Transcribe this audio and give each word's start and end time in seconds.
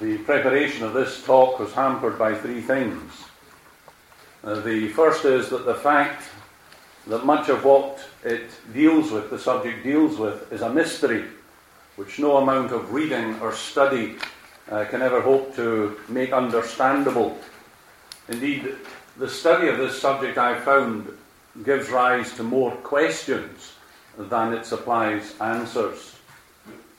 the 0.00 0.18
preparation 0.18 0.84
of 0.84 0.92
this 0.92 1.24
talk 1.24 1.58
was 1.58 1.72
hampered 1.72 2.18
by 2.18 2.34
three 2.34 2.60
things. 2.60 3.12
Uh, 4.44 4.60
the 4.60 4.88
first 4.88 5.24
is 5.24 5.48
that 5.48 5.64
the 5.64 5.74
fact 5.74 6.22
that 7.06 7.24
much 7.24 7.48
of 7.48 7.64
what 7.64 8.00
it 8.24 8.50
deals 8.72 9.10
with, 9.10 9.30
the 9.30 9.38
subject 9.38 9.82
deals 9.82 10.18
with, 10.18 10.52
is 10.52 10.62
a 10.62 10.72
mystery 10.72 11.24
which 11.96 12.18
no 12.18 12.36
amount 12.36 12.72
of 12.72 12.92
reading 12.92 13.38
or 13.40 13.52
study 13.52 14.16
uh, 14.70 14.84
can 14.84 15.02
ever 15.02 15.20
hope 15.20 15.54
to 15.56 15.98
make 16.08 16.32
understandable. 16.32 17.38
Indeed, 18.28 18.74
the 19.16 19.28
study 19.28 19.68
of 19.68 19.78
this 19.78 20.00
subject 20.00 20.36
I 20.36 20.58
found 20.58 21.16
gives 21.64 21.88
rise 21.88 22.34
to 22.34 22.42
more 22.42 22.72
questions 22.72 23.72
than 24.18 24.52
it 24.52 24.66
supplies 24.66 25.34
answers. 25.40 26.15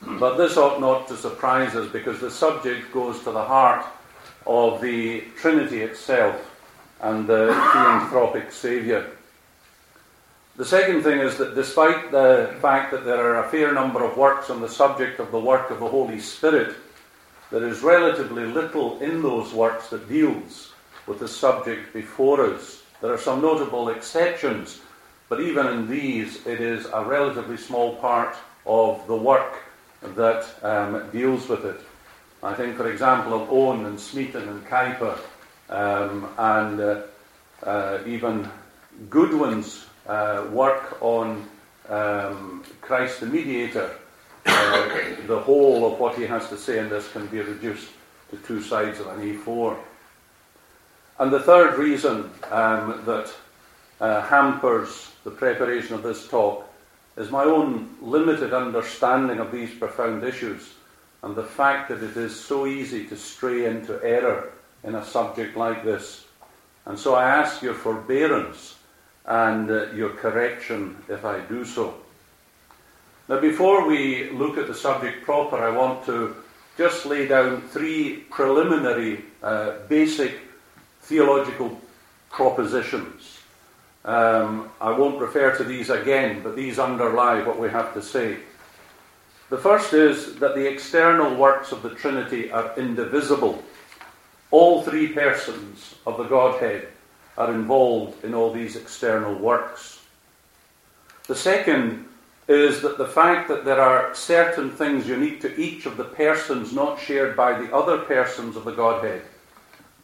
But 0.02 0.36
this 0.36 0.56
ought 0.56 0.80
not 0.80 1.08
to 1.08 1.16
surprise 1.16 1.74
us 1.74 1.90
because 1.90 2.20
the 2.20 2.30
subject 2.30 2.92
goes 2.92 3.18
to 3.24 3.32
the 3.32 3.44
heart 3.44 3.84
of 4.46 4.80
the 4.80 5.24
Trinity 5.36 5.82
itself 5.82 6.54
and 7.00 7.26
the 7.26 7.48
theanthropic 7.72 8.52
Saviour. 8.52 9.06
The 10.56 10.64
second 10.64 11.02
thing 11.02 11.20
is 11.20 11.36
that 11.38 11.54
despite 11.54 12.10
the 12.10 12.56
fact 12.60 12.90
that 12.90 13.04
there 13.04 13.24
are 13.24 13.44
a 13.44 13.48
fair 13.48 13.72
number 13.72 14.02
of 14.02 14.16
works 14.16 14.50
on 14.50 14.60
the 14.60 14.68
subject 14.68 15.20
of 15.20 15.30
the 15.30 15.38
work 15.38 15.70
of 15.70 15.78
the 15.78 15.88
Holy 15.88 16.18
Spirit, 16.18 16.74
there 17.50 17.66
is 17.66 17.82
relatively 17.82 18.44
little 18.44 18.98
in 19.00 19.22
those 19.22 19.52
works 19.52 19.88
that 19.90 20.08
deals 20.08 20.72
with 21.06 21.20
the 21.20 21.28
subject 21.28 21.92
before 21.92 22.44
us. 22.44 22.82
There 23.00 23.12
are 23.12 23.18
some 23.18 23.40
notable 23.40 23.88
exceptions, 23.90 24.80
but 25.28 25.40
even 25.40 25.66
in 25.68 25.88
these, 25.88 26.44
it 26.46 26.60
is 26.60 26.86
a 26.92 27.04
relatively 27.04 27.56
small 27.56 27.96
part 27.96 28.36
of 28.66 29.06
the 29.06 29.16
work 29.16 29.62
that 30.02 30.46
um, 30.62 31.08
deals 31.10 31.48
with 31.48 31.64
it. 31.64 31.80
I 32.42 32.54
think, 32.54 32.76
for 32.76 32.90
example, 32.90 33.34
of 33.34 33.50
Owen 33.50 33.84
and 33.86 33.98
Smeaton 33.98 34.48
and 34.48 34.64
Kuyper 34.66 35.18
um, 35.68 36.28
and 36.38 36.80
uh, 36.80 37.02
uh, 37.64 37.98
even 38.06 38.48
Goodwin's 39.10 39.86
uh, 40.06 40.46
work 40.50 40.98
on 41.02 41.48
um, 41.88 42.64
Christ 42.80 43.20
the 43.20 43.26
Mediator. 43.26 43.96
Uh, 44.46 44.88
the 45.26 45.38
whole 45.38 45.92
of 45.92 45.98
what 45.98 46.16
he 46.16 46.24
has 46.24 46.48
to 46.48 46.56
say 46.56 46.78
in 46.78 46.88
this 46.88 47.10
can 47.12 47.26
be 47.26 47.40
reduced 47.40 47.88
to 48.30 48.36
two 48.38 48.62
sides 48.62 49.00
of 49.00 49.08
an 49.08 49.20
A4. 49.20 49.76
And 51.18 51.32
the 51.32 51.40
third 51.40 51.78
reason 51.78 52.30
um, 52.50 53.02
that 53.04 53.32
uh, 54.00 54.22
hampers 54.22 55.10
the 55.24 55.30
preparation 55.30 55.94
of 55.94 56.02
this 56.02 56.28
talk 56.28 56.67
is 57.18 57.30
my 57.32 57.42
own 57.42 57.90
limited 58.00 58.54
understanding 58.54 59.40
of 59.40 59.50
these 59.50 59.74
profound 59.74 60.22
issues 60.22 60.74
and 61.22 61.34
the 61.34 61.42
fact 61.42 61.88
that 61.88 62.02
it 62.02 62.16
is 62.16 62.38
so 62.38 62.64
easy 62.64 63.04
to 63.06 63.16
stray 63.16 63.66
into 63.66 64.00
error 64.04 64.52
in 64.84 64.94
a 64.94 65.04
subject 65.04 65.56
like 65.56 65.84
this. 65.84 66.26
And 66.86 66.96
so 66.96 67.16
I 67.16 67.28
ask 67.28 67.60
your 67.60 67.74
forbearance 67.74 68.76
and 69.26 69.68
uh, 69.68 69.90
your 69.90 70.10
correction 70.10 70.96
if 71.08 71.24
I 71.24 71.40
do 71.40 71.64
so. 71.64 71.94
Now, 73.28 73.40
before 73.40 73.86
we 73.86 74.30
look 74.30 74.56
at 74.56 74.68
the 74.68 74.74
subject 74.74 75.24
proper, 75.24 75.56
I 75.56 75.76
want 75.76 76.06
to 76.06 76.36
just 76.78 77.04
lay 77.04 77.26
down 77.26 77.62
three 77.62 78.24
preliminary, 78.30 79.24
uh, 79.42 79.72
basic 79.88 80.38
theological 81.02 81.80
propositions 82.30 83.37
um, 84.08 84.70
I 84.80 84.90
won't 84.90 85.20
refer 85.20 85.54
to 85.58 85.64
these 85.64 85.90
again, 85.90 86.40
but 86.42 86.56
these 86.56 86.78
underlie 86.78 87.42
what 87.46 87.58
we 87.58 87.68
have 87.68 87.92
to 87.92 88.00
say. 88.00 88.38
The 89.50 89.58
first 89.58 89.92
is 89.92 90.36
that 90.36 90.54
the 90.54 90.66
external 90.66 91.34
works 91.34 91.72
of 91.72 91.82
the 91.82 91.90
Trinity 91.90 92.50
are 92.50 92.72
indivisible. 92.78 93.62
All 94.50 94.82
three 94.82 95.08
persons 95.08 95.94
of 96.06 96.16
the 96.16 96.24
Godhead 96.24 96.88
are 97.36 97.52
involved 97.52 98.24
in 98.24 98.32
all 98.32 98.50
these 98.50 98.76
external 98.76 99.34
works. 99.34 100.00
The 101.26 101.36
second 101.36 102.08
is 102.48 102.80
that 102.80 102.96
the 102.96 103.06
fact 103.06 103.46
that 103.48 103.66
there 103.66 103.80
are 103.80 104.14
certain 104.14 104.70
things 104.70 105.06
unique 105.06 105.42
to 105.42 105.60
each 105.60 105.84
of 105.84 105.98
the 105.98 106.04
persons 106.04 106.72
not 106.72 106.98
shared 106.98 107.36
by 107.36 107.60
the 107.60 107.74
other 107.74 107.98
persons 107.98 108.56
of 108.56 108.64
the 108.64 108.72
Godhead. 108.72 109.20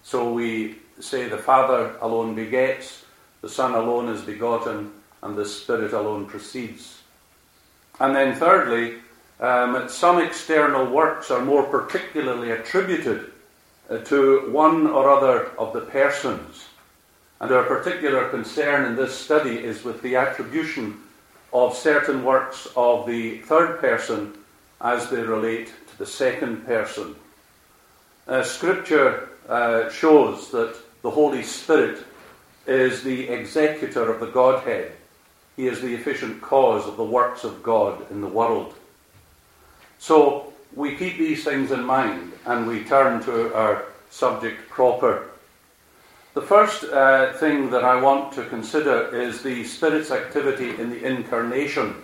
So 0.03 0.31
we 0.31 0.77
say 1.01 1.27
the 1.27 1.39
Father 1.39 1.97
alone 2.03 2.35
begets, 2.35 3.04
the 3.45 3.51
Son 3.51 3.75
alone 3.75 4.09
is 4.09 4.23
begotten, 4.23 4.91
and 5.23 5.37
the 5.37 5.45
Spirit 5.45 5.93
alone 5.93 6.25
proceeds. 6.25 7.03
And 8.01 8.17
then, 8.17 8.35
thirdly, 8.35 9.01
um, 9.39 9.87
some 9.91 10.19
external 10.19 10.87
works 10.87 11.31
are 11.31 11.45
more 11.45 11.65
particularly 11.65 12.53
attributed 12.53 13.31
uh, 13.91 13.99
to 13.99 14.51
one 14.51 14.87
or 14.87 15.11
other 15.11 15.51
of 15.59 15.75
the 15.75 15.83
persons. 15.83 16.65
And 17.39 17.53
our 17.53 17.65
particular 17.65 18.31
concern 18.31 18.87
in 18.87 18.97
this 18.97 19.15
study 19.15 19.59
is 19.59 19.85
with 19.85 20.01
the 20.01 20.17
attribution 20.17 21.03
of 21.53 21.77
certain 21.77 22.25
works 22.25 22.67
of 22.79 23.07
the 23.07 23.41
third 23.41 23.79
person 23.79 24.33
as 24.81 25.11
they 25.11 25.21
relate 25.21 25.71
to 25.91 25.99
the 25.99 26.07
second 26.07 26.65
person. 26.65 27.15
Uh, 28.27 28.43
scripture 28.43 29.29
uh, 29.51 29.91
shows 29.91 30.51
that 30.53 30.75
the 31.03 31.11
Holy 31.11 31.43
Spirit 31.43 32.07
is 32.67 33.03
the 33.03 33.29
executor 33.29 34.13
of 34.13 34.21
the 34.21 34.27
Godhead. 34.27 34.93
He 35.57 35.67
is 35.67 35.81
the 35.81 35.95
efficient 35.95 36.41
cause 36.43 36.87
of 36.87 36.97
the 36.97 37.05
works 37.05 37.45
of 37.45 37.63
God 37.63 38.11
in 38.11 38.21
the 38.21 38.27
world. 38.27 38.75
So 39.99 40.53
we 40.75 40.97
keep 40.97 41.19
these 41.19 41.45
things 41.45 41.71
in 41.71 41.85
mind 41.85 42.33
and 42.47 42.67
we 42.67 42.85
turn 42.85 43.23
to 43.25 43.55
our 43.55 43.85
subject 44.11 44.69
proper. 44.69 45.31
The 46.35 46.43
first 46.43 46.85
uh, 46.85 47.33
thing 47.35 47.71
that 47.71 47.85
I 47.85 48.01
want 48.01 48.33
to 48.35 48.45
consider 48.47 49.15
is 49.15 49.43
the 49.43 49.63
Spirit's 49.65 50.11
activity 50.11 50.71
in 50.81 50.91
the 50.91 51.05
incarnation. 51.05 51.95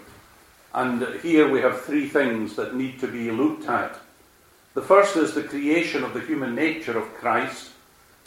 And 0.72 1.04
here 1.20 1.50
we 1.50 1.60
have 1.62 1.82
three 1.82 2.08
things 2.08 2.54
that 2.54 2.76
need 2.76 3.00
to 3.00 3.08
be 3.08 3.32
looked 3.32 3.66
at. 3.66 3.98
The 4.74 4.82
first 4.82 5.16
is 5.16 5.34
the 5.34 5.42
creation 5.42 6.04
of 6.04 6.14
the 6.14 6.20
human 6.20 6.54
nature 6.54 6.96
of 6.96 7.12
Christ. 7.14 7.69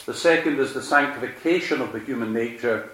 The 0.06 0.14
second 0.14 0.58
is 0.58 0.74
the 0.74 0.82
sanctification 0.82 1.80
of 1.80 1.92
the 1.92 2.00
human 2.00 2.32
nature. 2.32 2.90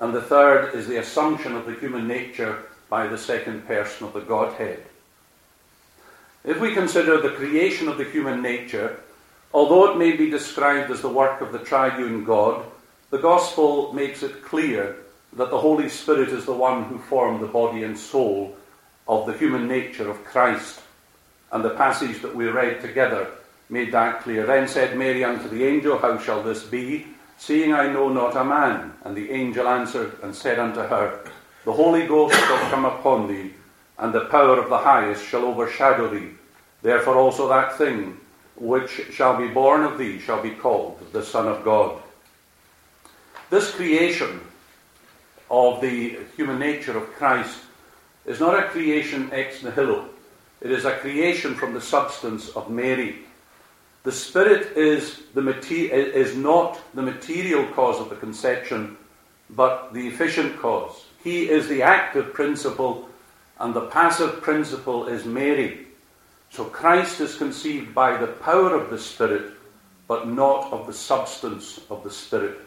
And 0.00 0.14
the 0.14 0.22
third 0.22 0.74
is 0.74 0.86
the 0.86 0.98
assumption 0.98 1.54
of 1.54 1.66
the 1.66 1.74
human 1.74 2.06
nature 2.06 2.62
by 2.88 3.06
the 3.06 3.18
second 3.18 3.66
person 3.66 4.06
of 4.06 4.12
the 4.12 4.20
Godhead. 4.20 4.82
If 6.44 6.60
we 6.60 6.74
consider 6.74 7.20
the 7.20 7.30
creation 7.30 7.88
of 7.88 7.98
the 7.98 8.04
human 8.04 8.40
nature, 8.40 9.00
although 9.52 9.90
it 9.90 9.98
may 9.98 10.16
be 10.16 10.30
described 10.30 10.90
as 10.90 11.02
the 11.02 11.08
work 11.08 11.40
of 11.40 11.52
the 11.52 11.58
triune 11.58 12.24
God, 12.24 12.64
the 13.10 13.18
Gospel 13.18 13.92
makes 13.92 14.22
it 14.22 14.44
clear 14.44 14.96
that 15.32 15.50
the 15.50 15.58
Holy 15.58 15.88
Spirit 15.88 16.28
is 16.28 16.44
the 16.44 16.52
one 16.52 16.84
who 16.84 16.98
formed 16.98 17.42
the 17.42 17.46
body 17.46 17.82
and 17.82 17.98
soul 17.98 18.56
of 19.08 19.26
the 19.26 19.36
human 19.36 19.68
nature 19.68 20.08
of 20.08 20.24
Christ. 20.24 20.80
And 21.52 21.64
the 21.64 21.70
passage 21.70 22.22
that 22.22 22.34
we 22.34 22.46
read 22.46 22.80
together 22.80 23.28
made 23.68 23.92
that 23.92 24.22
clear. 24.22 24.46
Then 24.46 24.68
said 24.68 24.96
Mary 24.96 25.24
unto 25.24 25.48
the 25.48 25.64
angel, 25.64 25.98
How 25.98 26.18
shall 26.18 26.42
this 26.42 26.62
be, 26.62 27.06
seeing 27.38 27.72
I 27.72 27.92
know 27.92 28.08
not 28.08 28.36
a 28.36 28.44
man? 28.44 28.92
And 29.04 29.16
the 29.16 29.30
angel 29.30 29.68
answered 29.68 30.18
and 30.22 30.34
said 30.34 30.58
unto 30.58 30.80
her, 30.80 31.24
The 31.64 31.72
Holy 31.72 32.06
Ghost 32.06 32.34
shall 32.34 32.70
come 32.70 32.84
upon 32.84 33.28
thee, 33.28 33.54
and 33.98 34.12
the 34.12 34.26
power 34.26 34.58
of 34.58 34.68
the 34.68 34.78
highest 34.78 35.24
shall 35.24 35.44
overshadow 35.44 36.08
thee. 36.08 36.30
Therefore 36.82 37.16
also 37.16 37.48
that 37.48 37.76
thing 37.76 38.18
which 38.56 39.12
shall 39.12 39.36
be 39.36 39.48
born 39.48 39.82
of 39.82 39.98
thee 39.98 40.18
shall 40.18 40.42
be 40.42 40.50
called 40.50 40.98
the 41.12 41.22
Son 41.22 41.46
of 41.46 41.64
God. 41.64 42.00
This 43.50 43.70
creation 43.70 44.40
of 45.50 45.80
the 45.80 46.18
human 46.36 46.58
nature 46.58 46.96
of 46.96 47.12
Christ 47.12 47.58
is 48.24 48.40
not 48.40 48.58
a 48.58 48.68
creation 48.68 49.30
ex 49.32 49.62
nihilo. 49.62 50.08
It 50.60 50.70
is 50.70 50.84
a 50.84 50.96
creation 50.98 51.54
from 51.54 51.74
the 51.74 51.80
substance 51.80 52.48
of 52.50 52.70
Mary. 52.70 53.25
The 54.06 54.12
Spirit 54.12 54.76
is, 54.76 55.22
the 55.34 55.42
mater- 55.42 55.92
is 55.92 56.36
not 56.36 56.80
the 56.94 57.02
material 57.02 57.66
cause 57.72 58.00
of 58.00 58.08
the 58.08 58.14
conception, 58.14 58.96
but 59.50 59.92
the 59.92 60.06
efficient 60.06 60.60
cause. 60.60 61.06
He 61.24 61.48
is 61.48 61.66
the 61.66 61.82
active 61.82 62.32
principle, 62.32 63.08
and 63.58 63.74
the 63.74 63.88
passive 63.88 64.42
principle 64.42 65.08
is 65.08 65.24
Mary. 65.24 65.88
So 66.50 66.66
Christ 66.66 67.20
is 67.20 67.34
conceived 67.34 67.96
by 67.96 68.16
the 68.16 68.28
power 68.28 68.76
of 68.76 68.90
the 68.90 68.98
Spirit, 68.98 69.54
but 70.06 70.28
not 70.28 70.72
of 70.72 70.86
the 70.86 70.94
substance 70.94 71.80
of 71.90 72.04
the 72.04 72.10
Spirit. 72.12 72.60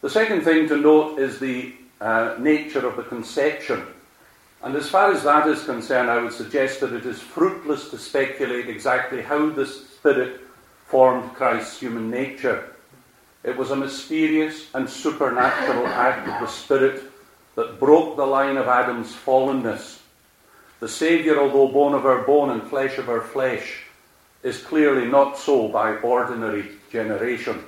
The 0.00 0.10
second 0.10 0.40
thing 0.40 0.66
to 0.70 0.76
note 0.76 1.20
is 1.20 1.38
the 1.38 1.72
uh, 2.00 2.34
nature 2.40 2.84
of 2.84 2.96
the 2.96 3.04
conception. 3.04 3.86
And 4.64 4.74
as 4.76 4.88
far 4.88 5.12
as 5.12 5.22
that 5.24 5.46
is 5.46 5.62
concerned, 5.62 6.10
I 6.10 6.22
would 6.22 6.32
suggest 6.32 6.80
that 6.80 6.94
it 6.94 7.04
is 7.04 7.20
fruitless 7.20 7.90
to 7.90 7.98
speculate 7.98 8.66
exactly 8.66 9.20
how 9.20 9.50
the 9.50 9.66
Spirit 9.66 10.40
formed 10.86 11.34
Christ's 11.34 11.78
human 11.78 12.10
nature. 12.10 12.70
It 13.42 13.58
was 13.58 13.70
a 13.70 13.76
mysterious 13.76 14.68
and 14.72 14.88
supernatural 14.88 15.86
act 15.88 16.26
of 16.26 16.40
the 16.40 16.46
Spirit 16.46 17.02
that 17.56 17.78
broke 17.78 18.16
the 18.16 18.24
line 18.24 18.56
of 18.56 18.66
Adam's 18.66 19.14
fallenness. 19.14 20.00
The 20.80 20.88
Saviour, 20.88 21.40
although 21.40 21.68
bone 21.68 21.92
of 21.92 22.06
our 22.06 22.22
bone 22.22 22.48
and 22.48 22.62
flesh 22.62 22.96
of 22.96 23.10
our 23.10 23.20
flesh, 23.20 23.82
is 24.42 24.62
clearly 24.62 25.06
not 25.06 25.36
so 25.36 25.68
by 25.68 25.96
ordinary 25.96 26.70
generation. 26.90 27.62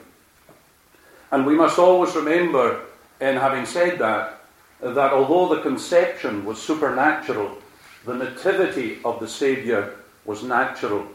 And 1.31 1.45
we 1.45 1.55
must 1.55 1.79
always 1.79 2.17
remember, 2.17 2.81
in 3.21 3.37
having 3.37 3.67
said 3.67 3.99
that, 3.99 4.46
that 4.81 5.13
although 5.13 5.55
the 5.55 5.63
conception 5.63 6.45
was 6.45 6.61
supernatural, 6.61 7.57
the 8.05 8.15
nativity 8.15 8.99
of 9.05 9.21
the 9.21 9.29
Saviour 9.29 9.95
was 10.25 10.43
natural. 10.43 11.07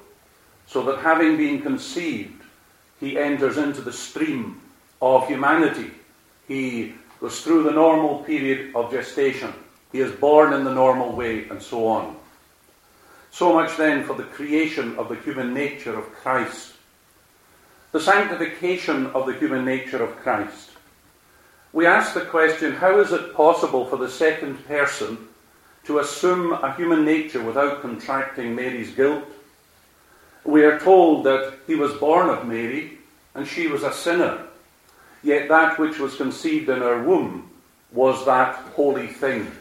So 0.67 0.83
that 0.83 0.99
having 0.99 1.37
been 1.37 1.61
conceived, 1.61 2.41
he 2.99 3.17
enters 3.17 3.57
into 3.57 3.81
the 3.81 3.93
stream 3.93 4.61
of 5.01 5.27
humanity. 5.27 5.91
He 6.47 6.93
goes 7.19 7.41
through 7.41 7.63
the 7.63 7.71
normal 7.71 8.19
period 8.23 8.75
of 8.75 8.91
gestation. 8.91 9.53
He 9.91 9.99
is 9.99 10.11
born 10.11 10.53
in 10.53 10.63
the 10.63 10.73
normal 10.73 11.11
way, 11.11 11.47
and 11.49 11.61
so 11.61 11.87
on. 11.87 12.15
So 13.31 13.53
much 13.53 13.77
then 13.77 14.03
for 14.03 14.15
the 14.15 14.23
creation 14.23 14.97
of 14.97 15.09
the 15.09 15.15
human 15.15 15.53
nature 15.53 15.97
of 15.97 16.11
Christ. 16.11 16.73
The 17.91 17.99
sanctification 17.99 19.07
of 19.07 19.25
the 19.25 19.33
human 19.33 19.65
nature 19.65 20.03
of 20.03 20.15
Christ. 20.17 20.70
We 21.73 21.85
ask 21.85 22.13
the 22.13 22.21
question 22.21 22.73
how 22.73 22.99
is 22.99 23.11
it 23.11 23.33
possible 23.33 23.85
for 23.85 23.97
the 23.97 24.09
second 24.09 24.65
person 24.67 25.17
to 25.85 25.99
assume 25.99 26.53
a 26.53 26.73
human 26.73 27.05
nature 27.05 27.43
without 27.43 27.81
contracting 27.81 28.55
Mary's 28.55 28.91
guilt? 28.91 29.23
We 30.43 30.63
are 30.63 30.79
told 30.79 31.23
that 31.25 31.53
he 31.67 31.75
was 31.75 31.93
born 31.93 32.29
of 32.29 32.45
Mary 32.45 32.97
and 33.35 33.47
she 33.47 33.67
was 33.67 33.83
a 33.83 33.93
sinner. 33.93 34.45
Yet 35.23 35.47
that 35.49 35.79
which 35.79 35.99
was 35.99 36.15
conceived 36.15 36.69
in 36.69 36.79
her 36.79 37.03
womb 37.03 37.49
was 37.91 38.25
that 38.25 38.55
holy 38.75 39.07
thing. 39.07 39.51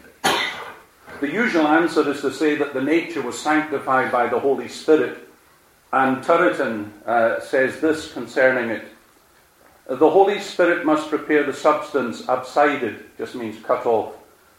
The 1.21 1.31
usual 1.31 1.67
answer 1.67 2.09
is 2.09 2.21
to 2.21 2.31
say 2.31 2.55
that 2.55 2.73
the 2.73 2.81
nature 2.81 3.21
was 3.21 3.39
sanctified 3.39 4.11
by 4.11 4.27
the 4.27 4.39
Holy 4.39 4.67
Spirit, 4.67 5.19
and 5.93 6.23
Turretin 6.23 6.89
uh, 7.05 7.39
says 7.41 7.79
this 7.79 8.11
concerning 8.11 8.71
it. 8.71 8.90
The 9.87 10.09
Holy 10.09 10.39
Spirit 10.39 10.85
must 10.85 11.09
prepare 11.09 11.43
the 11.43 11.53
substance 11.53 12.27
abscinded, 12.29 13.03
just 13.17 13.35
means 13.35 13.61
cut 13.63 13.85
off, 13.85 14.13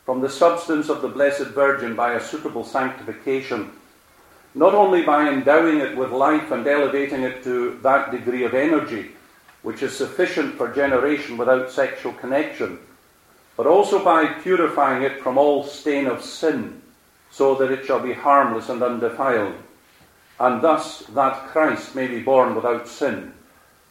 from 0.04 0.20
the 0.20 0.28
substance 0.28 0.88
of 0.88 1.02
the 1.02 1.08
Blessed 1.08 1.48
Virgin 1.48 1.94
by 1.94 2.14
a 2.14 2.20
suitable 2.20 2.64
sanctification, 2.64 3.72
not 4.54 4.74
only 4.74 5.02
by 5.02 5.28
endowing 5.28 5.78
it 5.78 5.96
with 5.96 6.10
life 6.10 6.50
and 6.50 6.66
elevating 6.66 7.22
it 7.22 7.42
to 7.44 7.78
that 7.82 8.10
degree 8.10 8.44
of 8.44 8.54
energy 8.54 9.12
which 9.62 9.82
is 9.82 9.96
sufficient 9.96 10.56
for 10.56 10.74
generation 10.74 11.38
without 11.38 11.70
sexual 11.70 12.12
connection 12.14 12.78
but 13.56 13.66
also 13.66 14.02
by 14.02 14.26
purifying 14.26 15.02
it 15.02 15.20
from 15.22 15.38
all 15.38 15.64
stain 15.64 16.06
of 16.06 16.22
sin, 16.22 16.80
so 17.30 17.54
that 17.54 17.70
it 17.70 17.84
shall 17.84 18.00
be 18.00 18.12
harmless 18.12 18.68
and 18.68 18.82
undefiled, 18.82 19.54
and 20.40 20.62
thus 20.62 21.00
that 21.10 21.48
Christ 21.48 21.94
may 21.94 22.06
be 22.06 22.20
born 22.20 22.54
without 22.54 22.88
sin. 22.88 23.32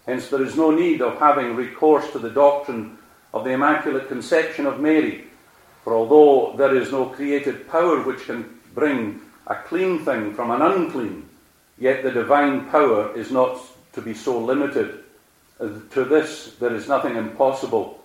Hence, 0.05 0.29
there 0.29 0.43
is 0.43 0.55
no 0.55 0.71
need 0.71 1.01
of 1.01 1.19
having 1.19 1.55
recourse 1.55 2.11
to 2.11 2.19
the 2.19 2.29
doctrine 2.29 2.97
of 3.33 3.43
the 3.43 3.51
Immaculate 3.51 4.07
Conception 4.07 4.65
of 4.65 4.79
Mary, 4.79 5.25
for 5.83 5.93
although 5.93 6.55
there 6.57 6.75
is 6.75 6.91
no 6.91 7.05
created 7.05 7.67
power 7.69 8.01
which 8.01 8.25
can 8.25 8.59
bring 8.73 9.21
a 9.47 9.55
clean 9.55 10.03
thing 10.03 10.33
from 10.33 10.51
an 10.51 10.61
unclean, 10.61 11.27
yet 11.77 12.03
the 12.03 12.11
divine 12.11 12.69
power 12.69 13.15
is 13.15 13.31
not 13.31 13.59
to 13.93 14.01
be 14.01 14.13
so 14.13 14.39
limited. 14.39 15.03
To 15.59 16.03
this, 16.05 16.55
there 16.59 16.73
is 16.73 16.87
nothing 16.87 17.15
impossible 17.15 18.01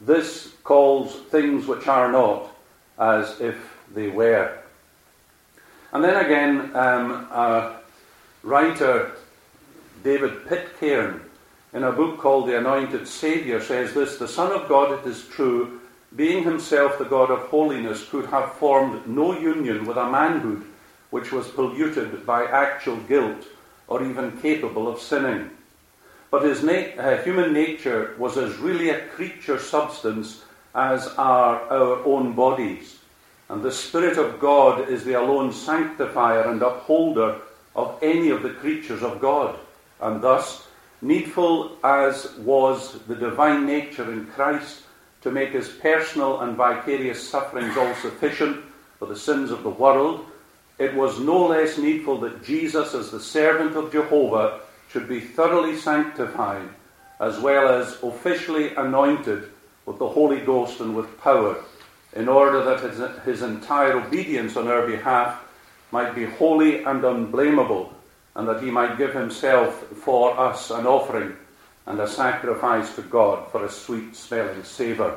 this 0.00 0.52
calls 0.62 1.14
things 1.30 1.66
which 1.66 1.86
are 1.88 2.10
not 2.10 2.54
as 2.98 3.40
if 3.40 3.56
they 3.94 4.08
were. 4.08 4.56
And 5.92 6.04
then 6.04 6.24
again, 6.24 6.76
um, 6.76 7.10
a 7.32 7.80
writer, 8.42 9.12
David 10.04 10.46
Pitcairn, 10.46 11.20
in 11.72 11.84
a 11.84 11.92
book 11.92 12.18
called 12.18 12.48
The 12.48 12.58
Anointed 12.58 13.06
Saviour, 13.06 13.60
says 13.60 13.94
this 13.94 14.16
The 14.16 14.28
Son 14.28 14.52
of 14.52 14.68
God, 14.68 14.98
it 14.98 15.08
is 15.08 15.26
true, 15.28 15.80
being 16.16 16.42
himself 16.44 16.98
the 16.98 17.04
God 17.04 17.30
of 17.30 17.48
holiness, 17.48 18.08
could 18.08 18.26
have 18.26 18.52
formed 18.54 19.06
no 19.06 19.38
union 19.38 19.84
with 19.86 19.96
a 19.96 20.10
manhood 20.10 20.64
which 21.10 21.32
was 21.32 21.48
polluted 21.48 22.24
by 22.24 22.44
actual 22.44 22.96
guilt 22.96 23.46
or 23.86 24.02
even 24.02 24.40
capable 24.40 24.88
of 24.88 25.00
sinning. 25.00 25.50
But 26.30 26.44
his 26.44 26.62
na- 26.62 26.94
uh, 26.98 27.22
human 27.22 27.52
nature 27.52 28.14
was 28.18 28.36
as 28.36 28.56
really 28.58 28.90
a 28.90 29.06
creature 29.08 29.58
substance 29.58 30.44
as 30.74 31.08
are 31.16 31.60
our 31.70 32.04
own 32.04 32.34
bodies. 32.34 32.98
And 33.48 33.62
the 33.62 33.72
Spirit 33.72 34.18
of 34.18 34.38
God 34.38 34.88
is 34.88 35.04
the 35.04 35.14
alone 35.14 35.52
sanctifier 35.52 36.42
and 36.42 36.60
upholder 36.62 37.40
of 37.74 37.98
any 38.02 38.28
of 38.28 38.42
the 38.42 38.50
creatures 38.50 39.02
of 39.02 39.20
God. 39.20 39.58
And 40.00 40.20
thus, 40.20 40.67
needful 41.00 41.76
as 41.84 42.34
was 42.38 42.98
the 43.06 43.14
divine 43.14 43.66
nature 43.66 44.12
in 44.12 44.26
Christ 44.26 44.82
to 45.22 45.30
make 45.30 45.50
his 45.50 45.68
personal 45.68 46.40
and 46.40 46.56
vicarious 46.56 47.28
sufferings 47.28 47.76
all 47.76 47.94
sufficient 47.96 48.64
for 48.98 49.06
the 49.06 49.16
sins 49.16 49.50
of 49.50 49.62
the 49.62 49.70
world, 49.70 50.24
it 50.78 50.94
was 50.94 51.18
no 51.18 51.46
less 51.46 51.76
needful 51.78 52.18
that 52.20 52.44
Jesus, 52.44 52.94
as 52.94 53.10
the 53.10 53.20
servant 53.20 53.76
of 53.76 53.92
Jehovah, 53.92 54.60
should 54.88 55.08
be 55.08 55.20
thoroughly 55.20 55.76
sanctified 55.76 56.68
as 57.20 57.38
well 57.40 57.68
as 57.68 58.00
officially 58.02 58.74
anointed 58.76 59.50
with 59.86 59.98
the 59.98 60.08
Holy 60.08 60.40
Ghost 60.40 60.80
and 60.80 60.94
with 60.94 61.20
power, 61.20 61.56
in 62.14 62.28
order 62.28 62.62
that 62.64 62.80
his, 62.80 63.00
his 63.24 63.42
entire 63.42 63.98
obedience 63.98 64.56
on 64.56 64.68
our 64.68 64.86
behalf 64.86 65.42
might 65.90 66.14
be 66.14 66.24
holy 66.24 66.84
and 66.84 67.04
unblameable, 67.04 67.92
and 68.38 68.46
that 68.46 68.62
he 68.62 68.70
might 68.70 68.96
give 68.96 69.12
himself 69.12 69.74
for 70.04 70.38
us 70.38 70.70
an 70.70 70.86
offering 70.86 71.36
and 71.86 71.98
a 71.98 72.06
sacrifice 72.06 72.94
to 72.94 73.02
God 73.02 73.50
for 73.50 73.64
a 73.64 73.68
sweet 73.68 74.14
smelling 74.14 74.62
savour. 74.62 75.16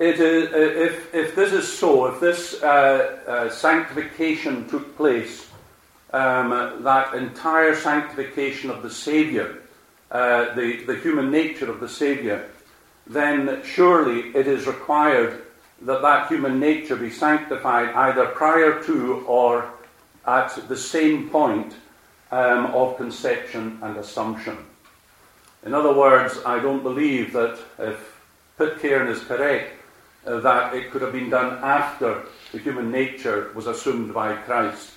Is, 0.00 0.18
if, 0.18 1.14
if 1.14 1.36
this 1.36 1.52
is 1.52 1.72
so, 1.72 2.06
if 2.06 2.18
this 2.18 2.60
uh, 2.60 3.20
uh, 3.24 3.50
sanctification 3.50 4.68
took 4.68 4.96
place 4.96 5.48
um, 6.12 6.82
that 6.82 7.14
entire 7.14 7.76
sanctification 7.76 8.68
of 8.68 8.82
the 8.82 8.90
Saviour, 8.90 9.58
uh, 10.10 10.56
the, 10.56 10.82
the 10.86 10.96
human 10.96 11.30
nature 11.30 11.70
of 11.70 11.78
the 11.78 11.88
Saviour, 11.88 12.44
then 13.06 13.62
surely 13.64 14.30
it 14.34 14.48
is 14.48 14.66
required 14.66 15.40
that 15.82 16.02
that 16.02 16.26
human 16.26 16.58
nature 16.58 16.96
be 16.96 17.10
sanctified 17.10 17.90
either 17.90 18.26
prior 18.26 18.82
to 18.82 19.24
or 19.28 19.70
at 20.26 20.68
the 20.68 20.76
same 20.76 21.28
point 21.30 21.74
um, 22.30 22.66
of 22.66 22.96
conception 22.96 23.78
and 23.82 23.96
assumption. 23.96 24.58
In 25.64 25.74
other 25.74 25.94
words, 25.94 26.38
I 26.44 26.60
don't 26.60 26.82
believe 26.82 27.32
that 27.32 27.58
if 27.78 28.20
Pitcairn 28.58 29.08
is 29.08 29.22
correct, 29.24 29.72
uh, 30.26 30.40
that 30.40 30.74
it 30.74 30.90
could 30.90 31.02
have 31.02 31.12
been 31.12 31.30
done 31.30 31.62
after 31.62 32.22
the 32.52 32.58
human 32.58 32.90
nature 32.90 33.50
was 33.54 33.66
assumed 33.66 34.12
by 34.12 34.36
Christ. 34.36 34.92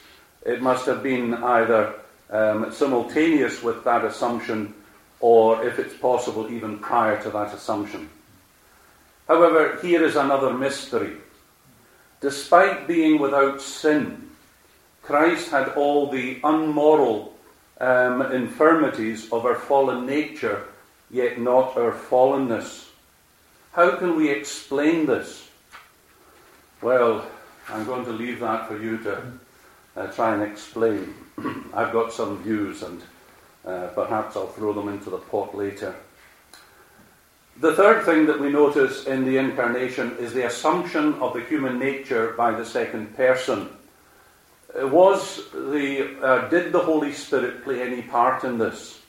It 0.45 0.61
must 0.61 0.85
have 0.85 1.03
been 1.03 1.33
either 1.33 1.95
um, 2.29 2.71
simultaneous 2.71 3.63
with 3.63 3.83
that 3.83 4.05
assumption 4.05 4.73
or, 5.19 5.65
if 5.65 5.79
it's 5.79 5.95
possible, 5.95 6.51
even 6.51 6.79
prior 6.79 7.21
to 7.23 7.29
that 7.31 7.53
assumption. 7.53 8.09
However, 9.27 9.79
here 9.81 10.03
is 10.03 10.15
another 10.15 10.53
mystery. 10.53 11.17
Despite 12.21 12.87
being 12.87 13.19
without 13.19 13.61
sin, 13.61 14.26
Christ 15.07 15.51
had 15.51 15.69
all 15.69 16.11
the 16.11 16.37
unmoral 16.43 17.33
um, 17.79 18.23
infirmities 18.33 19.31
of 19.31 19.45
our 19.45 19.55
fallen 19.55 20.05
nature, 20.05 20.65
yet 21.09 21.39
not 21.39 21.77
our 21.77 21.93
fallenness. 21.93 22.89
How 23.71 23.95
can 23.95 24.17
we 24.17 24.29
explain 24.29 25.05
this? 25.05 25.47
Well, 26.81 27.25
I'm 27.69 27.85
going 27.85 28.03
to 28.03 28.11
leave 28.11 28.41
that 28.41 28.67
for 28.67 28.77
you 28.77 28.97
to 28.97 29.31
uh, 29.95 30.07
try 30.07 30.33
and 30.33 30.43
explain. 30.43 31.13
I've 31.73 31.93
got 31.93 32.11
some 32.11 32.43
views 32.43 32.83
and 32.83 33.01
uh, 33.65 33.87
perhaps 33.95 34.35
I'll 34.35 34.47
throw 34.47 34.73
them 34.73 34.89
into 34.89 35.09
the 35.09 35.19
pot 35.19 35.55
later. 35.55 35.95
The 37.61 37.75
third 37.75 38.03
thing 38.03 38.25
that 38.25 38.41
we 38.41 38.49
notice 38.49 39.05
in 39.05 39.23
the 39.23 39.37
incarnation 39.37 40.17
is 40.17 40.33
the 40.33 40.47
assumption 40.47 41.13
of 41.21 41.33
the 41.33 41.45
human 41.45 41.79
nature 41.79 42.33
by 42.35 42.51
the 42.51 42.65
second 42.65 43.15
person. 43.15 43.69
Uh, 44.79 44.87
was 44.87 45.49
the, 45.51 46.17
uh, 46.21 46.47
did 46.49 46.71
the 46.71 46.79
Holy 46.79 47.11
Spirit 47.11 47.63
play 47.63 47.81
any 47.81 48.01
part 48.01 48.43
in 48.43 48.57
this? 48.57 49.01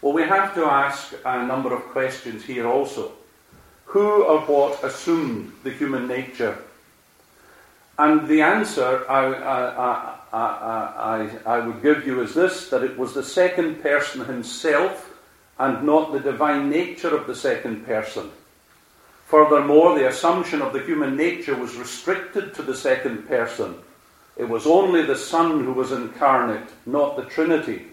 Well, 0.00 0.12
we 0.12 0.22
have 0.22 0.54
to 0.54 0.64
ask 0.64 1.14
a 1.24 1.46
number 1.46 1.72
of 1.72 1.82
questions 1.84 2.44
here 2.44 2.66
also. 2.66 3.12
Who 3.86 4.24
or 4.24 4.40
what 4.40 4.82
assumed 4.84 5.52
the 5.62 5.70
human 5.70 6.08
nature 6.08 6.58
and 7.98 8.26
the 8.26 8.40
answer 8.40 9.04
I, 9.08 9.26
I, 9.34 10.18
I, 10.32 11.30
I, 11.44 11.66
would 11.66 11.82
give 11.82 12.06
you 12.06 12.22
is 12.22 12.34
this 12.34 12.70
that 12.70 12.82
it 12.82 12.98
was 12.98 13.12
the 13.12 13.22
second 13.22 13.82
person 13.82 14.24
himself 14.24 15.20
and 15.58 15.84
not 15.84 16.12
the 16.12 16.20
divine 16.20 16.70
nature 16.70 17.14
of 17.14 17.26
the 17.26 17.36
second 17.36 17.84
person. 17.86 18.30
Furthermore, 19.26 19.98
the 19.98 20.08
assumption 20.08 20.62
of 20.62 20.72
the 20.72 20.80
human 20.80 21.16
nature 21.16 21.54
was 21.54 21.76
restricted 21.76 22.54
to 22.54 22.62
the 22.62 22.74
second 22.74 23.28
person. 23.28 23.76
It 24.36 24.48
was 24.48 24.66
only 24.66 25.02
the 25.02 25.16
Son 25.16 25.64
who 25.64 25.72
was 25.72 25.92
incarnate, 25.92 26.68
not 26.86 27.16
the 27.16 27.24
Trinity. 27.24 27.86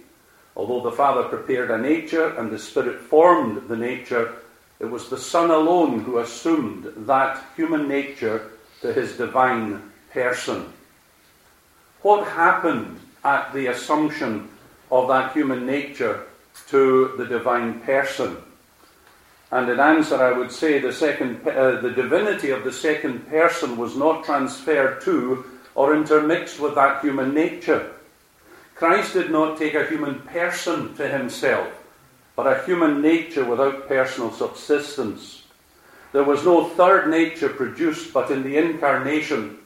Although 0.56 0.90
the 0.90 0.96
Father 0.96 1.24
prepared 1.24 1.72
a 1.72 1.78
nature 1.78 2.36
and 2.38 2.52
the 2.52 2.60
Spirit 2.60 3.02
formed 3.02 3.68
the 3.68 3.78
nature, 3.78 4.34
it 4.80 4.86
was 4.86 5.10
the 5.10 5.18
Son 5.18 5.52
alone 5.52 6.02
who 6.02 6.20
assumed 6.20 6.92
that 7.06 7.44
human 7.56 7.88
nature 7.88 8.52
to 8.82 8.94
his 8.94 9.18
divine 9.18 9.92
person. 10.12 10.72
What 12.02 12.28
happened 12.28 13.00
at 13.26 13.54
the 13.54 13.68
assumption 13.68 14.48
of 14.90 15.10
that 15.10 15.34
human 15.34 15.66
nature 15.66 16.26
to 16.70 17.14
the 17.18 17.26
divine 17.26 17.82
person? 17.82 18.38
And 19.52 19.68
in 19.70 19.80
answer, 19.80 20.16
I 20.16 20.38
would 20.38 20.52
say 20.52 20.80
the, 20.80 20.94
second, 20.94 21.46
uh, 21.48 21.82
the 21.82 21.92
divinity 21.92 22.52
of 22.52 22.64
the 22.64 22.72
second 22.72 23.28
person 23.28 23.78
was 23.78 23.98
not 23.98 24.24
transferred 24.24 25.02
to 25.02 25.44
or 25.76 25.96
intermixed 25.96 26.60
with 26.60 26.76
that 26.76 27.02
human 27.02 27.34
nature. 27.34 27.92
Christ 28.76 29.14
did 29.14 29.30
not 29.30 29.58
take 29.58 29.76
a 29.76 29.88
human 29.88 30.20
person 30.22 30.96
to 30.96 31.08
himself, 31.08 31.68
but 32.36 32.48
a 32.48 32.64
human 32.66 33.02
nature 33.02 33.44
without 33.44 33.88
personal 33.88 34.32
subsistence. 34.32 35.44
There 36.12 36.24
was 36.24 36.46
no 36.46 36.70
third 36.70 37.10
nature 37.10 37.50
produced, 37.50 38.14
but 38.14 38.32
in 38.32 38.44
the 38.44 38.58
incarnation, 38.58 39.58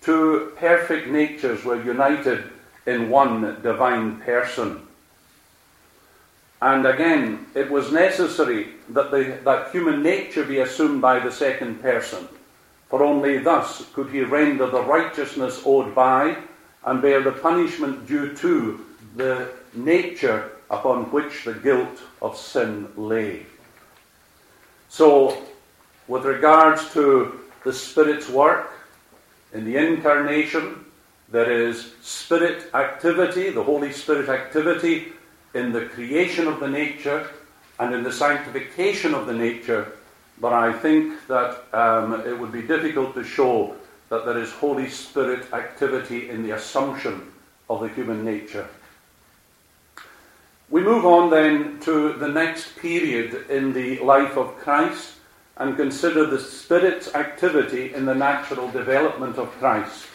two 0.00 0.52
perfect 0.56 1.08
natures 1.08 1.64
were 1.64 1.82
united 1.82 2.44
in 2.86 3.10
one 3.10 3.60
divine 3.62 4.20
person. 4.20 4.86
And 6.62 6.86
again, 6.86 7.46
it 7.54 7.70
was 7.70 7.90
necessary 7.90 8.68
that, 8.90 9.10
the, 9.10 9.38
that 9.44 9.72
human 9.72 10.02
nature 10.02 10.44
be 10.44 10.60
assumed 10.60 11.00
by 11.00 11.18
the 11.18 11.32
second 11.32 11.80
person, 11.80 12.28
for 12.90 13.04
only 13.04 13.38
thus 13.38 13.86
could 13.94 14.10
he 14.10 14.22
render 14.22 14.66
the 14.66 14.82
righteousness 14.82 15.62
owed 15.64 15.94
by 15.94 16.36
and 16.84 17.00
bear 17.00 17.22
the 17.22 17.32
punishment 17.32 18.06
due 18.06 18.34
to 18.36 18.84
the 19.16 19.48
nature 19.74 20.52
upon 20.70 21.04
which 21.12 21.44
the 21.44 21.54
guilt 21.54 22.02
of 22.20 22.36
sin 22.36 22.88
lay. 22.96 23.46
So, 24.88 25.40
with 26.08 26.24
regards 26.24 26.92
to 26.92 27.40
the 27.64 27.72
Spirit's 27.72 28.28
work 28.28 28.72
in 29.52 29.64
the 29.64 29.76
incarnation, 29.76 30.84
there 31.30 31.50
is 31.50 31.92
Spirit 32.02 32.74
activity, 32.74 33.50
the 33.50 33.62
Holy 33.62 33.92
Spirit 33.92 34.28
activity 34.28 35.12
in 35.54 35.72
the 35.72 35.86
creation 35.86 36.48
of 36.48 36.58
the 36.58 36.68
nature 36.68 37.28
and 37.78 37.94
in 37.94 38.02
the 38.02 38.12
sanctification 38.12 39.14
of 39.14 39.26
the 39.26 39.32
nature, 39.32 39.92
but 40.40 40.52
I 40.52 40.72
think 40.72 41.26
that 41.26 41.62
um, 41.74 42.22
it 42.26 42.38
would 42.38 42.52
be 42.52 42.62
difficult 42.62 43.14
to 43.14 43.24
show 43.24 43.76
that 44.08 44.24
there 44.24 44.38
is 44.38 44.50
Holy 44.52 44.88
Spirit 44.88 45.52
activity 45.52 46.30
in 46.30 46.42
the 46.42 46.52
assumption 46.52 47.30
of 47.68 47.80
the 47.80 47.88
human 47.88 48.24
nature. 48.24 48.66
We 50.70 50.82
move 50.82 51.04
on 51.04 51.30
then 51.30 51.80
to 51.80 52.14
the 52.14 52.28
next 52.28 52.76
period 52.76 53.50
in 53.50 53.72
the 53.72 53.98
life 53.98 54.36
of 54.36 54.56
Christ 54.58 55.14
and 55.56 55.76
consider 55.76 56.26
the 56.26 56.38
Spirit's 56.38 57.14
activity 57.14 57.92
in 57.92 58.06
the 58.06 58.14
natural 58.14 58.70
development 58.70 59.36
of 59.36 59.50
Christ. 59.58 60.06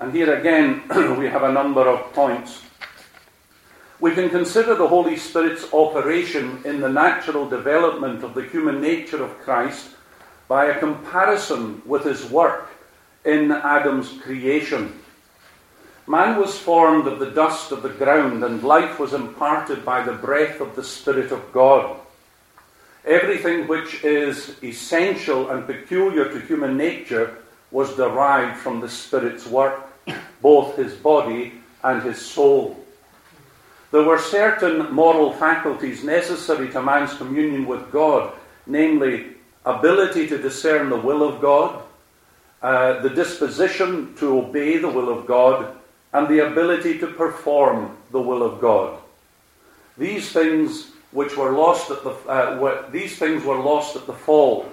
And 0.00 0.12
here 0.12 0.34
again, 0.34 0.82
we 1.18 1.26
have 1.26 1.42
a 1.42 1.52
number 1.52 1.88
of 1.88 2.12
points 2.12 2.62
we 4.02 4.10
can 4.10 4.28
consider 4.28 4.74
the 4.74 4.88
Holy 4.88 5.16
Spirit's 5.16 5.72
operation 5.72 6.60
in 6.64 6.80
the 6.80 6.88
natural 6.88 7.48
development 7.48 8.24
of 8.24 8.34
the 8.34 8.42
human 8.42 8.80
nature 8.80 9.22
of 9.22 9.38
Christ 9.38 9.90
by 10.48 10.64
a 10.66 10.78
comparison 10.80 11.80
with 11.86 12.02
his 12.02 12.28
work 12.28 12.68
in 13.24 13.52
Adam's 13.52 14.10
creation. 14.20 15.00
Man 16.08 16.36
was 16.40 16.58
formed 16.58 17.06
of 17.06 17.20
the 17.20 17.30
dust 17.30 17.70
of 17.70 17.84
the 17.84 17.90
ground, 17.90 18.42
and 18.42 18.64
life 18.64 18.98
was 18.98 19.12
imparted 19.12 19.84
by 19.84 20.02
the 20.02 20.14
breath 20.14 20.60
of 20.60 20.74
the 20.74 20.82
Spirit 20.82 21.30
of 21.30 21.52
God. 21.52 21.96
Everything 23.04 23.68
which 23.68 24.02
is 24.02 24.56
essential 24.64 25.50
and 25.50 25.64
peculiar 25.64 26.28
to 26.28 26.40
human 26.40 26.76
nature 26.76 27.38
was 27.70 27.94
derived 27.94 28.58
from 28.58 28.80
the 28.80 28.88
Spirit's 28.88 29.46
work, 29.46 29.80
both 30.42 30.74
his 30.74 30.92
body 30.92 31.52
and 31.84 32.02
his 32.02 32.20
soul. 32.20 32.81
There 33.92 34.02
were 34.02 34.18
certain 34.18 34.92
moral 34.92 35.32
faculties 35.34 36.02
necessary 36.02 36.70
to 36.70 36.82
man's 36.82 37.14
communion 37.14 37.66
with 37.66 37.92
God, 37.92 38.32
namely, 38.66 39.26
ability 39.66 40.26
to 40.28 40.38
discern 40.38 40.88
the 40.88 40.96
will 40.96 41.22
of 41.22 41.40
God, 41.40 41.82
uh, 42.62 43.00
the 43.02 43.10
disposition 43.10 44.14
to 44.16 44.40
obey 44.40 44.78
the 44.78 44.88
will 44.88 45.10
of 45.10 45.26
God, 45.26 45.76
and 46.14 46.26
the 46.26 46.46
ability 46.46 46.98
to 47.00 47.06
perform 47.06 47.96
the 48.10 48.20
will 48.20 48.42
of 48.42 48.60
God. 48.60 48.98
These 49.98 50.32
things 50.32 50.92
which 51.10 51.36
were 51.36 51.52
lost 51.52 51.90
at 51.90 52.02
the 52.02 52.10
uh, 52.26 52.58
were, 52.58 52.86
these 52.90 53.18
things 53.18 53.44
were 53.44 53.58
lost 53.58 53.94
at 53.94 54.06
the 54.06 54.12
fall. 54.14 54.72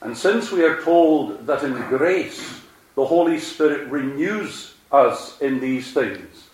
And 0.00 0.16
since 0.16 0.50
we 0.50 0.64
are 0.64 0.80
told 0.82 1.46
that 1.46 1.62
in 1.62 1.74
grace 1.88 2.62
the 2.94 3.04
Holy 3.04 3.38
Spirit 3.38 3.90
renews 3.90 4.74
us 4.90 5.38
in 5.42 5.60
these 5.60 5.92
things, 5.92 6.45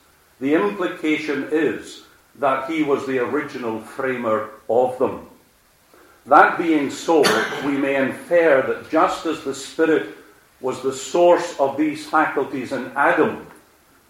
the 0.43 0.55
implication 0.55 1.49
is 1.53 2.03
that 2.41 2.69
he 2.69 2.83
was 2.83 3.07
the 3.07 3.21
original 3.21 3.79
framer 3.79 4.51
of 4.69 4.99
them. 4.99 5.25
That 6.27 6.59
being 6.59 6.91
so, 6.91 7.23
we 7.65 7.77
may 7.79 7.95
infer 7.95 8.61
that 8.63 8.91
just 8.91 9.25
as 9.25 9.45
the 9.45 9.55
Spirit 9.55 10.17
was 10.61 10.83
the 10.83 10.93
source 10.93 11.55
of 11.61 11.77
these 11.77 12.07
faculties 12.07 12.73
in 12.73 12.91
Adam, 12.97 13.47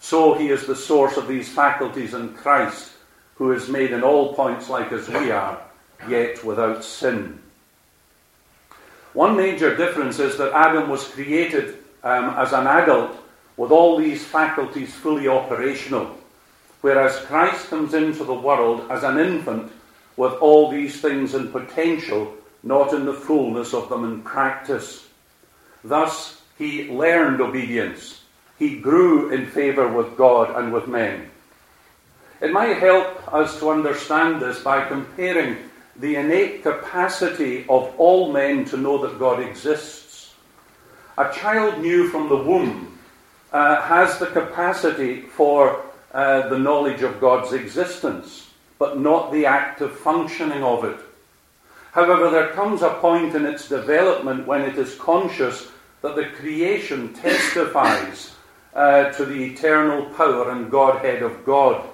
so 0.00 0.32
he 0.32 0.48
is 0.48 0.66
the 0.66 0.74
source 0.74 1.18
of 1.18 1.28
these 1.28 1.50
faculties 1.50 2.14
in 2.14 2.32
Christ, 2.32 2.92
who 3.34 3.52
is 3.52 3.68
made 3.68 3.92
in 3.92 4.02
all 4.02 4.34
points 4.34 4.70
like 4.70 4.90
as 4.90 5.10
we 5.10 5.30
are, 5.30 5.60
yet 6.08 6.42
without 6.42 6.82
sin. 6.82 7.40
One 9.12 9.36
major 9.36 9.76
difference 9.76 10.18
is 10.18 10.38
that 10.38 10.54
Adam 10.54 10.88
was 10.88 11.04
created 11.04 11.76
um, 12.02 12.30
as 12.38 12.54
an 12.54 12.66
adult 12.66 13.18
with 13.58 13.70
all 13.70 13.98
these 13.98 14.24
faculties 14.24 14.94
fully 14.94 15.28
operational 15.28 16.16
whereas 16.82 17.24
Christ 17.24 17.68
comes 17.68 17.94
into 17.94 18.24
the 18.24 18.34
world 18.34 18.90
as 18.90 19.02
an 19.02 19.18
infant 19.18 19.72
with 20.16 20.34
all 20.34 20.70
these 20.70 21.00
things 21.00 21.34
in 21.34 21.48
potential, 21.48 22.34
not 22.62 22.92
in 22.92 23.06
the 23.06 23.14
fullness 23.14 23.72
of 23.72 23.88
them 23.88 24.04
in 24.04 24.22
practice. 24.22 25.08
Thus, 25.82 26.42
he 26.58 26.90
learned 26.90 27.40
obedience. 27.40 28.22
He 28.58 28.78
grew 28.78 29.30
in 29.30 29.46
favour 29.46 29.88
with 29.88 30.16
God 30.16 30.54
and 30.56 30.72
with 30.72 30.86
men. 30.86 31.30
It 32.40 32.52
might 32.52 32.76
help 32.76 33.32
us 33.32 33.58
to 33.60 33.70
understand 33.70 34.42
this 34.42 34.62
by 34.62 34.86
comparing 34.86 35.56
the 35.96 36.16
innate 36.16 36.62
capacity 36.62 37.64
of 37.68 37.94
all 37.98 38.32
men 38.32 38.64
to 38.66 38.76
know 38.76 38.98
that 39.06 39.18
God 39.18 39.40
exists. 39.40 40.34
A 41.18 41.32
child 41.32 41.80
new 41.80 42.08
from 42.08 42.28
the 42.28 42.36
womb 42.36 42.98
uh, 43.52 43.82
has 43.82 44.18
the 44.18 44.26
capacity 44.26 45.20
for 45.22 45.84
uh, 46.12 46.48
the 46.48 46.58
knowledge 46.58 47.02
of 47.02 47.20
God's 47.20 47.52
existence, 47.52 48.50
but 48.78 48.98
not 48.98 49.32
the 49.32 49.46
active 49.46 49.96
functioning 49.96 50.62
of 50.62 50.84
it. 50.84 50.98
However, 51.92 52.30
there 52.30 52.48
comes 52.48 52.82
a 52.82 52.90
point 52.94 53.34
in 53.34 53.44
its 53.44 53.68
development 53.68 54.46
when 54.46 54.62
it 54.62 54.78
is 54.78 54.94
conscious 54.94 55.68
that 56.00 56.16
the 56.16 56.26
creation 56.26 57.12
testifies 57.14 58.34
uh, 58.74 59.10
to 59.12 59.24
the 59.24 59.44
eternal 59.44 60.06
power 60.14 60.50
and 60.50 60.70
Godhead 60.70 61.22
of 61.22 61.44
God. 61.44 61.86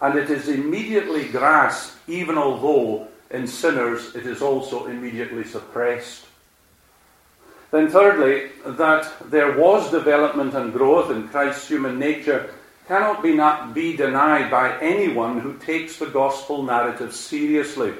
And 0.00 0.18
it 0.18 0.30
is 0.30 0.48
immediately 0.48 1.28
grasped, 1.28 1.96
even 2.06 2.38
although 2.38 3.08
in 3.30 3.46
sinners 3.46 4.14
it 4.14 4.26
is 4.26 4.42
also 4.42 4.86
immediately 4.86 5.44
suppressed. 5.44 6.26
Then, 7.70 7.88
thirdly, 7.88 8.50
that 8.66 9.12
there 9.30 9.56
was 9.56 9.90
development 9.90 10.54
and 10.54 10.72
growth 10.72 11.10
in 11.10 11.28
Christ's 11.28 11.68
human 11.68 11.98
nature 11.98 12.52
cannot 12.90 13.22
be, 13.22 13.32
not 13.32 13.72
be 13.72 13.96
denied 13.96 14.50
by 14.50 14.76
anyone 14.80 15.38
who 15.38 15.56
takes 15.58 16.00
the 16.00 16.06
gospel 16.06 16.64
narrative 16.64 17.14
seriously. 17.14 17.94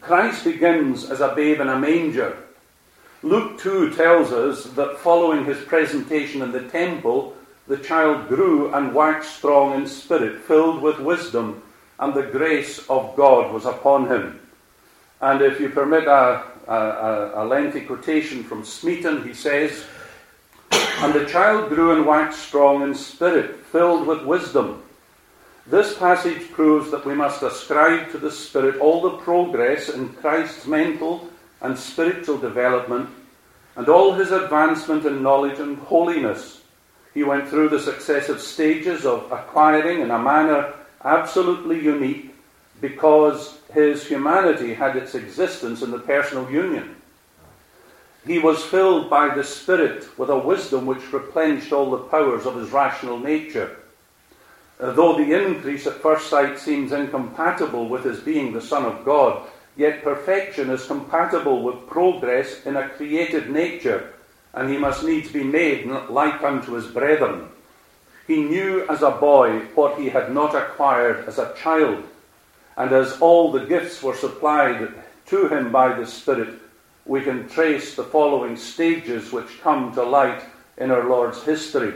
Christ 0.00 0.44
begins 0.44 1.10
as 1.10 1.20
a 1.20 1.34
babe 1.34 1.60
in 1.60 1.68
a 1.68 1.76
manger. 1.76 2.36
Luke 3.24 3.58
2 3.58 3.92
tells 3.94 4.30
us 4.30 4.66
that 4.74 4.98
following 4.98 5.44
his 5.44 5.58
presentation 5.64 6.42
in 6.42 6.52
the 6.52 6.68
temple, 6.68 7.34
the 7.66 7.78
child 7.78 8.28
grew 8.28 8.72
and 8.72 8.94
waxed 8.94 9.34
strong 9.34 9.74
in 9.74 9.84
spirit, 9.88 10.42
filled 10.42 10.80
with 10.80 11.00
wisdom, 11.00 11.60
and 11.98 12.14
the 12.14 12.22
grace 12.22 12.78
of 12.88 13.16
God 13.16 13.52
was 13.52 13.64
upon 13.64 14.06
him. 14.06 14.38
And 15.20 15.42
if 15.42 15.58
you 15.58 15.70
permit 15.70 16.04
a, 16.04 16.44
a, 16.68 17.32
a 17.34 17.44
lengthy 17.44 17.80
quotation 17.80 18.44
from 18.44 18.64
Smeaton, 18.64 19.26
he 19.26 19.34
says, 19.34 19.86
and 21.02 21.14
the 21.14 21.24
child 21.24 21.70
grew 21.70 21.92
and 21.96 22.04
waxed 22.04 22.40
strong 22.40 22.82
in 22.82 22.94
spirit, 22.94 23.64
filled 23.66 24.06
with 24.06 24.22
wisdom. 24.24 24.82
This 25.66 25.96
passage 25.96 26.50
proves 26.50 26.90
that 26.90 27.06
we 27.06 27.14
must 27.14 27.42
ascribe 27.42 28.10
to 28.10 28.18
the 28.18 28.30
Spirit 28.30 28.80
all 28.80 29.00
the 29.00 29.18
progress 29.18 29.88
in 29.88 30.10
Christ's 30.10 30.66
mental 30.66 31.30
and 31.62 31.78
spiritual 31.78 32.38
development 32.38 33.08
and 33.76 33.88
all 33.88 34.12
his 34.12 34.30
advancement 34.30 35.06
in 35.06 35.22
knowledge 35.22 35.58
and 35.58 35.78
holiness. 35.78 36.60
He 37.14 37.22
went 37.22 37.48
through 37.48 37.70
the 37.70 37.80
successive 37.80 38.40
stages 38.40 39.06
of 39.06 39.30
acquiring, 39.32 40.00
in 40.00 40.10
a 40.10 40.18
manner 40.18 40.74
absolutely 41.04 41.80
unique, 41.80 42.34
because 42.80 43.58
his 43.72 44.06
humanity 44.06 44.74
had 44.74 44.96
its 44.96 45.14
existence 45.14 45.82
in 45.82 45.92
the 45.92 45.98
personal 45.98 46.50
union. 46.50 46.96
He 48.26 48.38
was 48.38 48.62
filled 48.62 49.08
by 49.08 49.34
the 49.34 49.44
Spirit 49.44 50.06
with 50.18 50.28
a 50.28 50.38
wisdom 50.38 50.86
which 50.86 51.12
replenished 51.12 51.72
all 51.72 51.90
the 51.90 51.98
powers 51.98 52.44
of 52.44 52.56
his 52.56 52.70
rational 52.70 53.18
nature. 53.18 53.76
Uh, 54.78 54.92
though 54.92 55.16
the 55.16 55.32
increase 55.32 55.86
at 55.86 56.02
first 56.02 56.28
sight 56.28 56.58
seems 56.58 56.92
incompatible 56.92 57.88
with 57.88 58.04
his 58.04 58.20
being 58.20 58.52
the 58.52 58.60
Son 58.60 58.84
of 58.84 59.04
God, 59.04 59.42
yet 59.76 60.04
perfection 60.04 60.70
is 60.70 60.86
compatible 60.86 61.62
with 61.62 61.86
progress 61.86 62.66
in 62.66 62.76
a 62.76 62.88
created 62.90 63.50
nature, 63.50 64.12
and 64.52 64.70
he 64.70 64.76
must 64.76 65.04
needs 65.04 65.30
be 65.30 65.44
made 65.44 65.86
like 66.08 66.42
unto 66.42 66.72
his 66.72 66.86
brethren. 66.86 67.48
He 68.26 68.42
knew 68.42 68.86
as 68.88 69.02
a 69.02 69.10
boy 69.10 69.60
what 69.74 69.98
he 69.98 70.08
had 70.08 70.32
not 70.32 70.54
acquired 70.54 71.26
as 71.26 71.38
a 71.38 71.54
child, 71.54 72.04
and 72.76 72.92
as 72.92 73.20
all 73.20 73.50
the 73.50 73.66
gifts 73.66 74.02
were 74.02 74.14
supplied 74.14 74.92
to 75.26 75.48
him 75.48 75.72
by 75.72 75.94
the 75.94 76.06
Spirit, 76.06 76.54
we 77.06 77.22
can 77.22 77.48
trace 77.48 77.94
the 77.94 78.04
following 78.04 78.56
stages 78.56 79.32
which 79.32 79.60
come 79.60 79.92
to 79.94 80.02
light 80.02 80.42
in 80.78 80.90
our 80.90 81.08
Lord's 81.08 81.42
history. 81.42 81.94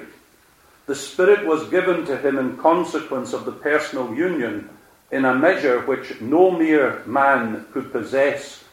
The 0.87 0.95
Spirit 0.95 1.47
was 1.47 1.69
given 1.71 2.05
to 2.07 2.17
him 2.19 2.39
in 2.39 2.57
consequence 2.59 3.33
of 3.33 3.45
the 3.45 3.53
personal 3.53 4.15
union 4.15 4.69
in 5.11 5.25
a 5.25 5.35
measure 5.35 5.81
which 5.83 6.21
no 6.21 6.51
mere 6.51 7.03
man 7.07 7.65
could 7.73 7.93
possess, 7.93 8.65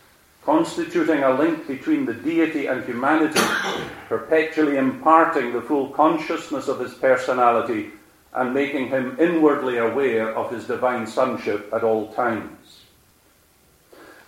constituting 0.44 1.24
a 1.24 1.34
link 1.34 1.68
between 1.68 2.06
the 2.06 2.14
deity 2.14 2.66
and 2.66 2.84
humanity, 2.84 3.40
perpetually 4.10 4.78
imparting 4.78 5.54
the 5.54 5.62
full 5.62 5.90
consciousness 5.90 6.68
of 6.68 6.80
his 6.80 6.94
personality 6.96 7.92
and 8.34 8.54
making 8.54 8.88
him 8.88 9.16
inwardly 9.20 9.78
aware 9.78 10.34
of 10.36 10.52
his 10.52 10.66
divine 10.66 11.06
sonship 11.06 11.70
at 11.74 11.84
all 11.84 12.12
times. 12.14 12.61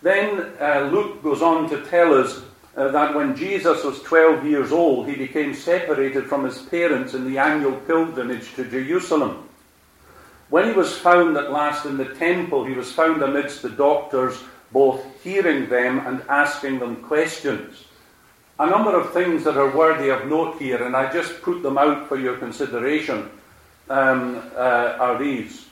Then 0.04 0.52
uh, 0.60 0.90
Luke 0.92 1.24
goes 1.24 1.42
on 1.42 1.70
to 1.70 1.82
tell 1.86 2.14
us 2.14 2.42
uh, 2.76 2.90
that 2.90 3.16
when 3.16 3.38
Jesus 3.38 3.86
was 3.86 4.02
12 4.04 4.46
years 4.46 4.74
old, 4.74 5.08
he 5.08 5.16
became 5.16 5.54
separated 5.54 6.26
from 6.26 6.44
his 6.44 6.62
parents 6.64 7.14
in 7.14 7.24
the 7.24 7.38
annual 7.38 7.78
pilgrimage 7.78 8.54
to 8.56 8.66
Jerusalem. 8.70 9.48
When 10.50 10.68
he 10.68 10.74
was 10.74 10.98
found 10.98 11.38
at 11.38 11.52
last 11.52 11.86
in 11.86 11.96
the 11.96 12.14
temple, 12.16 12.66
he 12.66 12.74
was 12.74 12.92
found 12.92 13.24
amidst 13.24 13.62
the 13.62 13.70
doctors, 13.70 14.44
both 14.74 15.02
hearing 15.24 15.70
them 15.70 16.06
and 16.06 16.22
asking 16.28 16.80
them 16.80 16.98
questions. 16.98 17.86
A 18.60 18.70
number 18.70 19.00
of 19.00 19.14
things 19.14 19.46
that 19.46 19.56
are 19.56 19.76
worthy 19.76 20.10
of 20.10 20.28
note 20.28 20.60
here, 20.60 20.84
and 20.84 20.98
I 20.98 21.12
just 21.14 21.42
put 21.42 21.64
them 21.64 21.78
out 21.78 22.10
for 22.10 22.20
your 22.20 22.36
consideration, 22.38 23.30
um, 23.90 24.44
uh, 24.54 24.98
are 25.00 25.18
these. 25.18 25.66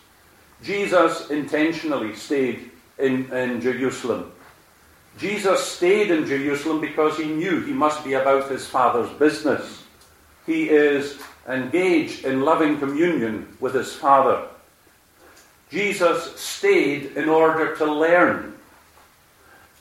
Jesus 0.64 1.30
intentionally 1.32 2.16
stayed 2.16 2.71
in, 3.02 3.32
in 3.34 3.62
Jerusalem. 3.62 4.32
Jesus 5.18 5.64
stayed 5.64 6.10
in 6.10 6.26
Jerusalem 6.26 6.80
because 6.80 7.18
he 7.18 7.26
knew 7.26 7.62
he 7.62 7.74
must 7.74 8.04
be 8.04 8.14
about 8.14 8.50
his 8.50 8.66
Father's 8.66 9.12
business. 9.18 9.84
He 10.46 10.70
is 10.70 11.20
engaged 11.48 12.26
in 12.26 12.42
loving 12.42 12.80
communion 12.80 13.56
with 13.60 13.74
his 13.74 13.94
Father. 13.94 14.48
Jesus 15.70 16.36
stayed 16.40 17.18
in 17.18 17.30
order 17.30 17.76
to 17.78 17.86
learn. 17.86 18.56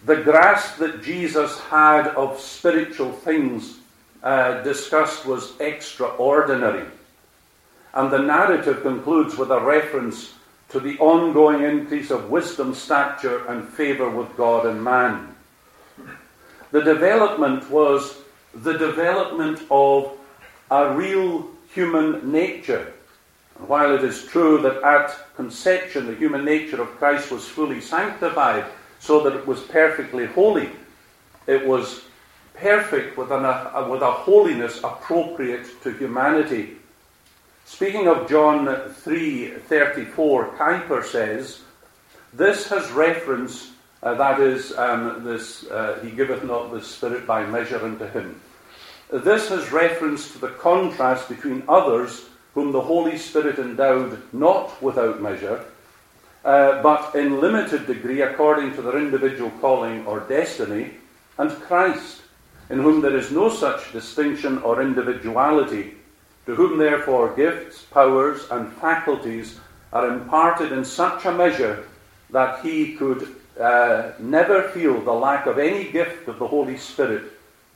The 0.05 0.17
grasp 0.17 0.79
that 0.79 1.03
Jesus 1.03 1.59
had 1.61 2.09
of 2.09 2.41
spiritual 2.41 3.13
things 3.13 3.79
uh, 4.23 4.63
discussed 4.63 5.27
was 5.27 5.59
extraordinary. 5.61 6.87
And 7.93 8.11
the 8.11 8.19
narrative 8.19 8.83
concludes 8.83 9.37
with 9.37 9.51
a 9.51 9.61
reference 9.61 10.35
to 10.71 10.81
the 10.81 10.99
ongoing 10.99 11.65
increase 11.65 12.11
of 12.11 12.31
wisdom, 12.31 12.75
stature, 12.75 13.47
and 13.47 13.69
favour 13.69 14.09
with 14.09 14.35
God 14.37 14.67
and 14.67 14.83
man. 14.83 15.35
The 16.71 16.83
development 16.83 17.69
was 17.71 18.19
the 18.55 18.79
development 18.79 19.63
of 19.71 20.17
a 20.71 20.95
real 20.95 21.49
human 21.75 22.31
nature. 22.31 22.93
And 23.59 23.69
while 23.69 23.95
it 23.95 24.05
is 24.05 24.25
true 24.25 24.63
that 24.63 24.83
at 24.83 25.35
conception 25.35 26.07
the 26.07 26.15
human 26.15 26.45
nature 26.45 26.81
of 26.81 26.97
Christ 26.97 27.33
was 27.33 27.49
fully 27.49 27.81
sanctified 27.81 28.65
so 29.01 29.25
that 29.25 29.35
it 29.35 29.47
was 29.47 29.61
perfectly 29.63 30.27
holy, 30.27 30.71
it 31.47 31.67
was 31.67 32.05
perfect 32.55 33.17
with, 33.17 33.33
an, 33.33 33.45
a, 33.45 33.89
with 33.91 34.03
a 34.03 34.11
holiness 34.11 34.79
appropriate 34.85 35.83
to 35.83 35.93
humanity 35.93 36.77
Speaking 37.71 38.09
of 38.09 38.29
John 38.29 38.67
3:34, 38.67 40.57
Kuyper 40.59 41.05
says, 41.05 41.61
"This 42.35 42.67
has 42.69 42.91
reference, 42.91 43.71
uh, 44.03 44.15
that 44.15 44.41
is, 44.41 44.77
um, 44.77 45.23
this 45.25 45.71
uh, 45.71 45.99
he 46.03 46.11
giveth 46.11 46.43
not 46.43 46.73
the 46.73 46.83
Spirit 46.83 47.29
by 47.29 47.47
measure 47.47 47.81
unto 47.83 48.07
him. 48.07 48.41
This 49.11 49.49
has 49.49 49.73
reference 49.73 50.33
to 50.33 50.39
the 50.39 50.49
contrast 50.49 51.29
between 51.29 51.63
others 51.69 52.29
whom 52.55 52.73
the 52.73 52.83
Holy 52.83 53.17
Spirit 53.17 53.59
endowed 53.59 54.21
not 54.33 54.83
without 54.83 55.23
measure, 55.23 55.65
uh, 56.45 56.83
but 56.83 57.15
in 57.15 57.41
limited 57.41 57.87
degree 57.87 58.21
according 58.21 58.75
to 58.75 58.83
their 58.83 58.99
individual 58.99 59.53
calling 59.61 60.05
or 60.07 60.21
destiny, 60.21 60.91
and 61.39 61.51
Christ, 61.63 62.23
in 62.69 62.81
whom 62.81 63.01
there 63.01 63.17
is 63.17 63.31
no 63.31 63.49
such 63.49 63.93
distinction 63.93 64.59
or 64.59 64.83
individuality." 64.83 66.00
To 66.51 66.57
whom 66.57 66.79
therefore 66.79 67.33
gifts, 67.37 67.83
powers, 67.83 68.49
and 68.51 68.73
faculties 68.73 69.61
are 69.93 70.09
imparted 70.09 70.73
in 70.73 70.85
such 70.85 71.25
a 71.25 71.33
measure 71.33 71.87
that 72.31 72.61
he 72.65 72.95
could 72.95 73.37
uh, 73.61 74.11
never 74.19 74.63
feel 74.71 75.01
the 75.01 75.13
lack 75.13 75.47
of 75.47 75.61
any 75.61 75.85
gift 75.93 76.27
of 76.27 76.41
the 76.41 76.49
Holy 76.49 76.77
Spirit. 76.77 77.23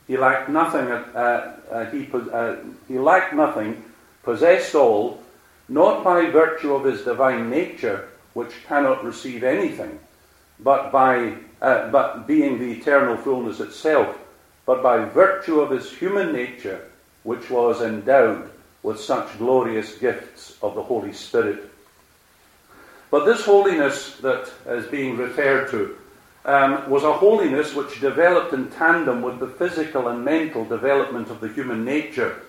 He 0.07 0.17
lacked 0.17 0.49
nothing. 0.49 0.91
Uh, 0.91 1.55
uh, 1.71 1.85
he, 1.85 2.09
uh, 2.11 2.57
he 2.89 2.99
lacked 2.99 3.33
nothing, 3.33 3.81
possessed 4.23 4.75
all, 4.75 5.23
not 5.69 6.03
by 6.03 6.29
virtue 6.29 6.75
of 6.75 6.83
his 6.83 7.03
divine 7.03 7.49
nature, 7.49 8.09
which 8.33 8.51
cannot 8.67 9.05
receive 9.05 9.45
anything, 9.45 9.97
but 10.59 10.91
by 10.91 11.33
uh, 11.61 11.89
but 11.91 12.27
being 12.27 12.59
the 12.59 12.73
eternal 12.73 13.15
fullness 13.15 13.61
itself, 13.61 14.17
but 14.65 14.83
by 14.83 15.05
virtue 15.05 15.61
of 15.61 15.71
his 15.71 15.89
human 15.93 16.33
nature, 16.33 16.89
which 17.23 17.49
was 17.49 17.81
endowed 17.81 18.51
with 18.85 18.99
such 18.99 19.39
glorious 19.39 19.97
gifts 19.97 20.57
of 20.61 20.75
the 20.75 20.83
Holy 20.83 21.11
Spirit. 21.11 21.71
But 23.09 23.25
this 23.25 23.43
holiness 23.43 24.17
that 24.17 24.47
is 24.67 24.85
being 24.85 25.17
referred 25.17 25.71
to 25.71 25.97
um, 26.45 26.87
was 26.87 27.03
a 27.03 27.11
holiness 27.11 27.73
which 27.73 27.99
developed 27.99 28.53
in 28.53 28.69
tandem 28.69 29.23
with 29.23 29.39
the 29.39 29.47
physical 29.47 30.09
and 30.09 30.23
mental 30.23 30.65
development 30.65 31.31
of 31.31 31.41
the 31.41 31.47
human 31.47 31.83
nature. 31.83 32.43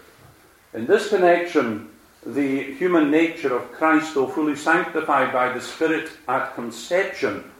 In 0.74 0.84
this 0.84 1.08
connection, 1.08 1.88
the 2.26 2.74
human 2.74 3.10
nature 3.10 3.56
of 3.56 3.72
Christ, 3.72 4.14
though 4.14 4.26
fully 4.26 4.56
sanctified 4.56 5.32
by 5.32 5.54
the 5.54 5.60
Spirit 5.62 6.10
at 6.28 6.54
conception, 6.54 7.50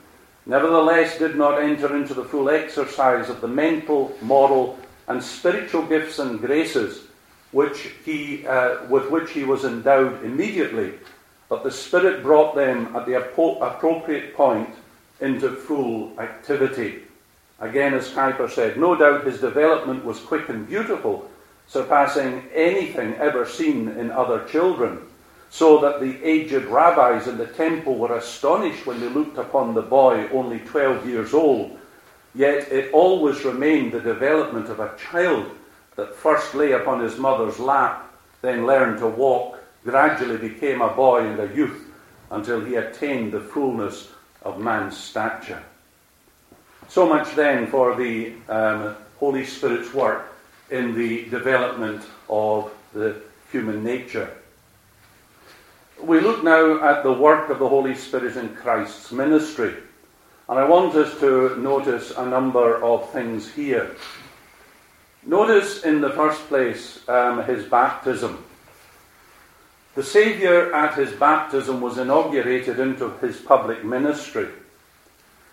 nevertheless 0.44 1.18
did 1.18 1.36
not 1.36 1.62
enter 1.62 1.96
into 1.96 2.12
the 2.12 2.24
full 2.24 2.50
exercise 2.50 3.30
of 3.30 3.40
the 3.40 3.48
mental, 3.48 4.14
moral, 4.20 4.78
and 5.08 5.22
spiritual 5.22 5.86
gifts 5.86 6.18
and 6.18 6.40
graces 6.40 7.05
which 7.56 7.88
he, 8.04 8.46
uh, 8.46 8.84
with 8.90 9.10
which 9.10 9.30
he 9.30 9.42
was 9.42 9.64
endowed 9.64 10.22
immediately, 10.22 10.92
but 11.48 11.64
the 11.64 11.70
Spirit 11.70 12.22
brought 12.22 12.54
them 12.54 12.94
at 12.94 13.06
the 13.06 13.16
appropriate 13.16 14.34
point 14.34 14.68
into 15.22 15.50
full 15.50 16.12
activity. 16.20 17.04
Again, 17.58 17.94
as 17.94 18.10
Kuyper 18.10 18.50
said, 18.50 18.76
no 18.76 18.94
doubt 18.94 19.24
his 19.24 19.40
development 19.40 20.04
was 20.04 20.20
quick 20.20 20.50
and 20.50 20.68
beautiful, 20.68 21.30
surpassing 21.66 22.46
anything 22.52 23.14
ever 23.14 23.46
seen 23.46 23.88
in 23.88 24.10
other 24.10 24.44
children, 24.44 25.00
so 25.48 25.80
that 25.80 25.98
the 25.98 26.22
aged 26.22 26.66
rabbis 26.66 27.26
in 27.26 27.38
the 27.38 27.46
temple 27.46 27.96
were 27.96 28.18
astonished 28.18 28.84
when 28.84 29.00
they 29.00 29.08
looked 29.08 29.38
upon 29.38 29.72
the 29.72 29.80
boy 29.80 30.28
only 30.30 30.58
12 30.58 31.08
years 31.08 31.32
old. 31.32 31.78
Yet 32.34 32.70
it 32.70 32.92
always 32.92 33.46
remained 33.46 33.92
the 33.92 34.00
development 34.00 34.68
of 34.68 34.78
a 34.78 34.94
child 34.98 35.50
that 35.96 36.14
first 36.14 36.54
lay 36.54 36.72
upon 36.72 37.00
his 37.00 37.18
mother's 37.18 37.58
lap, 37.58 38.12
then 38.42 38.66
learned 38.66 38.98
to 38.98 39.06
walk, 39.06 39.58
gradually 39.84 40.36
became 40.36 40.80
a 40.80 40.92
boy 40.92 41.26
and 41.26 41.40
a 41.40 41.54
youth 41.54 41.90
until 42.30 42.60
he 42.60 42.74
attained 42.76 43.32
the 43.32 43.40
fullness 43.40 44.10
of 44.42 44.60
man's 44.60 44.96
stature. 44.96 45.62
So 46.88 47.08
much 47.08 47.34
then 47.34 47.66
for 47.66 47.96
the 47.96 48.32
um, 48.48 48.96
Holy 49.18 49.44
Spirit's 49.44 49.92
work 49.92 50.32
in 50.70 50.94
the 50.94 51.24
development 51.26 52.04
of 52.28 52.72
the 52.92 53.20
human 53.50 53.82
nature. 53.82 54.30
We 56.00 56.20
look 56.20 56.44
now 56.44 56.82
at 56.84 57.02
the 57.02 57.12
work 57.12 57.48
of 57.48 57.58
the 57.58 57.68
Holy 57.68 57.94
Spirit 57.94 58.36
in 58.36 58.54
Christ's 58.54 59.12
ministry. 59.12 59.74
And 60.48 60.58
I 60.58 60.64
want 60.64 60.94
us 60.94 61.18
to 61.20 61.56
notice 61.56 62.12
a 62.16 62.24
number 62.24 62.82
of 62.84 63.10
things 63.10 63.50
here. 63.50 63.96
Notice 65.26 65.82
in 65.82 66.00
the 66.00 66.10
first 66.10 66.46
place 66.46 67.06
um, 67.08 67.42
his 67.44 67.64
baptism. 67.64 68.44
The 69.96 70.04
Saviour 70.04 70.72
at 70.72 70.94
his 70.94 71.10
baptism 71.12 71.80
was 71.80 71.98
inaugurated 71.98 72.78
into 72.78 73.10
his 73.18 73.36
public 73.36 73.84
ministry. 73.84 74.48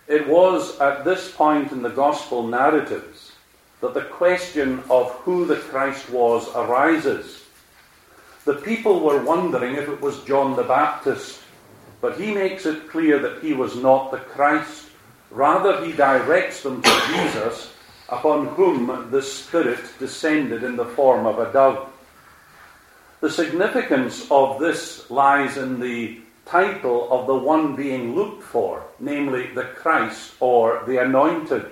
It 0.06 0.28
was 0.28 0.78
at 0.78 1.04
this 1.04 1.32
point 1.32 1.72
in 1.72 1.82
the 1.82 1.88
Gospel 1.88 2.46
narratives 2.46 3.32
that 3.80 3.94
the 3.94 4.02
question 4.02 4.80
of 4.90 5.10
who 5.10 5.44
the 5.44 5.56
Christ 5.56 6.08
was 6.08 6.48
arises. 6.54 7.42
The 8.44 8.54
people 8.54 9.00
were 9.00 9.24
wondering 9.24 9.74
if 9.74 9.88
it 9.88 10.00
was 10.00 10.22
John 10.24 10.54
the 10.54 10.62
Baptist, 10.62 11.40
but 12.00 12.20
he 12.20 12.32
makes 12.32 12.64
it 12.64 12.88
clear 12.90 13.18
that 13.18 13.42
he 13.42 13.54
was 13.54 13.74
not 13.74 14.12
the 14.12 14.18
Christ. 14.18 14.90
Rather, 15.32 15.84
he 15.84 15.92
directs 15.92 16.62
them 16.62 16.80
to 16.80 17.02
Jesus, 17.08 17.73
upon 18.08 18.46
whom 18.46 19.10
the 19.10 19.22
Spirit 19.22 19.80
descended 19.98 20.62
in 20.62 20.76
the 20.76 20.84
form 20.84 21.26
of 21.26 21.38
a 21.38 21.52
dove. 21.52 21.88
The 23.20 23.30
significance 23.30 24.30
of 24.30 24.60
this 24.60 25.10
lies 25.10 25.56
in 25.56 25.80
the 25.80 26.20
title 26.44 27.10
of 27.10 27.26
the 27.26 27.34
one 27.34 27.74
being 27.74 28.14
looked 28.14 28.42
for, 28.42 28.84
namely 29.00 29.46
the 29.54 29.64
Christ 29.64 30.34
or 30.40 30.82
the 30.86 30.98
Anointed. 30.98 31.70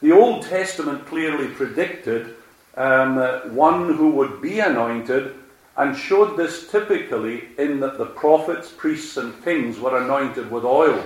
The 0.00 0.12
Old 0.12 0.44
Testament 0.44 1.06
clearly 1.06 1.48
predicted 1.48 2.36
um, 2.76 3.16
one 3.54 3.94
who 3.94 4.10
would 4.10 4.40
be 4.40 4.60
anointed 4.60 5.34
and 5.76 5.96
showed 5.96 6.36
this 6.36 6.70
typically 6.70 7.48
in 7.58 7.80
that 7.80 7.98
the 7.98 8.06
prophets, 8.06 8.72
priests, 8.76 9.16
and 9.16 9.42
kings 9.44 9.80
were 9.80 10.00
anointed 10.00 10.50
with 10.50 10.64
oil. 10.64 11.04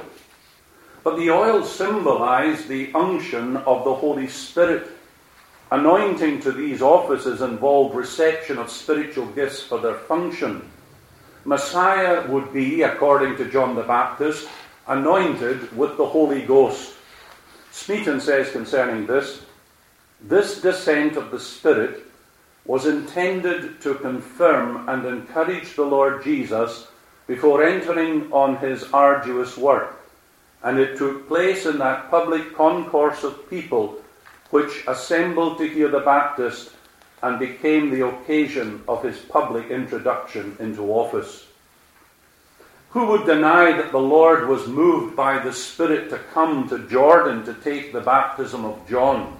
But 1.04 1.16
the 1.16 1.30
oil 1.30 1.64
symbolized 1.64 2.68
the 2.68 2.92
unction 2.94 3.56
of 3.56 3.84
the 3.84 3.94
Holy 3.94 4.28
Spirit. 4.28 4.86
Anointing 5.70 6.40
to 6.42 6.52
these 6.52 6.82
offices 6.82 7.40
involved 7.40 7.94
reception 7.94 8.58
of 8.58 8.70
spiritual 8.70 9.26
gifts 9.26 9.62
for 9.62 9.80
their 9.80 9.94
function. 9.94 10.68
Messiah 11.44 12.26
would 12.28 12.52
be, 12.52 12.82
according 12.82 13.36
to 13.36 13.50
John 13.50 13.74
the 13.74 13.82
Baptist, 13.82 14.48
anointed 14.86 15.76
with 15.76 15.96
the 15.96 16.06
Holy 16.06 16.42
Ghost. 16.42 16.94
Smeaton 17.72 18.20
says 18.20 18.50
concerning 18.52 19.06
this 19.06 19.42
this 20.20 20.60
descent 20.60 21.16
of 21.16 21.32
the 21.32 21.40
Spirit 21.40 22.06
was 22.64 22.86
intended 22.86 23.80
to 23.80 23.94
confirm 23.94 24.88
and 24.88 25.04
encourage 25.04 25.74
the 25.74 25.82
Lord 25.82 26.22
Jesus 26.22 26.86
before 27.26 27.64
entering 27.64 28.32
on 28.32 28.56
his 28.56 28.84
arduous 28.92 29.56
work, 29.56 30.00
and 30.62 30.78
it 30.78 30.96
took 30.96 31.28
place 31.28 31.66
in 31.66 31.78
that 31.78 32.10
public 32.10 32.54
concourse 32.54 33.24
of 33.24 33.48
people 33.50 34.00
which 34.50 34.84
assembled 34.86 35.58
to 35.58 35.68
hear 35.68 35.88
the 35.88 36.00
Baptist 36.00 36.70
and 37.22 37.38
became 37.38 37.90
the 37.90 38.06
occasion 38.06 38.82
of 38.86 39.02
his 39.02 39.18
public 39.18 39.70
introduction 39.70 40.56
into 40.60 40.92
office. 40.92 41.46
Who 42.90 43.06
would 43.06 43.24
deny 43.24 43.72
that 43.72 43.90
the 43.90 43.98
Lord 43.98 44.48
was 44.48 44.66
moved 44.66 45.16
by 45.16 45.38
the 45.38 45.52
Spirit 45.52 46.10
to 46.10 46.18
come 46.34 46.68
to 46.68 46.86
Jordan 46.88 47.44
to 47.46 47.54
take 47.54 47.92
the 47.92 48.02
baptism 48.02 48.66
of 48.66 48.86
John? 48.86 49.38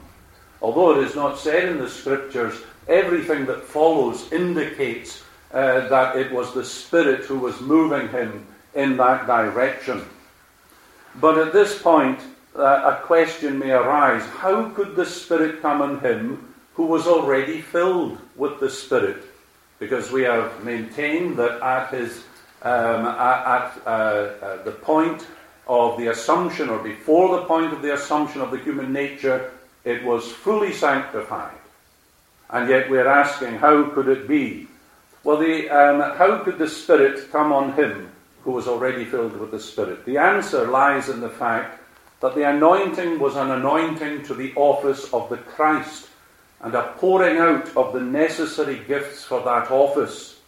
Although 0.63 0.99
it 0.99 1.07
is 1.07 1.15
not 1.15 1.39
said 1.39 1.69
in 1.69 1.79
the 1.79 1.91
Scriptures, 1.91 2.63
everything 2.89 3.45
that 3.47 3.65
follows 3.65 4.33
indicates 4.33 5.23
uh, 5.53 5.87
that 5.89 6.17
it 6.17 6.33
was 6.33 6.55
the 6.55 6.65
Spirit 6.65 7.25
who 7.25 7.39
was 7.39 7.61
moving 7.61 8.09
him 8.09 8.47
in 8.75 8.97
that 8.97 9.27
direction. 9.27 10.03
But 11.20 11.38
at 11.38 11.53
this 11.53 11.81
point, 11.81 12.20
uh, 12.57 12.96
a 12.96 13.03
question 13.05 13.59
may 13.59 13.70
arise 13.70 14.25
how 14.27 14.70
could 14.70 14.96
the 14.96 15.07
Spirit 15.07 15.62
come 15.62 15.83
on 15.83 16.01
him 16.01 16.55
who 16.75 16.87
was 16.87 17.07
already 17.07 17.61
filled 17.61 18.18
with 18.37 18.61
the 18.61 18.70
Spirit, 18.70 19.25
because 19.79 20.11
we 20.11 20.22
have 20.22 20.64
maintained 20.64 21.37
that 21.37 21.61
at 21.61 21.90
his 21.90 22.25
um, 22.62 23.07
at, 23.07 23.46
at 23.46 23.83
uh, 23.87 23.90
uh, 23.90 24.62
the 24.62 24.70
point 24.70 25.27
of 25.66 25.98
the 25.98 26.09
assumption, 26.09 26.68
or 26.68 26.79
before 26.79 27.37
the 27.37 27.44
point 27.46 27.72
of 27.72 27.83
the 27.83 27.94
assumption 27.94 28.40
of 28.40 28.51
the 28.51 28.59
human 28.59 28.92
nature, 28.92 29.51
it 29.85 30.05
was 30.05 30.31
fully 30.31 30.72
sanctified. 30.72 31.59
And 32.51 32.68
yet 32.68 32.88
we're 32.88 33.09
asking, 33.09 33.57
how 33.57 33.90
could 33.90 34.07
it 34.07 34.29
be? 34.29 34.68
Well, 35.25 35.38
the, 35.38 35.68
um, 35.70 36.16
how 36.16 36.38
could 36.44 36.59
the 36.59 36.68
Spirit 36.68 37.33
come 37.33 37.53
on 37.53 37.72
him 37.72 38.12
who 38.44 38.52
was 38.52 38.66
already 38.66 39.05
filled 39.05 39.37
with 39.37 39.50
the 39.50 39.61
Spirit? 39.61 40.05
The 40.05 40.18
answer 40.18 40.66
lies 40.66 41.09
in 41.09 41.20
the 41.20 41.31
fact 41.31 41.81
that 42.20 42.35
the 42.35 42.48
anointing 42.48 43.18
was 43.18 43.37
an 43.37 43.50
anointing 43.50 44.24
to 44.24 44.35
the 44.35 44.52
office 44.55 45.12
of 45.12 45.28
the 45.28 45.37
Christ 45.37 46.09
and 46.61 46.74
a 46.74 46.94
pouring 46.98 47.38
out 47.38 47.76
of 47.76 47.92
the 47.92 48.00
necessary 48.00 48.81
gifts 48.87 49.24
for 49.24 49.40
that 49.42 49.70
office. 49.70 50.40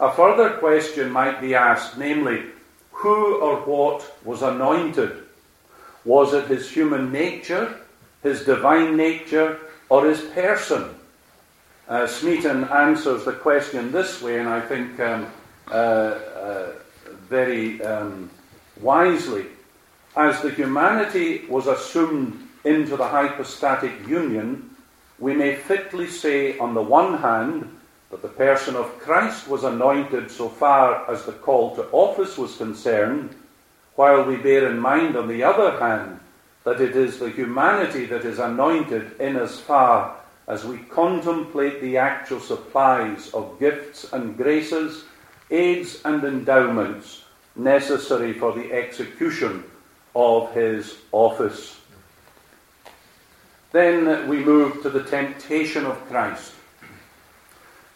A 0.00 0.12
further 0.12 0.50
question 0.58 1.10
might 1.10 1.40
be 1.40 1.54
asked, 1.54 1.98
namely, 1.98 2.42
who 2.92 3.36
or 3.36 3.56
what 3.60 4.12
was 4.24 4.42
anointed? 4.42 5.24
Was 6.04 6.34
it 6.34 6.46
his 6.46 6.70
human 6.70 7.12
nature, 7.12 7.76
his 8.22 8.44
divine 8.44 8.96
nature, 8.96 9.58
or 9.88 10.06
his 10.06 10.20
person? 10.20 10.94
Uh, 11.88 12.06
Smeaton 12.06 12.64
answers 12.64 13.24
the 13.24 13.32
question 13.32 13.92
this 13.92 14.20
way, 14.20 14.38
and 14.38 14.48
I 14.48 14.60
think 14.60 14.98
um, 15.00 15.26
uh, 15.70 15.74
uh, 15.74 16.72
very 17.28 17.80
um, 17.82 18.30
wisely. 18.80 19.46
As 20.16 20.40
the 20.40 20.50
humanity 20.50 21.44
was 21.48 21.66
assumed 21.66 22.48
into 22.64 22.96
the 22.96 23.06
hypostatic 23.06 23.92
union, 24.06 24.70
we 25.18 25.34
may 25.34 25.54
fitly 25.54 26.06
say, 26.06 26.58
on 26.58 26.74
the 26.74 26.82
one 26.82 27.18
hand, 27.18 27.78
that 28.10 28.22
the 28.22 28.28
person 28.28 28.74
of 28.74 28.98
Christ 29.00 29.48
was 29.48 29.64
anointed 29.64 30.30
so 30.30 30.48
far 30.48 31.10
as 31.10 31.24
the 31.24 31.32
call 31.32 31.76
to 31.76 31.88
office 31.92 32.38
was 32.38 32.56
concerned, 32.56 33.34
while 33.96 34.24
we 34.24 34.36
bear 34.36 34.70
in 34.70 34.78
mind, 34.78 35.16
on 35.16 35.28
the 35.28 35.42
other 35.42 35.78
hand, 35.78 36.20
that 36.64 36.80
it 36.80 36.96
is 36.96 37.18
the 37.18 37.30
humanity 37.30 38.06
that 38.06 38.24
is 38.24 38.38
anointed 38.38 39.20
in 39.20 39.36
as 39.36 39.60
far 39.60 40.16
as 40.46 40.64
we 40.64 40.78
contemplate 40.78 41.80
the 41.80 41.96
actual 41.96 42.40
supplies 42.40 43.30
of 43.34 43.58
gifts 43.60 44.12
and 44.12 44.36
graces, 44.36 45.04
aids 45.50 46.00
and 46.04 46.24
endowments 46.24 47.17
necessary 47.58 48.32
for 48.32 48.52
the 48.52 48.72
execution 48.72 49.64
of 50.14 50.52
his 50.54 50.96
office. 51.12 51.78
Then 53.72 54.28
we 54.28 54.38
move 54.38 54.82
to 54.82 54.90
the 54.90 55.02
temptation 55.02 55.84
of 55.84 56.08
Christ. 56.08 56.52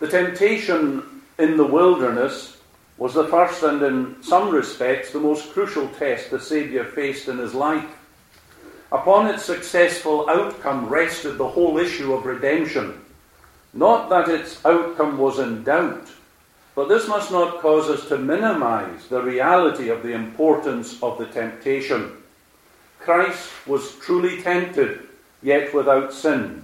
The 0.01 0.09
temptation 0.09 1.23
in 1.39 1.57
the 1.57 1.67
wilderness 1.67 2.59
was 2.99 3.15
the 3.15 3.29
first 3.29 3.63
and, 3.63 3.83
in 3.83 4.23
some 4.23 4.51
respects, 4.51 5.13
the 5.13 5.21
most 5.21 5.53
crucial 5.53 5.89
test 5.89 6.31
the 6.31 6.39
Saviour 6.39 6.85
faced 6.85 7.29
in 7.29 7.39
his 7.39 7.55
life. 7.55 7.89
Upon 8.93 9.27
its 9.27 9.45
successful 9.45 10.29
outcome 10.29 10.89
rested 10.89 11.39
the 11.39 11.49
whole 11.49 11.79
issue 11.79 12.13
of 12.13 12.27
redemption. 12.27 13.01
Not 13.73 14.11
that 14.11 14.29
its 14.29 14.63
outcome 14.67 15.17
was 15.17 15.39
in 15.39 15.65
doubt, 15.65 16.07
but 16.75 16.89
this 16.89 17.07
must 17.07 17.31
not 17.31 17.61
cause 17.61 17.89
us 17.89 18.09
to 18.09 18.17
minimize 18.17 19.07
the 19.09 19.23
reality 19.23 19.89
of 19.89 20.03
the 20.03 20.13
importance 20.13 21.03
of 21.03 21.19
the 21.19 21.27
temptation. 21.27 22.13
Christ 23.01 23.51
was 23.67 23.97
truly 23.97 24.41
tempted 24.43 25.01
yet 25.43 25.75
without 25.75 26.13
sin. 26.13 26.63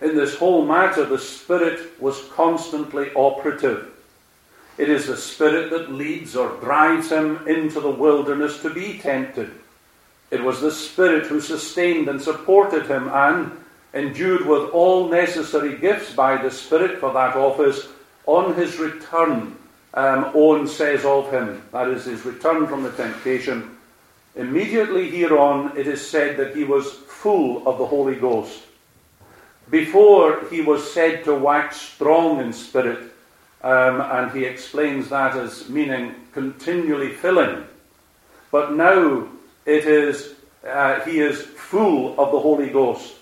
In 0.00 0.16
this 0.16 0.36
whole 0.36 0.64
matter, 0.64 1.04
the 1.04 1.18
Spirit 1.18 2.00
was 2.00 2.28
constantly 2.34 3.12
operative. 3.14 3.88
It 4.78 4.88
is 4.88 5.06
the 5.06 5.16
Spirit 5.16 5.70
that 5.70 5.92
leads 5.92 6.34
or 6.34 6.56
drives 6.60 7.10
him 7.10 7.46
into 7.46 7.80
the 7.80 7.90
wilderness 7.90 8.62
to 8.62 8.70
be 8.70 8.98
tempted. 8.98 9.50
It 10.30 10.42
was 10.42 10.60
the 10.60 10.72
Spirit 10.72 11.26
who 11.26 11.40
sustained 11.40 12.08
and 12.08 12.20
supported 12.20 12.86
him 12.86 13.08
and, 13.12 13.52
endued 13.92 14.46
with 14.46 14.70
all 14.70 15.10
necessary 15.10 15.76
gifts 15.76 16.14
by 16.14 16.40
the 16.40 16.50
Spirit 16.50 16.98
for 16.98 17.12
that 17.12 17.36
office, 17.36 17.88
on 18.26 18.54
his 18.54 18.78
return, 18.78 19.56
um, 19.94 20.30
Owen 20.34 20.66
says 20.66 21.04
of 21.04 21.30
him, 21.30 21.62
that 21.72 21.88
is, 21.88 22.04
his 22.04 22.24
return 22.24 22.66
from 22.66 22.82
the 22.82 22.92
temptation, 22.92 23.76
immediately 24.36 25.10
hereon 25.10 25.76
it 25.76 25.86
is 25.86 26.06
said 26.06 26.36
that 26.36 26.56
he 26.56 26.64
was 26.64 26.90
full 26.92 27.66
of 27.66 27.78
the 27.78 27.86
Holy 27.86 28.16
Ghost. 28.16 28.62
Before 29.70 30.44
he 30.50 30.60
was 30.60 30.92
said 30.92 31.24
to 31.24 31.34
wax 31.34 31.80
strong 31.80 32.40
in 32.40 32.52
spirit, 32.52 33.12
um, 33.62 34.00
and 34.00 34.32
he 34.32 34.44
explains 34.44 35.08
that 35.08 35.36
as 35.36 35.68
meaning 35.68 36.14
continually 36.32 37.12
filling. 37.12 37.64
But 38.50 38.74
now 38.74 39.28
it 39.64 39.86
is, 39.86 40.34
uh, 40.66 41.00
he 41.00 41.20
is 41.20 41.42
full 41.42 42.18
of 42.20 42.32
the 42.32 42.40
Holy 42.40 42.70
Ghost. 42.70 43.14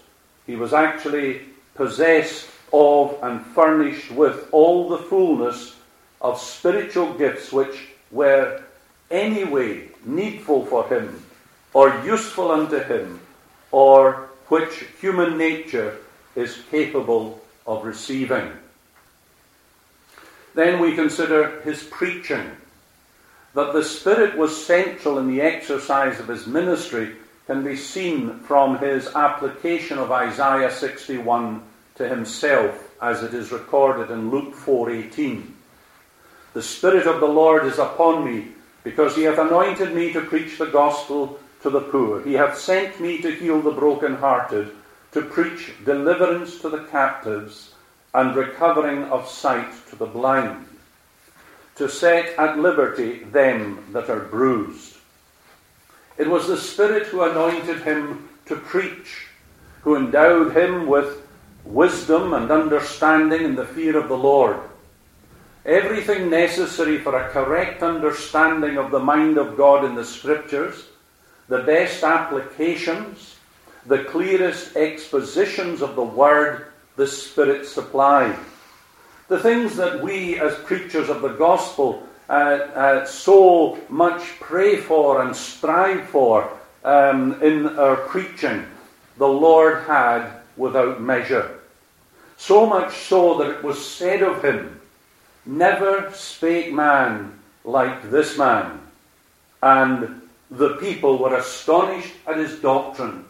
He 0.47 0.57
was 0.57 0.73
actually 0.73 1.43
possessed 1.75 2.50
of 2.73 3.19
and 3.23 3.45
furnished 3.47 4.11
with 4.11 4.49
all 4.53 4.89
the 4.89 4.99
fullness 4.99 5.77
of 6.21 6.41
spiritual 6.41 7.15
gifts 7.15 7.53
which 7.53 7.89
were 8.11 8.63
anyway 9.11 9.89
needful 10.05 10.67
for 10.67 10.87
him 10.89 11.23
or 11.73 12.03
useful 12.05 12.51
unto 12.51 12.79
him 12.79 13.21
or 13.71 14.29
which 14.49 14.87
human 15.01 15.39
nature 15.39 15.97
is 16.35 16.63
capable 16.71 17.41
of 17.67 17.85
receiving. 17.85 18.51
Then 20.55 20.81
we 20.81 20.95
consider 20.95 21.61
his 21.61 21.83
preaching. 21.85 22.51
That 23.55 23.73
the 23.73 23.85
Spirit 23.85 24.37
was 24.37 24.65
central 24.65 25.19
in 25.19 25.29
the 25.29 25.41
exercise 25.41 26.21
of 26.21 26.29
his 26.29 26.47
ministry 26.47 27.17
can 27.47 27.65
be 27.65 27.77
seen 27.77 28.39
from 28.41 28.79
his 28.79 29.09
application 29.09 29.99
of 29.99 30.13
Isaiah 30.13 30.71
61 30.71 31.63
to 32.01 32.09
himself 32.09 32.91
as 33.03 33.23
it 33.23 33.35
is 33.35 33.53
recorded 33.53 34.11
in 34.11 34.31
Luke 34.31 34.55
4:18. 34.55 35.55
The 36.55 36.63
spirit 36.63 37.07
of 37.07 37.21
the 37.21 37.29
Lord 37.29 37.67
is 37.67 37.79
upon 37.79 38.25
me 38.25 38.49
because 38.83 39.15
he 39.15 39.25
hath 39.25 39.39
anointed 39.39 39.95
me 39.95 40.13
to 40.15 40.23
preach 40.23 40.57
the 40.57 40.67
gospel 40.67 41.39
to 41.63 41.69
the 41.69 41.83
poor. 41.83 42.23
He 42.23 42.33
hath 42.33 42.59
sent 42.59 43.01
me 43.01 43.21
to 43.21 43.31
heal 43.31 43.61
the 43.61 43.71
brokenhearted, 43.71 44.71
to 45.13 45.21
preach 45.21 45.75
deliverance 45.85 46.59
to 46.63 46.71
the 46.71 46.85
captives 46.85 47.75
and 48.15 48.35
recovering 48.35 49.05
of 49.05 49.29
sight 49.29 49.71
to 49.91 49.97
the 49.97 50.07
blind, 50.07 50.67
to 51.77 51.87
set 51.87 52.39
at 52.39 52.59
liberty 52.59 53.25
them 53.25 53.85
that 53.93 54.09
are 54.09 54.21
bruised 54.21 54.97
it 56.21 56.29
was 56.29 56.47
the 56.47 56.59
Spirit 56.59 57.07
who 57.07 57.23
anointed 57.23 57.81
him 57.81 58.29
to 58.45 58.55
preach, 58.55 59.29
who 59.81 59.97
endowed 59.97 60.55
him 60.55 60.87
with 60.87 61.27
wisdom 61.65 62.35
and 62.35 62.51
understanding 62.51 63.45
and 63.45 63.59
the 63.59 63.65
fear 63.65 63.99
of 63.99 64.09
the 64.09 64.17
Lord. 64.17 64.61
Everything 65.65 66.31
necessary 66.31 66.99
for 66.99 67.17
a 67.17 67.29
correct 67.31 67.83
understanding 67.83 68.79
of 68.79 68.91
the 68.91 68.99
mind 68.99 69.37
of 69.37 69.57
God 69.57 69.85
in 69.85 69.95
the 69.95 70.05
Scriptures, 70.05 70.87
the 71.49 71.63
best 71.63 72.03
applications, 72.03 73.37
the 73.87 74.05
clearest 74.05 74.77
expositions 74.77 75.83
of 75.83 75.97
the 75.97 76.03
Word 76.03 76.67
the 76.97 77.07
Spirit 77.07 77.67
supplied. 77.67 78.39
The 79.29 79.39
things 79.39 79.77
that 79.77 80.03
we 80.03 80.39
as 80.39 80.55
preachers 80.65 81.09
of 81.09 81.23
the 81.23 81.29
gospel 81.29 82.07
uh, 82.29 82.33
uh, 82.33 83.07
so 83.07 83.79
much 83.89 84.23
pray 84.41 84.77
for 84.77 85.23
and 85.23 85.35
strive 85.35 86.09
for 86.09 86.51
um, 86.85 87.41
in 87.43 87.67
our 87.79 87.97
preaching, 87.97 88.65
the 89.19 89.29
Lord 89.29 89.85
had 89.85 90.40
without 90.61 91.01
measure. 91.01 91.59
So 92.37 92.67
much 92.67 92.97
so 92.99 93.39
that 93.39 93.51
it 93.51 93.65
was 93.65 93.85
said 93.85 94.23
of 94.23 94.45
him, 94.45 94.81
Never 95.47 96.13
spake 96.15 96.73
man 96.73 97.39
like 97.65 98.11
this 98.11 98.37
man. 98.39 98.81
And 99.63 100.23
the 100.51 100.77
people 100.77 101.19
were 101.19 101.35
astonished 101.35 102.13
at 102.27 102.37
his 102.37 102.59
doctrine, 102.61 103.25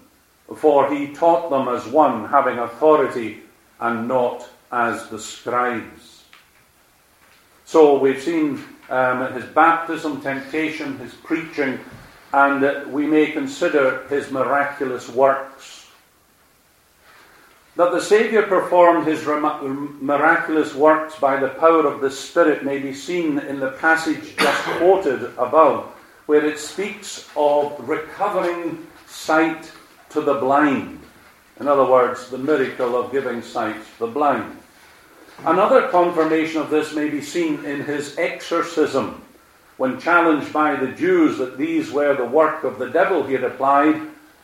for 0.56 0.92
he 0.92 1.14
taught 1.14 1.50
them 1.50 1.68
as 1.68 1.86
one 1.86 2.28
having 2.28 2.58
authority 2.58 3.42
and 3.80 4.08
not 4.08 4.48
as 4.72 5.08
the 5.08 5.18
scribes. 5.18 6.24
So 7.64 7.98
we've 7.98 8.20
seen 8.20 8.62
um, 8.88 9.32
his 9.32 9.44
baptism, 9.44 10.20
temptation, 10.20 10.98
his 10.98 11.14
preaching, 11.14 11.78
and 12.32 12.92
we 12.92 13.06
may 13.06 13.30
consider 13.30 14.06
his 14.08 14.30
miraculous 14.30 15.08
works. 15.08 15.79
That 17.80 17.92
the 17.92 18.02
Saviour 18.02 18.42
performed 18.42 19.06
his 19.06 19.24
miraculous 19.24 20.74
works 20.74 21.18
by 21.18 21.40
the 21.40 21.48
power 21.48 21.86
of 21.86 22.02
the 22.02 22.10
Spirit 22.10 22.62
may 22.62 22.78
be 22.78 22.92
seen 22.92 23.38
in 23.38 23.58
the 23.58 23.70
passage 23.70 24.36
just 24.36 24.62
quoted 24.76 25.22
above, 25.38 25.86
where 26.26 26.44
it 26.44 26.58
speaks 26.58 27.26
of 27.34 27.74
recovering 27.88 28.86
sight 29.06 29.72
to 30.10 30.20
the 30.20 30.34
blind. 30.34 31.00
In 31.58 31.68
other 31.68 31.86
words, 31.86 32.28
the 32.28 32.36
miracle 32.36 33.00
of 33.00 33.12
giving 33.12 33.40
sight 33.40 33.76
to 33.76 33.98
the 34.00 34.12
blind. 34.12 34.58
Another 35.46 35.88
confirmation 35.88 36.60
of 36.60 36.68
this 36.68 36.94
may 36.94 37.08
be 37.08 37.22
seen 37.22 37.64
in 37.64 37.80
his 37.80 38.18
exorcism. 38.18 39.22
When 39.78 39.98
challenged 39.98 40.52
by 40.52 40.76
the 40.76 40.92
Jews 40.92 41.38
that 41.38 41.56
these 41.56 41.90
were 41.90 42.14
the 42.14 42.26
work 42.26 42.62
of 42.62 42.78
the 42.78 42.90
devil, 42.90 43.22
he 43.22 43.36
replied, 43.36 44.02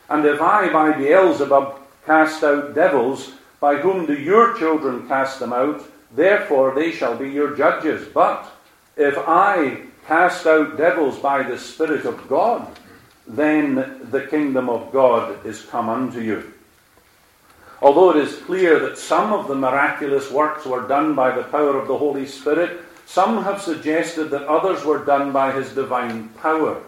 And 0.09 0.25
if 0.25 0.41
I 0.41 0.73
by 0.73 0.93
Beelzebub 0.93 1.76
cast 2.07 2.43
out 2.43 2.73
devils, 2.73 3.33
by 3.59 3.75
whom 3.75 4.07
do 4.07 4.13
your 4.13 4.57
children 4.57 5.07
cast 5.07 5.39
them 5.39 5.53
out? 5.53 5.83
Therefore 6.15 6.73
they 6.73 6.91
shall 6.91 7.15
be 7.15 7.29
your 7.29 7.55
judges. 7.55 8.07
But 8.07 8.51
if 8.95 9.15
I 9.17 9.81
cast 10.07 10.47
out 10.47 10.77
devils 10.77 11.19
by 11.19 11.43
the 11.43 11.59
Spirit 11.59 12.05
of 12.05 12.27
God, 12.27 12.65
then 13.27 14.07
the 14.09 14.25
kingdom 14.25 14.69
of 14.69 14.91
God 14.91 15.45
is 15.45 15.61
come 15.65 15.89
unto 15.89 16.21
you. 16.21 16.53
Although 17.81 18.11
it 18.11 18.17
is 18.17 18.37
clear 18.37 18.79
that 18.79 18.97
some 18.97 19.33
of 19.33 19.47
the 19.47 19.55
miraculous 19.55 20.31
works 20.31 20.65
were 20.65 20.87
done 20.87 21.13
by 21.13 21.35
the 21.35 21.43
power 21.43 21.77
of 21.77 21.87
the 21.87 21.97
Holy 21.97 22.25
Spirit, 22.25 22.79
some 23.05 23.43
have 23.43 23.61
suggested 23.61 24.25
that 24.31 24.47
others 24.47 24.83
were 24.83 25.05
done 25.05 25.31
by 25.31 25.51
his 25.51 25.75
divine 25.75 26.29
power. 26.29 26.81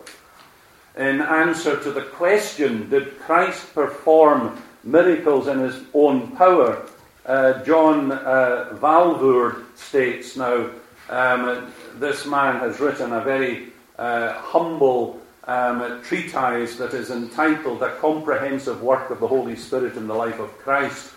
In 0.98 1.22
answer 1.22 1.80
to 1.82 1.92
the 1.92 2.02
question, 2.02 2.90
did 2.90 3.20
Christ 3.20 3.74
perform 3.74 4.62
miracles 4.84 5.48
in 5.48 5.60
his 5.60 5.82
own 5.94 6.36
power? 6.36 6.86
Uh, 7.26 7.64
John 7.64 8.12
uh, 8.12 9.66
states 9.76 10.36
now, 10.36 10.70
um, 11.10 11.72
this 11.98 12.26
man 12.26 12.60
has 12.60 12.80
written 12.80 13.14
a 13.14 13.22
very 13.22 13.68
uh, 13.98 14.34
humble 14.34 15.20
um, 15.46 16.02
treatise 16.04 16.76
that 16.78 16.94
is 16.94 17.10
entitled 17.10 17.82
A 17.82 17.96
Comprehensive 17.98 18.82
Work 18.82 19.10
of 19.10 19.20
the 19.20 19.28
Holy 19.28 19.56
Spirit 19.56 19.98
in 19.98 20.08
the 20.08 20.14
Life 20.14 20.40
of 20.40 20.56
Christ. 20.60 21.12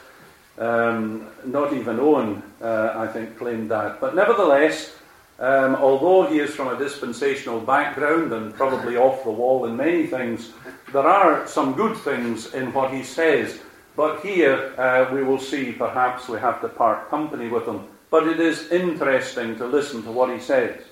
Um, 0.58 1.28
not 1.44 1.72
even 1.72 1.98
Owen, 1.98 2.42
uh, 2.60 2.92
I 2.96 3.06
think, 3.06 3.38
claimed 3.38 3.70
that. 3.70 4.00
But 4.00 4.14
nevertheless, 4.14 4.94
um, 5.38 5.76
although 5.76 6.26
he 6.26 6.38
is 6.38 6.54
from 6.54 6.68
a 6.68 6.78
dispensational 6.78 7.60
background 7.60 8.32
and 8.32 8.54
probably 8.54 8.96
off 8.96 9.24
the 9.24 9.30
wall 9.30 9.66
in 9.66 9.76
many 9.76 10.06
things, 10.06 10.52
there 10.92 11.06
are 11.06 11.46
some 11.46 11.74
good 11.74 11.96
things 11.96 12.52
in 12.54 12.72
what 12.72 12.92
he 12.92 13.02
says. 13.02 13.60
But 13.96 14.20
here 14.20 14.74
uh, 14.78 15.12
we 15.12 15.22
will 15.22 15.38
see 15.38 15.72
perhaps 15.72 16.28
we 16.28 16.38
have 16.38 16.60
to 16.60 16.68
part 16.68 17.10
company 17.10 17.48
with 17.48 17.66
him. 17.66 17.86
But 18.10 18.26
it 18.28 18.40
is 18.40 18.70
interesting 18.70 19.56
to 19.56 19.66
listen 19.66 20.02
to 20.04 20.12
what 20.12 20.32
he 20.32 20.38
says. 20.38 20.82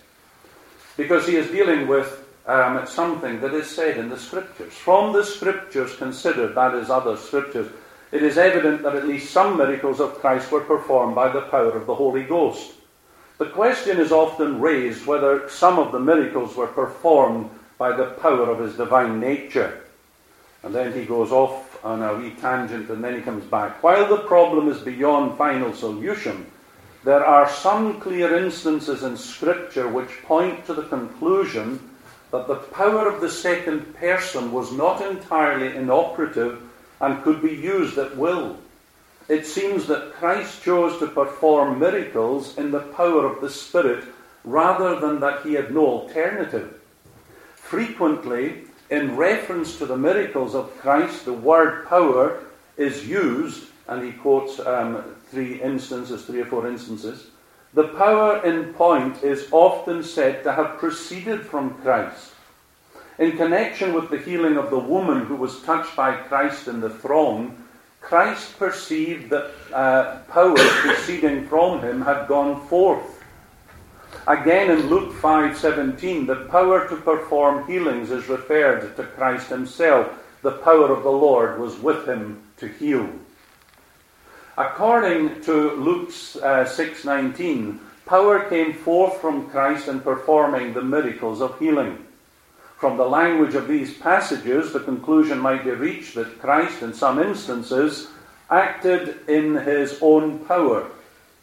Because 0.97 1.27
he 1.27 1.37
is 1.37 1.51
dealing 1.51 1.87
with 1.87 2.27
um, 2.47 2.87
something 2.87 3.41
that 3.41 3.55
is 3.55 3.69
said 3.69 3.97
in 3.97 4.09
the 4.09 4.19
Scriptures. 4.19 4.75
From 4.75 5.13
the 5.13 5.25
Scriptures 5.25 5.97
considered, 5.97 6.55
that 6.55 6.75
is, 6.75 6.91
other 6.91 7.17
Scriptures, 7.17 7.71
it 8.13 8.23
is 8.23 8.39
evident 8.39 8.83
that 8.83 8.97
at 8.97 9.07
least 9.07 9.31
some 9.31 9.57
miracles 9.57 10.01
of 10.01 10.19
Christ 10.19 10.51
were 10.51 10.63
performed 10.63 11.15
by 11.15 11.31
the 11.31 11.43
power 11.43 11.71
of 11.71 11.87
the 11.87 11.95
Holy 11.95 12.25
Ghost. 12.25 12.73
The 13.39 13.47
question 13.47 13.99
is 13.99 14.13
often 14.13 14.61
raised 14.61 15.07
whether 15.07 15.49
some 15.49 15.79
of 15.79 15.93
the 15.93 16.01
miracles 16.01 16.57
were 16.57 16.67
performed 16.67 17.51
by 17.79 17.97
the 17.97 18.11
power 18.21 18.51
of 18.51 18.59
his 18.59 18.77
divine 18.77 19.21
nature. 19.21 19.83
And 20.62 20.75
then 20.75 20.92
he 20.92 21.05
goes 21.05 21.33
off 21.33 21.83
on 21.85 22.03
a 22.03 22.14
wee 22.16 22.35
tangent 22.40 22.90
and 22.90 23.03
then 23.03 23.14
he 23.14 23.23
comes 23.23 23.44
back. 23.44 23.83
While 23.83 24.09
the 24.09 24.25
problem 24.25 24.68
is 24.68 24.81
beyond 24.81 25.38
final 25.38 25.73
solution, 25.73 26.46
there 27.03 27.25
are 27.25 27.49
some 27.49 27.99
clear 28.01 28.37
instances 28.37 29.03
in 29.03 29.16
Scripture 29.16 29.88
which 29.88 30.23
point 30.25 30.66
to 30.66 30.75
the 30.75 30.83
conclusion 30.83 31.81
that 32.31 32.46
the 32.46 32.57
power 32.57 33.09
of 33.09 33.20
the 33.20 33.31
second 33.31 33.94
person 33.94 34.53
was 34.53 34.73
not 34.73 35.01
entirely 35.01 35.75
inoperative 35.75 36.62
and 37.01 37.23
could 37.23 37.40
be 37.40 37.55
used 37.55 37.96
at 37.96 38.16
will. 38.16 38.59
It 39.29 39.46
seems 39.46 39.87
that 39.87 40.12
Christ 40.14 40.62
chose 40.62 40.99
to 40.99 41.07
perform 41.07 41.79
miracles 41.79 42.59
in 42.59 42.70
the 42.70 42.81
power 42.81 43.25
of 43.25 43.40
the 43.40 43.51
Spirit 43.51 44.05
rather 44.44 45.01
than 45.01 45.20
that 45.20 45.42
he 45.42 45.55
had 45.55 45.73
no 45.73 45.87
alternative. 45.87 46.81
Frequently, 47.55 48.64
in 48.90 49.16
reference 49.16 49.79
to 49.79 49.87
the 49.87 49.96
miracles 49.96 50.55
of 50.55 50.76
Christ, 50.79 51.24
the 51.24 51.33
word 51.33 51.87
power 51.87 52.42
is 52.76 53.09
used, 53.09 53.68
and 53.88 54.05
he 54.05 54.12
quotes 54.12 54.59
um, 54.61 55.05
three 55.31 55.61
instances, 55.62 56.24
three 56.24 56.40
or 56.40 56.46
four 56.46 56.66
instances, 56.68 57.29
the 57.72 57.88
power 57.88 58.44
in 58.44 58.74
point 58.74 59.22
is 59.22 59.46
often 59.53 60.03
said 60.03 60.42
to 60.42 60.53
have 60.53 60.79
proceeded 60.79 61.42
from 61.42 61.74
Christ. 61.83 62.33
In 63.18 63.37
connection 63.37 63.92
with 63.92 64.11
the 64.11 64.18
healing 64.18 64.57
of 64.57 64.70
the 64.70 64.79
woman 64.79 65.26
who 65.26 65.37
was 65.37 65.62
touched 65.62 65.94
by 65.94 66.16
Christ 66.16 66.66
in 66.66 66.81
the 66.81 66.90
throng, 66.90 67.57
Christ 68.00 68.59
perceived 68.59 69.31
that 69.31 69.53
uh, 69.72 70.18
power 70.29 70.57
proceeding 70.57 71.46
from 71.46 71.81
him 71.81 72.00
had 72.00 72.26
gone 72.26 72.66
forth. 72.66 73.19
Again 74.31 74.71
in 74.71 74.87
Luke 74.88 75.12
5:17, 75.12 76.29
the 76.29 76.47
power 76.57 76.87
to 76.87 76.95
perform 76.95 77.66
healings 77.66 78.12
is 78.12 78.29
referred 78.29 78.95
to 78.95 79.03
Christ 79.03 79.49
himself. 79.49 80.07
The 80.43 80.53
power 80.53 80.93
of 80.93 81.03
the 81.03 81.11
Lord 81.11 81.59
was 81.59 81.81
with 81.81 82.07
him 82.07 82.40
to 82.59 82.69
heal. 82.69 83.09
According 84.57 85.40
to 85.43 85.73
Luke 85.73 86.11
uh, 86.45 86.62
6:19, 86.64 87.81
power 88.07 88.49
came 88.49 88.73
forth 88.73 89.21
from 89.21 89.51
Christ 89.51 89.88
in 89.88 89.99
performing 89.99 90.75
the 90.75 90.90
miracles 90.97 91.40
of 91.40 91.59
healing. 91.59 91.99
From 92.79 92.99
the 92.99 93.09
language 93.09 93.57
of 93.57 93.66
these 93.66 93.99
passages, 93.99 94.73
the 94.73 94.79
conclusion 94.79 95.40
might 95.40 95.64
be 95.64 95.73
reached 95.73 96.14
that 96.14 96.38
Christ, 96.38 96.83
in 96.83 96.95
some 96.95 97.19
instances, 97.19 98.07
acted 98.49 99.29
in 99.29 99.57
his 99.57 99.99
own 100.01 100.38
power, 100.38 100.87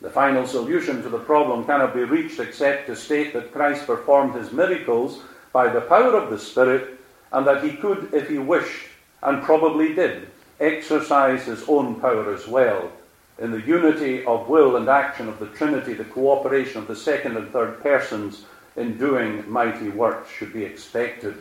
The 0.01 0.09
final 0.09 0.45
solution 0.45 1.01
to 1.01 1.09
the 1.09 1.17
problem 1.17 1.65
cannot 1.65 1.93
be 1.93 2.03
reached 2.03 2.39
except 2.39 2.87
to 2.87 2.95
state 2.95 3.33
that 3.33 3.51
Christ 3.51 3.87
performed 3.87 4.35
his 4.35 4.51
miracles 4.51 5.21
by 5.51 5.69
the 5.69 5.81
power 5.81 6.15
of 6.15 6.29
the 6.29 6.37
Spirit, 6.37 6.99
and 7.31 7.45
that 7.47 7.63
he 7.63 7.73
could, 7.73 8.13
if 8.13 8.29
he 8.29 8.37
wished, 8.37 8.87
and 9.23 9.43
probably 9.43 9.93
did, 9.93 10.27
exercise 10.59 11.45
his 11.45 11.67
own 11.67 11.99
power 11.99 12.33
as 12.33 12.47
well. 12.47 12.91
In 13.39 13.51
the 13.51 13.61
unity 13.61 14.23
of 14.25 14.47
will 14.47 14.75
and 14.77 14.87
action 14.87 15.27
of 15.27 15.39
the 15.39 15.47
Trinity, 15.47 15.93
the 15.93 16.05
cooperation 16.05 16.81
of 16.81 16.87
the 16.87 16.95
second 16.95 17.37
and 17.37 17.51
third 17.51 17.81
persons 17.81 18.45
in 18.75 18.97
doing 18.97 19.49
mighty 19.49 19.89
works 19.89 20.29
should 20.31 20.53
be 20.53 20.63
expected. 20.63 21.35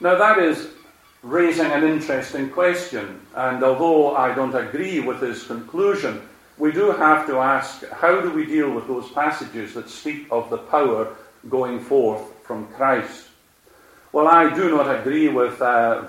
Now, 0.00 0.16
that 0.16 0.38
is 0.38 0.68
raising 1.22 1.70
an 1.70 1.84
interesting 1.84 2.48
question, 2.48 3.20
and 3.34 3.62
although 3.62 4.16
I 4.16 4.34
don't 4.34 4.54
agree 4.54 5.00
with 5.00 5.20
his 5.20 5.42
conclusion, 5.44 6.22
we 6.60 6.70
do 6.70 6.92
have 6.92 7.26
to 7.26 7.38
ask 7.38 7.88
how 7.88 8.20
do 8.20 8.30
we 8.30 8.44
deal 8.44 8.70
with 8.70 8.86
those 8.86 9.10
passages 9.12 9.72
that 9.74 9.88
speak 9.88 10.26
of 10.30 10.50
the 10.50 10.58
power 10.58 11.16
going 11.48 11.80
forth 11.80 12.22
from 12.44 12.68
Christ? 12.68 13.28
Well, 14.12 14.28
I 14.28 14.54
do 14.54 14.70
not 14.70 14.94
agree 15.00 15.28
with 15.28 15.62
uh, 15.62 16.04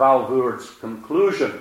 conclusion, 0.81 1.59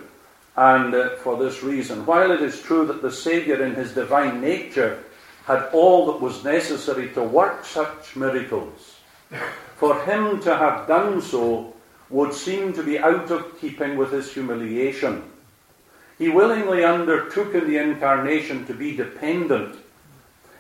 and 0.57 0.94
uh, 0.94 1.16
for 1.16 1.38
this 1.38 1.62
reason. 1.62 2.05
While 2.05 2.33
it 2.33 2.42
is 2.42 2.62
true 2.62 2.85
that 2.87 3.00
the 3.00 3.12
Saviour 3.12 3.62
in 3.62 3.74
his 3.74 3.92
divine 3.92 4.40
nature 4.40 5.05
had 5.44 5.68
all 5.72 6.07
that 6.07 6.20
was 6.20 6.42
necessary 6.42 7.11
to 7.11 7.22
work 7.22 7.64
such 7.64 8.16
miracles, 8.16 8.96
for 9.76 10.03
him 10.03 10.40
to 10.40 10.57
have 10.57 10.88
done 10.88 11.22
so 11.22 11.74
would 12.09 12.35
seem 12.35 12.72
to 12.72 12.83
be 12.83 12.98
out 12.98 13.31
of 13.31 13.61
keeping 13.61 13.96
with 13.96 14.11
his 14.11 14.33
humiliation. 14.33 15.29
He 16.20 16.28
willingly 16.28 16.85
undertook 16.85 17.54
in 17.54 17.66
the 17.66 17.78
incarnation 17.78 18.66
to 18.66 18.74
be 18.74 18.94
dependent. 18.94 19.74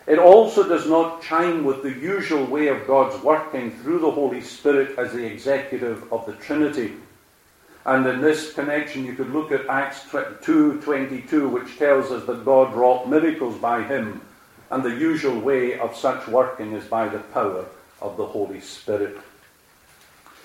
It 0.06 0.18
also 0.18 0.66
does 0.66 0.88
not 0.88 1.20
chime 1.20 1.64
with 1.64 1.82
the 1.82 1.92
usual 1.92 2.46
way 2.46 2.68
of 2.68 2.86
God's 2.86 3.22
working 3.22 3.70
through 3.70 3.98
the 3.98 4.10
Holy 4.10 4.40
Spirit 4.40 4.98
as 4.98 5.12
the 5.12 5.26
executive 5.26 6.10
of 6.10 6.24
the 6.24 6.32
Trinity. 6.32 6.94
And 7.84 8.06
in 8.06 8.22
this 8.22 8.54
connection, 8.54 9.04
you 9.04 9.12
could 9.12 9.34
look 9.34 9.52
at 9.52 9.68
Acts 9.68 10.06
2:22, 10.10 11.50
which 11.50 11.78
tells 11.78 12.10
us 12.10 12.24
that 12.24 12.46
God 12.46 12.74
wrought 12.74 13.06
miracles 13.06 13.58
by 13.58 13.82
him, 13.82 14.22
and 14.70 14.82
the 14.82 14.96
usual 14.96 15.38
way 15.38 15.78
of 15.78 15.94
such 15.94 16.26
working 16.26 16.72
is 16.72 16.84
by 16.84 17.06
the 17.06 17.18
power 17.34 17.66
of 18.00 18.16
the 18.16 18.24
Holy 18.24 18.62
Spirit. 18.62 19.18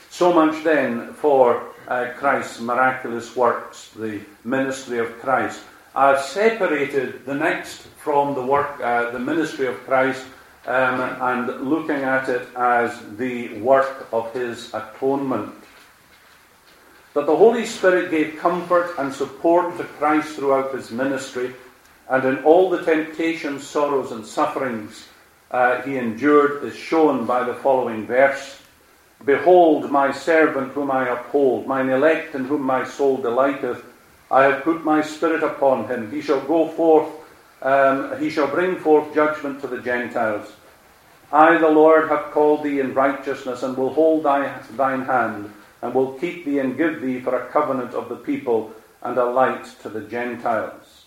So 0.10 0.34
much 0.34 0.62
then 0.66 1.14
for 1.14 1.64
uh, 1.88 2.12
Christ's 2.18 2.60
miraculous 2.60 3.36
works, 3.36 3.92
the 3.96 4.22
ministry 4.44 5.00
of 5.00 5.20
Christ. 5.20 5.62
I've 5.96 6.22
separated 6.22 7.26
the 7.26 7.34
next 7.34 7.84
from 8.04 8.36
the 8.36 8.42
work, 8.42 8.80
uh, 8.82 9.12
the 9.12 9.20
ministry 9.20 9.68
of 9.68 9.76
Christ, 9.86 10.26
um, 10.68 11.00
and 11.00 11.70
looking 11.70 12.04
at 12.04 12.28
it 12.28 12.48
as 12.56 13.00
the 13.18 13.60
work 13.60 14.08
of 14.12 14.34
his 14.34 14.74
atonement. 14.74 15.54
That 17.14 17.28
the 17.28 17.36
Holy 17.36 17.66
Spirit 17.66 18.12
gave 18.12 18.38
comfort 18.40 18.96
and 18.98 19.14
support 19.14 19.78
to 19.78 19.84
Christ 19.84 20.36
throughout 20.36 20.74
his 20.74 20.92
ministry, 20.92 21.56
and 22.10 22.26
in 22.26 22.44
all 22.44 22.70
the 22.70 22.84
temptations, 22.84 23.66
sorrows, 23.66 24.12
and 24.12 24.26
sufferings 24.26 25.08
uh, 25.52 25.82
he 25.84 25.98
endured 25.98 26.64
is 26.64 26.76
shown 26.76 27.26
by 27.26 27.44
the 27.44 27.54
following 27.54 28.06
verse. 28.06 28.60
Behold, 29.24 29.90
my 29.90 30.12
servant 30.12 30.74
whom 30.74 30.92
I 30.92 31.08
uphold, 31.08 31.68
mine 31.68 31.90
elect 31.90 32.36
in 32.36 32.46
whom 32.46 32.62
my 32.62 32.84
soul 32.84 33.18
delighteth. 33.18 33.84
I 34.30 34.44
have 34.44 34.64
put 34.64 34.84
my 34.84 35.02
spirit 35.02 35.44
upon 35.44 35.88
him. 35.88 36.12
He 36.12 36.22
shall 36.22 36.42
go 36.42 36.68
forth, 36.68 37.10
um, 37.62 38.20
he 38.20 38.30
shall 38.30 38.48
bring 38.48 38.76
forth 38.78 39.14
judgment 39.14 39.62
to 39.62 39.68
the 39.68 39.82
Gentiles. 39.82 40.52
I, 41.32 41.58
the 41.58 41.70
Lord, 41.70 42.10
have 42.10 42.32
called 42.32 42.64
thee 42.64 42.80
in 42.80 42.94
righteousness, 42.94 43.64
and 43.64 43.76
will 43.76 43.94
hold 43.94 44.24
thy, 44.24 44.60
thine 44.72 45.06
hand, 45.06 45.52
and 45.82 45.94
will 45.94 46.14
keep 46.14 46.46
thee 46.46 46.60
and 46.60 46.78
give 46.78 47.02
thee 47.02 47.20
for 47.20 47.36
a 47.36 47.48
covenant 47.48 47.94
of 47.94 48.10
the 48.10 48.16
people, 48.16 48.74
and 49.02 49.18
a 49.18 49.26
light 49.26 49.66
to 49.82 49.90
the 49.90 50.02
Gentiles. 50.02 51.06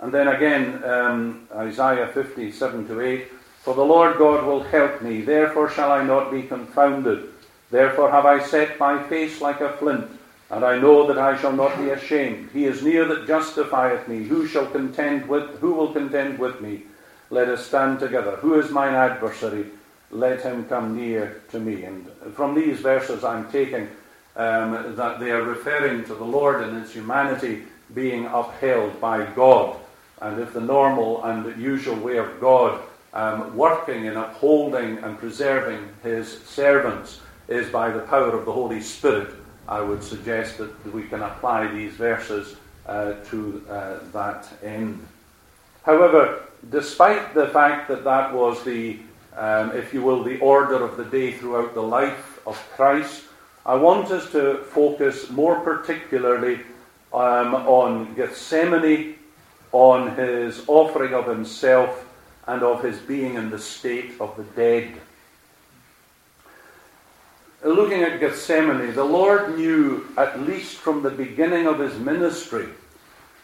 And 0.00 0.12
then 0.12 0.28
again, 0.28 0.82
um, 0.84 1.48
Isaiah 1.54 2.08
57 2.08 2.88
to 2.88 3.00
8 3.00 3.28
For 3.62 3.74
the 3.74 3.84
Lord 3.84 4.18
God 4.18 4.44
will 4.44 4.62
help 4.62 5.02
me, 5.02 5.22
therefore 5.22 5.70
shall 5.70 5.92
I 5.92 6.04
not 6.04 6.30
be 6.30 6.42
confounded. 6.42 7.30
Therefore 7.70 8.10
have 8.10 8.26
I 8.26 8.42
set 8.42 8.78
my 8.78 9.02
face 9.04 9.40
like 9.40 9.60
a 9.60 9.72
flint, 9.72 10.10
and 10.50 10.64
I 10.64 10.78
know 10.78 11.06
that 11.06 11.18
I 11.18 11.36
shall 11.40 11.52
not 11.52 11.76
be 11.78 11.90
ashamed. 11.90 12.50
He 12.52 12.66
is 12.66 12.82
near 12.82 13.04
that 13.06 13.26
justifieth 13.26 14.06
me. 14.06 14.24
Who 14.24 14.46
shall 14.46 14.66
contend 14.66 15.28
with 15.28 15.58
who 15.60 15.72
will 15.72 15.92
contend 15.92 16.38
with 16.38 16.60
me? 16.60 16.82
Let 17.30 17.48
us 17.48 17.66
stand 17.66 17.98
together. 17.98 18.36
Who 18.36 18.60
is 18.60 18.70
mine 18.70 18.94
adversary? 18.94 19.66
Let 20.10 20.42
him 20.42 20.66
come 20.66 20.96
near 20.96 21.42
to 21.50 21.58
me. 21.58 21.84
And 21.84 22.06
from 22.34 22.54
these 22.54 22.80
verses 22.80 23.24
I'm 23.24 23.50
taking 23.50 23.88
um, 24.36 24.94
that 24.96 25.18
they 25.18 25.30
are 25.30 25.42
referring 25.42 26.04
to 26.04 26.14
the 26.14 26.24
Lord 26.24 26.62
and 26.62 26.80
his 26.80 26.92
humanity 26.92 27.62
being 27.94 28.26
upheld 28.26 29.00
by 29.00 29.26
God. 29.34 29.76
And 30.20 30.40
if 30.40 30.52
the 30.52 30.60
normal 30.60 31.24
and 31.24 31.60
usual 31.60 31.96
way 31.96 32.18
of 32.18 32.40
God 32.40 32.80
um, 33.12 33.56
working 33.56 34.04
in 34.06 34.16
upholding 34.16 34.98
and 34.98 35.18
preserving 35.18 35.88
his 36.02 36.40
servants 36.42 37.20
is 37.48 37.68
by 37.70 37.90
the 37.90 38.00
power 38.00 38.36
of 38.36 38.44
the 38.44 38.52
Holy 38.52 38.80
Spirit, 38.80 39.34
I 39.68 39.80
would 39.80 40.02
suggest 40.02 40.58
that 40.58 40.92
we 40.92 41.04
can 41.04 41.22
apply 41.22 41.68
these 41.68 41.92
verses 41.94 42.56
uh, 42.86 43.14
to 43.30 43.64
uh, 43.68 43.98
that 44.12 44.48
end. 44.62 45.06
However, 45.84 46.42
despite 46.70 47.34
the 47.34 47.48
fact 47.48 47.88
that 47.88 48.04
that 48.04 48.32
was 48.32 48.62
the, 48.64 48.98
um, 49.36 49.72
if 49.72 49.94
you 49.94 50.02
will, 50.02 50.22
the 50.22 50.38
order 50.40 50.82
of 50.82 50.96
the 50.96 51.04
day 51.04 51.32
throughout 51.32 51.74
the 51.74 51.82
life 51.82 52.40
of 52.46 52.56
Christ, 52.76 53.24
I 53.66 53.74
want 53.74 54.10
us 54.10 54.30
to 54.32 54.58
focus 54.58 55.30
more 55.30 55.60
particularly 55.60 56.60
um, 57.12 57.54
on 57.54 58.14
Gethsemane, 58.14 59.16
on 59.72 60.14
his 60.16 60.62
offering 60.66 61.14
of 61.14 61.26
himself, 61.26 62.06
and 62.46 62.62
of 62.62 62.82
his 62.82 62.98
being 62.98 63.34
in 63.34 63.50
the 63.50 63.58
state 63.58 64.12
of 64.20 64.36
the 64.36 64.44
dead 64.54 64.94
looking 67.64 68.02
at 68.02 68.20
Gethsemane, 68.20 68.94
the 68.94 69.04
Lord 69.04 69.56
knew, 69.56 70.06
at 70.16 70.40
least 70.42 70.76
from 70.76 71.02
the 71.02 71.10
beginning 71.10 71.66
of 71.66 71.78
his 71.78 71.98
ministry, 71.98 72.68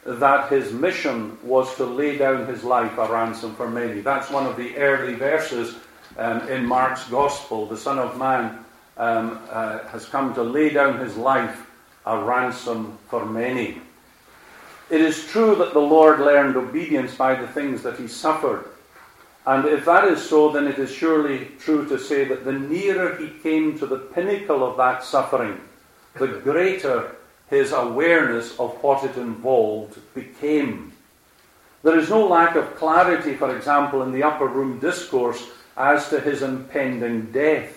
that 0.05 0.51
his 0.51 0.73
mission 0.73 1.39
was 1.43 1.75
to 1.77 1.85
lay 1.85 2.19
down 2.19 2.47
his 2.47 2.65
life 2.65 2.97
a 2.99 3.11
ransom 3.11 3.55
for 3.55 3.69
many. 3.69 4.01
That's 4.01 4.31
one 4.31 4.47
of 4.47 4.57
the 4.57 4.77
early 4.77 5.15
verses 5.15 5.77
um, 6.17 6.47
in 6.49 6.65
Mark's 6.65 7.09
Gospel. 7.09 7.67
The 7.67 7.77
Son 7.77 7.99
of 7.99 8.19
Man 8.19 8.65
um, 8.97 9.41
uh, 9.51 9.81
has 9.89 10.07
come 10.07 10.35
to 10.35 10.43
lay 10.43 10.71
down 10.71 10.99
his 10.99 11.17
life 11.17 11.67
a 12.07 12.19
ransom 12.19 12.99
for 13.09 13.25
many. 13.27 13.81
It 14.91 15.01
is 15.01 15.27
true 15.27 15.55
that 15.57 15.73
the 15.73 15.81
Lord 15.81 16.19
learned 16.21 16.57
obedience 16.57 17.15
by 17.15 17.35
the 17.35 17.47
things 17.49 17.83
that 17.83 17.97
he 17.97 18.09
suffered. 18.09 18.65
And 19.47 19.65
if 19.65 19.85
that 19.87 20.05
is 20.05 20.23
so, 20.23 20.51
then 20.53 20.67
it 20.67 20.79
is 20.79 20.93
surely 20.93 21.49
true 21.59 21.89
to 21.89 21.99
say 21.99 22.25
that 22.25 22.45
the 22.45 22.53
nearer 22.53 23.17
he 23.17 23.31
came 23.43 23.79
to 23.79 23.87
the 23.87 23.99
pinnacle 23.99 24.63
of 24.63 24.77
that 24.77 25.03
suffering, 25.03 25.61
the 26.15 26.27
greater 26.45 27.17
his 27.49 27.73
awareness 27.73 28.59
of 28.61 28.83
what 28.83 29.05
it 29.05 29.17
involved 29.17 29.99
became. 30.15 30.93
There 31.83 31.99
is 31.99 32.11
no 32.11 32.27
lack 32.27 32.55
of 32.55 32.77
clarity, 32.77 33.35
for 33.35 33.55
example, 33.57 34.03
in 34.03 34.13
the 34.13 34.23
upper 34.23 34.47
room 34.47 34.79
discourse 34.79 35.49
as 35.77 36.09
to 36.11 36.21
his 36.21 36.43
impending 36.43 37.33
death. 37.33 37.77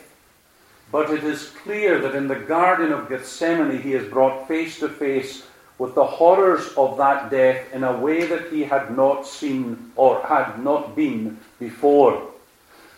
But 0.92 1.10
it 1.10 1.24
is 1.24 1.50
clear 1.64 2.00
that 2.00 2.14
in 2.14 2.28
the 2.28 2.36
Garden 2.36 2.92
of 2.92 3.10
Gethsemane 3.10 3.82
he 3.82 3.94
is 3.94 4.08
brought 4.08 4.48
face 4.48 4.80
to 4.80 4.90
face 4.90 5.48
with 5.78 5.96
the 5.96 6.06
horrors 6.06 6.68
of 6.78 6.98
that 6.98 7.30
death 7.32 7.74
in 7.74 7.84
a 7.84 8.00
way 8.00 8.26
that 8.26 8.52
he 8.52 8.64
had 8.64 8.96
not 8.96 9.26
seen 9.26 9.92
or 9.96 10.22
had 10.22 10.64
not 10.64 10.96
been 10.96 11.38
before. 11.60 12.30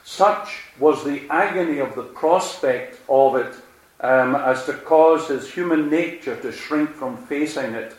Such 0.04 0.64
was 0.80 1.04
the 1.04 1.24
agony 1.30 1.80
of 1.80 1.96
the 1.96 2.04
prospect 2.04 3.00
of 3.10 3.36
it 3.36 3.56
um, 4.02 4.36
as 4.36 4.66
to 4.66 4.74
cause 4.74 5.28
his 5.28 5.52
human 5.52 5.90
nature 5.90 6.36
to 6.42 6.52
shrink 6.52 6.92
from 6.92 7.18
facing 7.18 7.74
it. 7.74 7.96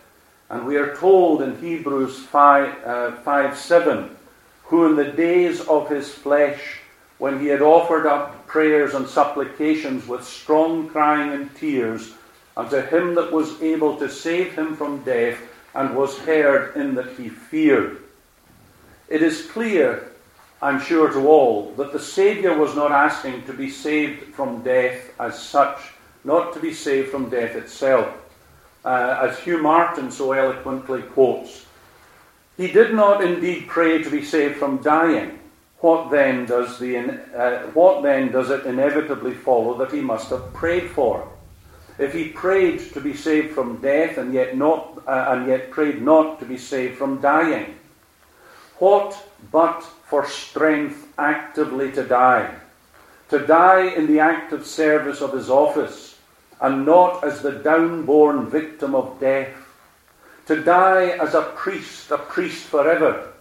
And 0.48 0.64
we 0.66 0.76
are 0.76 0.94
told 0.94 1.42
in 1.42 1.58
Hebrews 1.58 2.18
5, 2.26 2.84
uh, 2.86 3.12
5 3.16 3.58
7, 3.58 4.16
who 4.64 4.86
in 4.86 4.94
the 4.94 5.10
days 5.10 5.60
of 5.62 5.88
his 5.88 6.12
flesh, 6.12 6.78
when 7.18 7.40
he 7.40 7.46
had 7.46 7.62
offered 7.62 8.06
up 8.06 8.46
prayers 8.46 8.94
and 8.94 9.08
supplications 9.08 10.06
with 10.06 10.22
strong 10.22 10.88
crying 10.88 11.32
and 11.32 11.54
tears, 11.56 12.12
unto 12.56 12.80
him 12.80 13.14
that 13.14 13.32
was 13.32 13.60
able 13.60 13.96
to 13.96 14.08
save 14.08 14.54
him 14.54 14.74
from 14.76 15.02
death, 15.04 15.38
and 15.74 15.94
was 15.94 16.18
heard 16.18 16.74
in 16.76 16.94
that 16.94 17.12
he 17.18 17.28
feared. 17.28 18.00
It 19.08 19.22
is 19.22 19.46
clear, 19.46 20.10
I'm 20.62 20.80
sure 20.80 21.12
to 21.12 21.28
all, 21.28 21.72
that 21.76 21.92
the 21.92 22.00
Saviour 22.00 22.56
was 22.56 22.74
not 22.74 22.90
asking 22.90 23.44
to 23.44 23.52
be 23.52 23.70
saved 23.70 24.34
from 24.34 24.62
death 24.62 25.12
as 25.20 25.38
such, 25.38 25.78
not 26.24 26.54
to 26.54 26.60
be 26.60 26.72
saved 26.72 27.10
from 27.10 27.28
death 27.28 27.54
itself. 27.56 28.08
Uh, 28.84 29.28
as 29.28 29.38
Hugh 29.40 29.62
Martin 29.62 30.10
so 30.10 30.32
eloquently 30.32 31.02
quotes, 31.02 31.66
He 32.56 32.68
did 32.68 32.94
not 32.94 33.22
indeed 33.22 33.68
pray 33.68 34.02
to 34.02 34.10
be 34.10 34.24
saved 34.24 34.56
from 34.56 34.82
dying. 34.82 35.38
What 35.80 36.10
then 36.10 36.46
does 36.46 36.78
the 36.78 36.96
uh, 37.36 37.66
what 37.74 38.02
then 38.02 38.32
does 38.32 38.48
it 38.48 38.64
inevitably 38.64 39.34
follow 39.34 39.76
that 39.78 39.92
he 39.92 40.00
must 40.00 40.30
have 40.30 40.54
prayed 40.54 40.90
for? 40.90 41.28
If 41.98 42.12
he 42.12 42.28
prayed 42.28 42.92
to 42.92 43.00
be 43.00 43.14
saved 43.14 43.54
from 43.54 43.78
death 43.78 44.18
and 44.18 44.34
yet 44.34 44.56
not 44.56 45.02
uh, 45.06 45.26
and 45.30 45.48
yet 45.48 45.70
prayed 45.70 46.02
not 46.02 46.38
to 46.40 46.44
be 46.44 46.58
saved 46.58 46.98
from 46.98 47.20
dying, 47.20 47.74
what 48.78 49.16
but 49.50 49.82
for 49.82 50.26
strength 50.26 51.08
actively 51.18 51.90
to 51.92 52.04
die? 52.04 52.54
To 53.30 53.46
die 53.46 53.86
in 53.86 54.06
the 54.06 54.20
active 54.20 54.66
service 54.66 55.20
of 55.20 55.32
his 55.32 55.48
office, 55.48 56.18
and 56.60 56.86
not 56.86 57.24
as 57.24 57.42
the 57.42 57.52
downborn 57.52 58.48
victim 58.48 58.94
of 58.94 59.18
death. 59.20 59.54
To 60.46 60.62
die 60.62 61.08
as 61.18 61.34
a 61.34 61.42
priest, 61.56 62.10
a 62.10 62.18
priest 62.18 62.66
forever, 62.66 63.32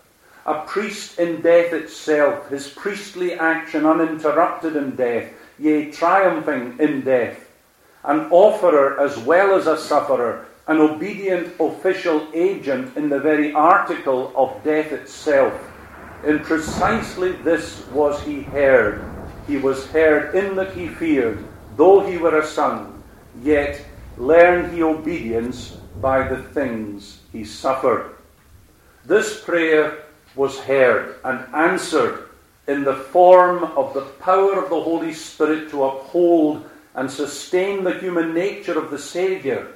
a 0.46 0.62
priest 0.62 1.20
in 1.20 1.42
death 1.42 1.74
itself, 1.74 2.50
his 2.50 2.68
priestly 2.68 3.34
action 3.34 3.86
uninterrupted 3.86 4.76
in 4.76 4.96
death, 4.96 5.32
yea, 5.60 5.92
triumphing 5.92 6.78
in 6.80 7.02
death, 7.02 7.45
an 8.08 8.32
offerer 8.32 9.00
as 9.00 9.18
well 9.20 9.56
as 9.56 9.68
a 9.68 9.78
sufferer, 9.78 10.46
an 10.68 10.78
obedient 10.78 11.54
official 11.60 12.28
agent 12.34 12.96
in 12.98 13.10
the 13.10 13.20
very 13.20 13.52
article 13.54 14.32
of 14.36 14.64
death 14.64 14.92
itself. 14.92 15.54
In 16.26 16.40
precisely 16.40 17.34
this 17.34 17.86
was 17.88 18.22
he 18.22 18.42
heard. 18.42 19.04
He 19.48 19.58
was 19.58 19.86
heard 19.88 20.34
in 20.36 20.56
that 20.56 20.74
he 20.74 20.88
feared, 20.88 21.44
though 21.78 22.00
he 22.00 22.18
were 22.18 22.40
a 22.40 22.46
son, 22.46 23.04
yet 23.42 23.82
learned 24.18 24.74
he 24.74 24.82
obedience 24.82 25.78
by 26.02 26.28
the 26.28 26.42
things 26.42 27.20
he 27.32 27.44
suffered. 27.44 28.16
This 29.06 29.42
prayer 29.42 30.06
was 30.36 30.60
heard 30.60 31.16
and 31.24 31.46
answered 31.54 32.30
in 32.68 32.84
the 32.84 32.96
form 32.96 33.64
of 33.78 33.94
the 33.94 34.02
power 34.20 34.62
of 34.62 34.70
the 34.70 34.82
Holy 34.82 35.14
Spirit 35.14 35.70
to 35.70 35.84
uphold 35.84 36.68
and 36.96 37.12
sustain 37.12 37.84
the 37.84 38.00
human 38.00 38.34
nature 38.34 38.80
of 38.80 38.90
the 38.90 38.98
Saviour, 38.98 39.68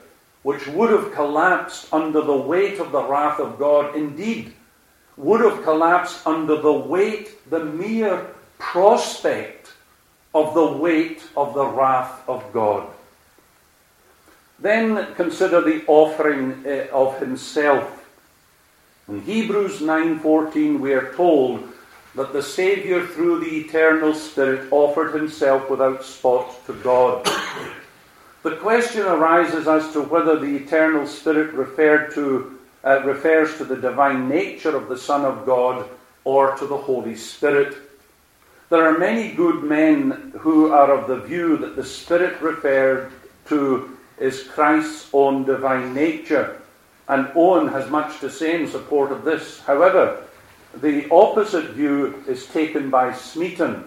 which 0.43 0.65
would 0.67 0.89
have 0.89 1.11
collapsed 1.13 1.93
under 1.93 2.21
the 2.21 2.35
weight 2.35 2.79
of 2.79 2.91
the 2.91 3.03
wrath 3.03 3.39
of 3.39 3.59
God, 3.59 3.95
indeed, 3.95 4.53
would 5.17 5.41
have 5.41 5.63
collapsed 5.63 6.25
under 6.25 6.61
the 6.61 6.71
weight, 6.71 7.49
the 7.49 7.63
mere 7.63 8.27
prospect 8.57 9.73
of 10.33 10.53
the 10.53 10.65
weight 10.65 11.23
of 11.35 11.53
the 11.53 11.65
wrath 11.65 12.27
of 12.27 12.43
God. 12.53 12.87
Then 14.59 15.13
consider 15.15 15.61
the 15.61 15.83
offering 15.87 16.63
eh, 16.65 16.87
of 16.91 17.19
himself. 17.19 17.95
In 19.07 19.21
Hebrews 19.21 19.79
9:14 19.79 20.79
we 20.79 20.93
are 20.93 21.13
told 21.13 21.67
that 22.15 22.33
the 22.33 22.41
Savior 22.41 23.05
through 23.05 23.39
the 23.39 23.57
eternal 23.57 24.13
Spirit 24.13 24.71
offered 24.71 25.13
himself 25.13 25.69
without 25.69 26.03
spot 26.03 26.65
to 26.65 26.73
God. 26.73 27.25
the 28.43 28.55
question 28.57 29.03
arises 29.03 29.67
as 29.67 29.91
to 29.93 30.01
whether 30.01 30.39
the 30.39 30.55
eternal 30.55 31.05
Spirit 31.05 31.53
referred 31.53 32.13
to, 32.15 32.59
uh, 32.83 33.01
refers 33.03 33.57
to 33.57 33.65
the 33.65 33.75
divine 33.75 34.27
nature 34.27 34.75
of 34.75 34.89
the 34.89 34.97
Son 34.97 35.23
of 35.23 35.45
God 35.45 35.87
or 36.23 36.55
to 36.57 36.65
the 36.65 36.77
Holy 36.77 37.15
Spirit. 37.15 37.77
There 38.69 38.85
are 38.85 38.97
many 38.97 39.31
good 39.31 39.63
men 39.63 40.31
who 40.39 40.71
are 40.71 40.91
of 40.93 41.07
the 41.07 41.17
view 41.17 41.57
that 41.57 41.75
the 41.75 41.85
Spirit 41.85 42.39
referred 42.41 43.11
to 43.47 43.97
is 44.19 44.43
Christ's 44.43 45.09
own 45.13 45.45
divine 45.45 45.93
nature. 45.93 46.61
And 47.07 47.31
Owen 47.35 47.67
has 47.69 47.89
much 47.89 48.19
to 48.19 48.29
say 48.29 48.61
in 48.61 48.67
support 48.67 49.11
of 49.11 49.23
this. 49.23 49.59
However, 49.61 50.23
the 50.81 51.09
opposite 51.11 51.71
view 51.71 52.23
is 52.27 52.45
taken 52.47 52.89
by 52.89 53.13
Smeaton, 53.13 53.83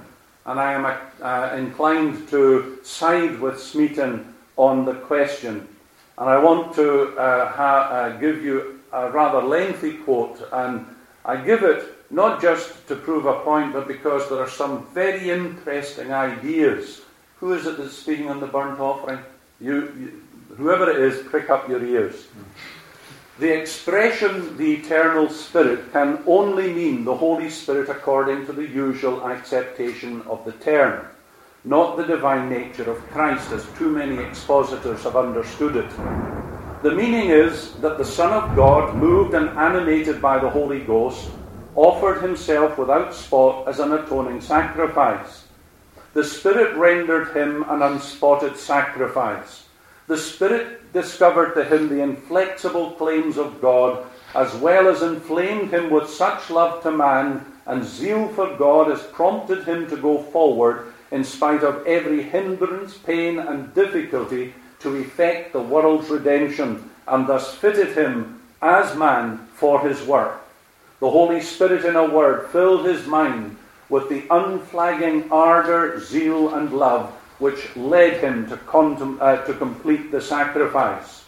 and 0.47 0.61
I 0.61 0.73
am 0.73 0.85
uh, 1.21 1.57
inclined 1.57 2.29
to 2.29 2.79
side 2.83 3.41
with 3.41 3.61
Smeaton 3.61 4.35
on 4.57 4.85
the 4.85 4.95
question. 4.95 5.69
And 6.19 6.29
I 6.29 6.39
want 6.39 6.75
to 6.75 7.17
uh, 7.17 7.49
ha- 7.49 7.89
uh, 7.91 8.19
give 8.19 8.45
you 8.45 8.81
a 8.93 9.11
rather 9.11 9.43
lengthy 9.43 9.95
quote, 9.95 10.47
and 10.53 10.87
I 11.25 11.37
give 11.37 11.63
it 11.63 11.85
not 12.11 12.43
just 12.43 12.87
to 12.89 12.97
prove 12.97 13.27
a 13.27 13.41
point, 13.41 13.73
but 13.73 13.89
because 13.89 14.29
there 14.29 14.41
are 14.41 14.51
some 14.51 14.87
very 14.93 15.31
interesting 15.31 16.13
ideas. 16.13 17.01
Who 17.41 17.55
is 17.55 17.67
it 17.67 17.79
that's 17.79 17.97
speaking 17.97 18.29
on 18.29 18.41
the 18.41 18.47
burnt 18.47 18.79
offering? 18.79 19.19
You, 19.61 19.93
you, 19.99 20.23
whoever 20.57 20.91
it 20.91 20.99
is, 20.99 21.27
prick 21.27 21.49
up 21.49 21.69
your 21.69 21.83
ears. 21.83 22.27
The 23.39 23.61
expression 23.61 24.59
the 24.59 24.75
eternal 24.75 25.31
Spirit 25.31 25.91
can 25.93 26.23
only 26.27 26.73
mean 26.73 27.05
the 27.05 27.17
Holy 27.17 27.49
Spirit 27.49 27.89
according 27.89 28.45
to 28.47 28.53
the 28.53 28.67
usual 28.67 29.27
acceptation 29.27 30.21
of 30.23 30.45
the 30.45 30.53
term, 30.53 31.07
not 31.65 31.97
the 31.97 32.05
divine 32.05 32.51
nature 32.51 32.91
of 32.91 32.99
Christ, 33.11 33.51
as 33.53 33.67
too 33.79 33.89
many 33.89 34.19
expositors 34.19 35.05
have 35.05 35.17
understood 35.17 35.77
it. 35.77 35.91
The 36.83 36.91
meaning 36.91 37.31
is 37.31 37.73
that 37.75 37.97
the 37.97 38.05
Son 38.05 38.33
of 38.33 38.55
God, 38.55 38.97
moved 38.97 39.33
and 39.33 39.49
animated 39.51 40.21
by 40.21 40.39
the 40.39 40.51
Holy 40.51 40.81
Ghost, 40.81 41.31
offered 41.75 42.21
himself 42.21 42.77
without 42.77 43.15
spot 43.15 43.67
as 43.67 43.81
an 43.81 43.93
atoning 43.93 44.43
sacrifice. 44.43 45.45
The 46.13 46.25
Spirit 46.25 46.77
rendered 46.77 47.35
him 47.35 47.65
an 47.69 47.81
unspotted 47.81 48.59
sacrifice. 48.59 49.65
The 50.07 50.19
Spirit 50.19 50.82
discovered 50.93 51.55
to 51.55 51.65
him 51.65 51.89
the 51.89 52.03
inflexible 52.03 52.93
claims 52.93 53.39
of 53.39 53.61
God, 53.61 54.05
as 54.35 54.55
well 54.57 54.89
as 54.89 55.03
inflamed 55.03 55.73
him 55.73 55.91
with 55.91 56.09
such 56.09 56.51
love 56.51 56.83
to 56.83 56.91
man 56.91 57.45
and 57.67 57.85
zeal 57.85 58.29
for 58.29 58.57
God 58.57 58.91
as 58.91 59.03
prompted 59.03 59.65
him 59.65 59.89
to 59.89 59.97
go 59.97 60.19
forward 60.19 60.93
in 61.11 61.25
spite 61.25 61.63
of 61.63 61.87
every 61.87 62.23
hindrance, 62.23 62.97
pain, 62.97 63.39
and 63.39 63.75
difficulty 63.75 64.55
to 64.81 64.97
effect 64.97 65.53
the 65.53 65.61
world's 65.61 66.09
redemption, 66.09 66.91
and 67.07 67.27
thus 67.27 67.55
fitted 67.55 67.97
him 67.97 68.41
as 68.61 68.97
man 68.97 69.39
for 69.55 69.81
his 69.87 70.03
work. 70.03 70.41
The 71.01 71.11
Holy 71.11 71.41
Spirit, 71.41 71.85
in 71.85 71.97
a 71.97 72.09
word, 72.09 72.49
filled 72.51 72.87
his 72.87 73.07
mind 73.07 73.57
with 73.89 74.09
the 74.09 74.25
unflagging 74.31 75.31
ardour, 75.31 76.01
zeal, 76.01 76.55
and 76.55 76.73
love 76.73 77.13
which 77.43 77.75
led 77.75 78.21
him 78.21 78.49
to, 78.49 78.57
contem- 78.57 79.21
uh, 79.21 79.45
to 79.45 79.53
complete 79.55 80.13
the 80.13 80.21
sacrifice. 80.21 81.25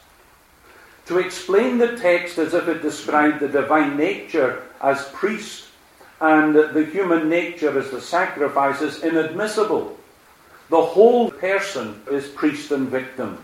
To 1.06 1.18
explain 1.18 1.76
the 1.76 1.96
text 1.96 2.38
as 2.38 2.54
if 2.54 2.68
it 2.68 2.82
described 2.82 3.40
the 3.40 3.48
divine 3.48 3.96
nature 3.96 4.62
as 4.80 5.08
priest 5.08 5.66
and 6.20 6.54
the 6.54 6.88
human 6.92 7.28
nature 7.28 7.76
as 7.76 7.90
the 7.90 8.00
sacrifice 8.00 8.80
is 8.80 9.02
inadmissible. 9.02 9.98
The 10.70 10.80
whole 10.80 11.32
person 11.32 12.00
is 12.08 12.28
priest 12.28 12.70
and 12.70 12.88
victim. 12.88 13.38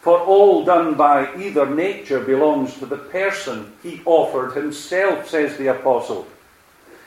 For 0.00 0.18
all 0.18 0.64
done 0.64 0.94
by 0.94 1.36
either 1.36 1.68
nature 1.68 2.20
belongs 2.20 2.78
to 2.78 2.86
the 2.86 2.96
person 2.96 3.74
he 3.82 4.00
offered 4.06 4.54
himself, 4.54 5.28
says 5.28 5.58
the 5.58 5.66
Apostle. 5.66 6.26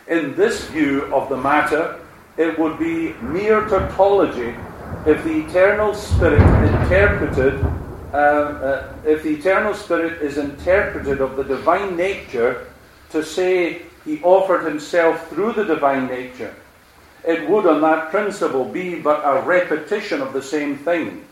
In 0.08 0.36
this 0.36 0.68
view 0.68 1.12
of 1.12 1.30
the 1.30 1.38
matter, 1.38 2.00
it 2.38 2.60
would 2.60 2.78
be 2.78 3.14
mere 3.22 3.68
tautology 3.68 4.54
if 5.06 5.24
the 5.24 5.46
eternal 5.46 5.94
spirit 5.94 6.42
interpreted, 6.42 7.64
uh, 8.14 8.18
uh, 8.18 8.94
if 9.06 9.24
the 9.24 9.36
eternal 9.36 9.74
spirit 9.74 10.22
is 10.22 10.38
interpreted 10.38 11.22
of 11.22 11.36
the 11.36 11.44
divine 11.44 11.96
nature 11.96 12.68
to 13.12 13.24
say 13.24 13.82
he 14.06 14.22
offered 14.24 14.66
himself 14.66 15.30
through 15.30 15.54
the 15.54 15.64
divine 15.64 16.08
nature, 16.08 16.54
it 17.26 17.50
would 17.50 17.66
on 17.66 17.82
that 17.82 18.10
principle 18.12 18.66
be 18.66 18.96
but 18.96 19.22
a 19.24 19.42
repetition 19.42 20.22
of 20.22 20.34
the 20.34 20.42
same 20.42 20.78
thing. 20.78 21.26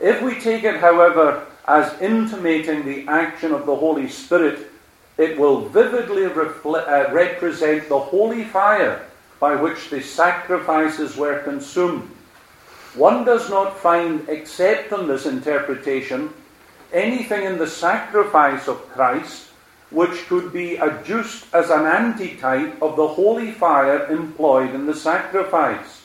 If 0.00 0.22
we 0.22 0.38
take 0.40 0.64
it, 0.64 0.80
however, 0.80 1.46
as 1.66 2.00
intimating 2.00 2.84
the 2.84 3.06
action 3.08 3.52
of 3.52 3.66
the 3.66 3.74
Holy 3.74 4.08
Spirit, 4.08 4.70
it 5.16 5.38
will 5.38 5.68
vividly 5.68 6.22
refle- 6.22 6.86
uh, 6.86 7.12
represent 7.12 7.88
the 7.88 7.98
holy 7.98 8.44
fire 8.44 9.06
by 9.40 9.54
which 9.54 9.90
the 9.90 10.02
sacrifices 10.02 11.16
were 11.16 11.38
consumed. 11.40 12.10
One 12.94 13.24
does 13.24 13.50
not 13.50 13.78
find, 13.78 14.28
except 14.28 14.92
on 14.92 15.08
this 15.08 15.26
interpretation, 15.26 16.32
anything 16.92 17.44
in 17.44 17.58
the 17.58 17.66
sacrifice 17.66 18.68
of 18.68 18.88
Christ 18.90 19.48
which 19.90 20.26
could 20.26 20.52
be 20.52 20.76
adduced 20.76 21.46
as 21.52 21.70
an 21.70 21.86
antitype 21.86 22.80
of 22.82 22.96
the 22.96 23.06
holy 23.06 23.52
fire 23.52 24.10
employed 24.10 24.74
in 24.74 24.86
the 24.86 24.94
sacrifice 24.94 26.04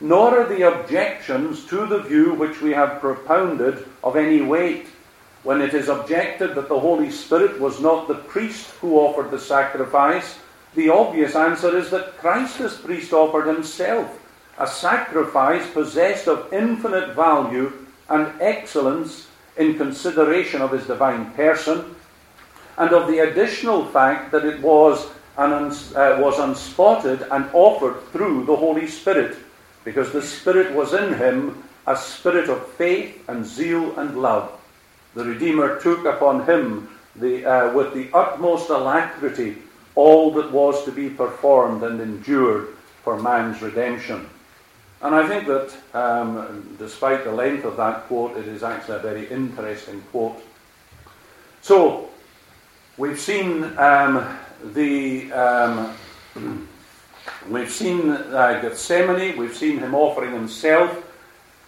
nor 0.00 0.38
are 0.38 0.48
the 0.48 0.62
objections 0.62 1.64
to 1.66 1.86
the 1.86 2.00
view 2.00 2.34
which 2.34 2.60
we 2.60 2.72
have 2.72 3.00
propounded 3.00 3.86
of 4.04 4.16
any 4.16 4.42
weight. 4.42 4.86
When 5.42 5.62
it 5.62 5.74
is 5.74 5.88
objected 5.88 6.54
that 6.54 6.68
the 6.68 6.80
Holy 6.80 7.10
Spirit 7.10 7.60
was 7.60 7.80
not 7.80 8.08
the 8.08 8.14
priest 8.14 8.70
who 8.80 8.98
offered 8.98 9.30
the 9.30 9.38
sacrifice, 9.38 10.38
the 10.74 10.90
obvious 10.90 11.34
answer 11.34 11.76
is 11.76 11.90
that 11.90 12.18
Christ 12.18 12.60
as 12.60 12.76
priest 12.76 13.12
offered 13.12 13.46
himself, 13.46 14.20
a 14.58 14.66
sacrifice 14.66 15.68
possessed 15.70 16.26
of 16.28 16.52
infinite 16.52 17.14
value 17.14 17.72
and 18.08 18.32
excellence 18.40 19.28
in 19.56 19.76
consideration 19.76 20.62
of 20.62 20.72
his 20.72 20.86
divine 20.86 21.30
person, 21.32 21.94
and 22.78 22.92
of 22.92 23.08
the 23.08 23.18
additional 23.18 23.84
fact 23.86 24.30
that 24.32 24.44
it 24.44 24.60
was, 24.60 25.06
an 25.38 25.52
uns- 25.52 25.94
uh, 25.94 26.18
was 26.20 26.38
unspotted 26.38 27.26
and 27.30 27.48
offered 27.52 28.00
through 28.12 28.44
the 28.44 28.56
Holy 28.56 28.86
Spirit, 28.86 29.36
because 29.84 30.12
the 30.12 30.22
Spirit 30.22 30.72
was 30.72 30.92
in 30.92 31.14
him 31.14 31.62
a 31.86 31.96
spirit 31.96 32.48
of 32.48 32.66
faith 32.72 33.28
and 33.28 33.46
zeal 33.46 33.98
and 33.98 34.20
love. 34.20 34.52
The 35.14 35.24
Redeemer 35.24 35.80
took 35.80 36.04
upon 36.04 36.44
him 36.44 36.88
the, 37.14 37.44
uh, 37.44 37.72
with 37.72 37.94
the 37.94 38.10
utmost 38.12 38.68
alacrity 38.70 39.56
all 39.94 40.32
that 40.32 40.50
was 40.52 40.84
to 40.84 40.92
be 40.92 41.08
performed 41.08 41.82
and 41.82 42.00
endured 42.00 42.68
for 43.02 43.18
man's 43.18 43.62
redemption. 43.62 44.28
And 45.02 45.14
I 45.14 45.28
think 45.28 45.46
that, 45.46 45.76
um, 45.94 46.76
despite 46.78 47.24
the 47.24 47.32
length 47.32 47.64
of 47.64 47.76
that 47.76 48.06
quote, 48.06 48.36
it 48.36 48.48
is 48.48 48.62
actually 48.62 48.96
a 48.96 49.00
very 49.00 49.26
interesting 49.28 50.00
quote. 50.10 50.42
So, 51.60 52.08
we've 52.96 53.20
seen 53.20 53.64
um, 53.78 54.38
the 54.72 55.32
um, 55.32 55.94
we've 57.50 57.70
seen 57.70 58.10
uh, 58.10 58.60
Gethsemane, 58.62 59.36
we've 59.36 59.56
seen 59.56 59.78
him 59.78 59.94
offering 59.94 60.32
himself. 60.32 61.02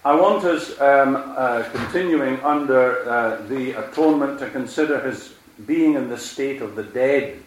I 0.04 0.14
want 0.14 0.44
us, 0.44 0.80
um, 0.80 1.16
uh, 1.16 1.64
continuing 1.72 2.40
under 2.40 3.08
uh, 3.08 3.42
the 3.48 3.72
atonement, 3.72 4.38
to 4.38 4.48
consider 4.50 5.00
his 5.00 5.34
being 5.66 5.94
in 5.94 6.08
the 6.08 6.16
state 6.16 6.62
of 6.62 6.76
the 6.76 6.84
dead. 6.84 7.42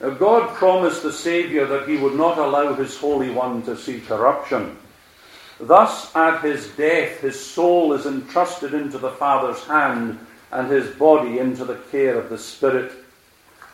Now, 0.00 0.10
God 0.10 0.54
promised 0.54 1.02
the 1.02 1.12
Saviour 1.12 1.66
that 1.66 1.86
he 1.86 1.98
would 1.98 2.14
not 2.14 2.38
allow 2.38 2.72
his 2.72 2.96
Holy 2.96 3.30
One 3.30 3.62
to 3.62 3.76
see 3.76 4.00
corruption. 4.00 4.78
Thus, 5.58 6.14
at 6.16 6.42
his 6.42 6.68
death, 6.68 7.20
his 7.20 7.38
soul 7.38 7.92
is 7.92 8.06
entrusted 8.06 8.72
into 8.72 8.96
the 8.96 9.10
Father's 9.10 9.62
hand 9.64 10.18
and 10.52 10.70
his 10.70 10.88
body 10.96 11.38
into 11.38 11.66
the 11.66 11.76
care 11.90 12.18
of 12.18 12.30
the 12.30 12.38
Spirit. 12.38 12.92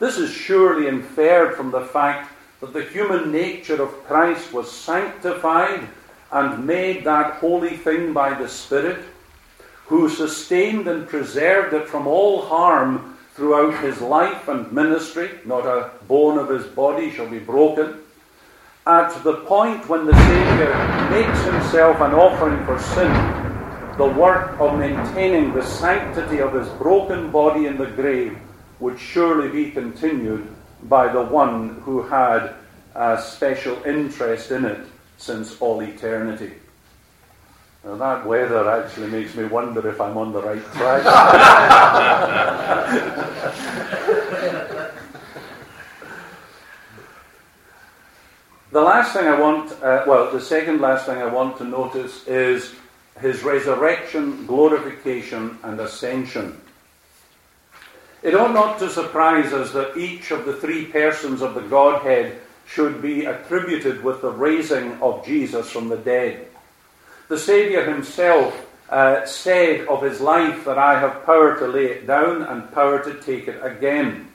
This 0.01 0.19
is 0.19 0.31
surely 0.31 0.89
inferred 0.89 1.55
from 1.55 1.71
the 1.71 1.85
fact 1.85 2.33
that 2.61 2.73
the 2.73 2.85
human 2.85 3.31
nature 3.31 3.81
of 3.81 4.05
Christ 4.05 4.53
was 4.53 4.71
sanctified 4.71 5.87
and 6.33 6.67
made 6.67 7.05
that 7.05 7.35
holy 7.35 7.77
thing 7.77 8.13
by 8.13 8.35
the 8.35 8.49
Spirit, 8.49 9.05
who 9.87 10.09
sustained 10.09 10.89
and 10.89 11.07
preserved 11.07 11.73
it 11.73 11.89
from 11.89 12.09
all 12.09 12.43
harm 12.43 13.16
throughout 13.37 13.85
his 13.85 14.01
life 14.01 14.49
and 14.49 14.73
ministry, 14.73 15.31
not 15.45 15.67
a 15.67 15.91
bone 16.09 16.39
of 16.39 16.49
his 16.49 16.65
body 16.65 17.11
shall 17.11 17.29
be 17.29 17.39
broken. 17.39 17.99
At 18.87 19.23
the 19.23 19.35
point 19.45 19.87
when 19.89 20.07
the 20.07 20.15
Saviour 20.15 21.11
makes 21.11 21.45
himself 21.45 22.01
an 22.01 22.15
offering 22.15 22.65
for 22.65 22.79
sin, 22.79 23.13
the 23.99 24.07
work 24.19 24.59
of 24.59 24.79
maintaining 24.79 25.53
the 25.53 25.63
sanctity 25.63 26.41
of 26.41 26.55
his 26.55 26.69
broken 26.79 27.31
body 27.31 27.67
in 27.67 27.77
the 27.77 27.87
grave 27.87 28.39
would 28.81 28.99
surely 28.99 29.49
be 29.49 29.71
continued 29.71 30.49
by 30.85 31.13
the 31.13 31.23
one 31.23 31.81
who 31.81 32.03
had 32.03 32.55
a 32.95 33.21
special 33.21 33.83
interest 33.85 34.51
in 34.51 34.65
it 34.65 34.87
since 35.19 35.61
all 35.61 35.83
eternity. 35.83 36.53
That 37.87 38.27
weather 38.27 38.69
actually 38.69 39.07
makes 39.07 39.37
me 39.37 39.45
wonder 39.45 39.89
if 39.89 40.01
I'm 40.01 40.19
on 40.19 40.33
the 40.33 40.43
right 40.43 40.65
track. 40.73 41.05
the 48.73 48.81
last 48.81 49.13
thing 49.13 49.29
I 49.29 49.39
want, 49.39 49.71
uh, 49.81 50.03
well, 50.05 50.33
the 50.33 50.41
second 50.41 50.81
last 50.81 51.07
thing 51.07 51.19
I 51.19 51.27
want 51.27 51.59
to 51.59 51.65
notice 51.65 52.27
is 52.27 52.75
his 53.21 53.45
resurrection, 53.45 54.47
glorification, 54.47 55.57
and 55.63 55.79
ascension. 55.79 56.61
It 58.25 58.35
ought 58.35 58.53
not 58.53 58.81
to 58.81 58.91
surprise 58.91 59.53
us 59.53 59.71
that 59.75 59.97
each 59.97 60.33
of 60.33 60.45
the 60.45 60.55
three 60.55 60.87
persons 60.87 61.41
of 61.41 61.55
the 61.55 61.61
Godhead 61.61 62.41
should 62.67 63.01
be 63.01 63.27
attributed 63.27 64.03
with 64.03 64.23
the 64.23 64.33
raising 64.33 65.01
of 65.01 65.25
Jesus 65.25 65.71
from 65.71 65.89
the 65.89 65.99
dead. 65.99 66.49
The 67.29 67.39
Saviour 67.39 67.85
himself 67.85 68.67
uh, 68.89 69.27
said 69.27 69.89
of 69.89 70.03
his 70.03 70.21
life 70.21 70.65
that 70.65 70.79
I 70.79 71.01
have 71.01 71.27
power 71.27 71.59
to 71.59 71.67
lay 71.67 71.87
it 71.87 72.07
down 72.07 72.43
and 72.43 72.73
power 72.73 73.03
to 73.03 73.21
take 73.21 73.49
it 73.49 73.59
again. 73.65 74.29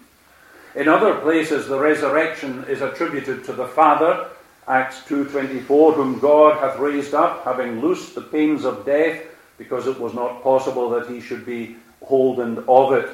In 0.76 0.90
other 0.90 1.16
places, 1.16 1.68
the 1.68 1.80
resurrection 1.80 2.66
is 2.66 2.82
attributed 2.82 3.46
to 3.46 3.54
the 3.54 3.68
Father, 3.68 4.28
Acts 4.68 5.00
2.24, 5.08 5.96
whom 5.96 6.20
God 6.20 6.60
hath 6.60 6.80
raised 6.80 7.14
up, 7.14 7.46
having 7.46 7.80
loosed 7.80 8.14
the 8.14 8.22
pains 8.22 8.66
of 8.66 8.86
death, 8.86 9.24
because 9.58 9.88
it 9.88 10.00
was 10.00 10.14
not 10.14 10.44
possible 10.44 10.90
that 10.90 11.10
he 11.10 11.22
should 11.22 11.46
be 11.46 11.78
holden 12.04 12.64
of 12.68 12.92
it. 12.92 13.10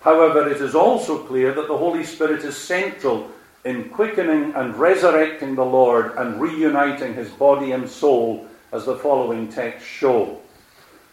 However, 0.00 0.48
it 0.48 0.62
is 0.62 0.74
also 0.74 1.18
clear 1.18 1.52
that 1.52 1.68
the 1.68 1.76
Holy 1.76 2.04
Spirit 2.04 2.44
is 2.44 2.56
central 2.56 3.30
in 3.64 3.90
quickening 3.90 4.54
and 4.54 4.74
resurrecting 4.76 5.54
the 5.54 5.64
Lord 5.64 6.16
and 6.16 6.40
reuniting 6.40 7.12
his 7.14 7.28
body 7.30 7.72
and 7.72 7.88
soul 7.88 8.46
as 8.76 8.84
the 8.84 8.96
following 8.96 9.48
texts 9.48 9.88
show. 9.88 10.38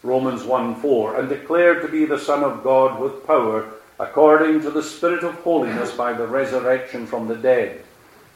Romans 0.04 0.44
1 0.44 0.76
4, 0.76 1.20
and 1.20 1.30
declared 1.30 1.82
to 1.82 1.88
be 1.88 2.04
the 2.04 2.20
Son 2.20 2.44
of 2.44 2.62
God 2.62 3.00
with 3.00 3.26
power, 3.26 3.72
according 3.98 4.62
to 4.62 4.70
the 4.70 4.84
Spirit 4.84 5.24
of 5.24 5.36
holiness 5.36 5.92
by 5.92 6.12
the 6.12 6.28
resurrection 6.28 7.08
from 7.08 7.30
the 7.30 7.38
dead. 7.38 7.82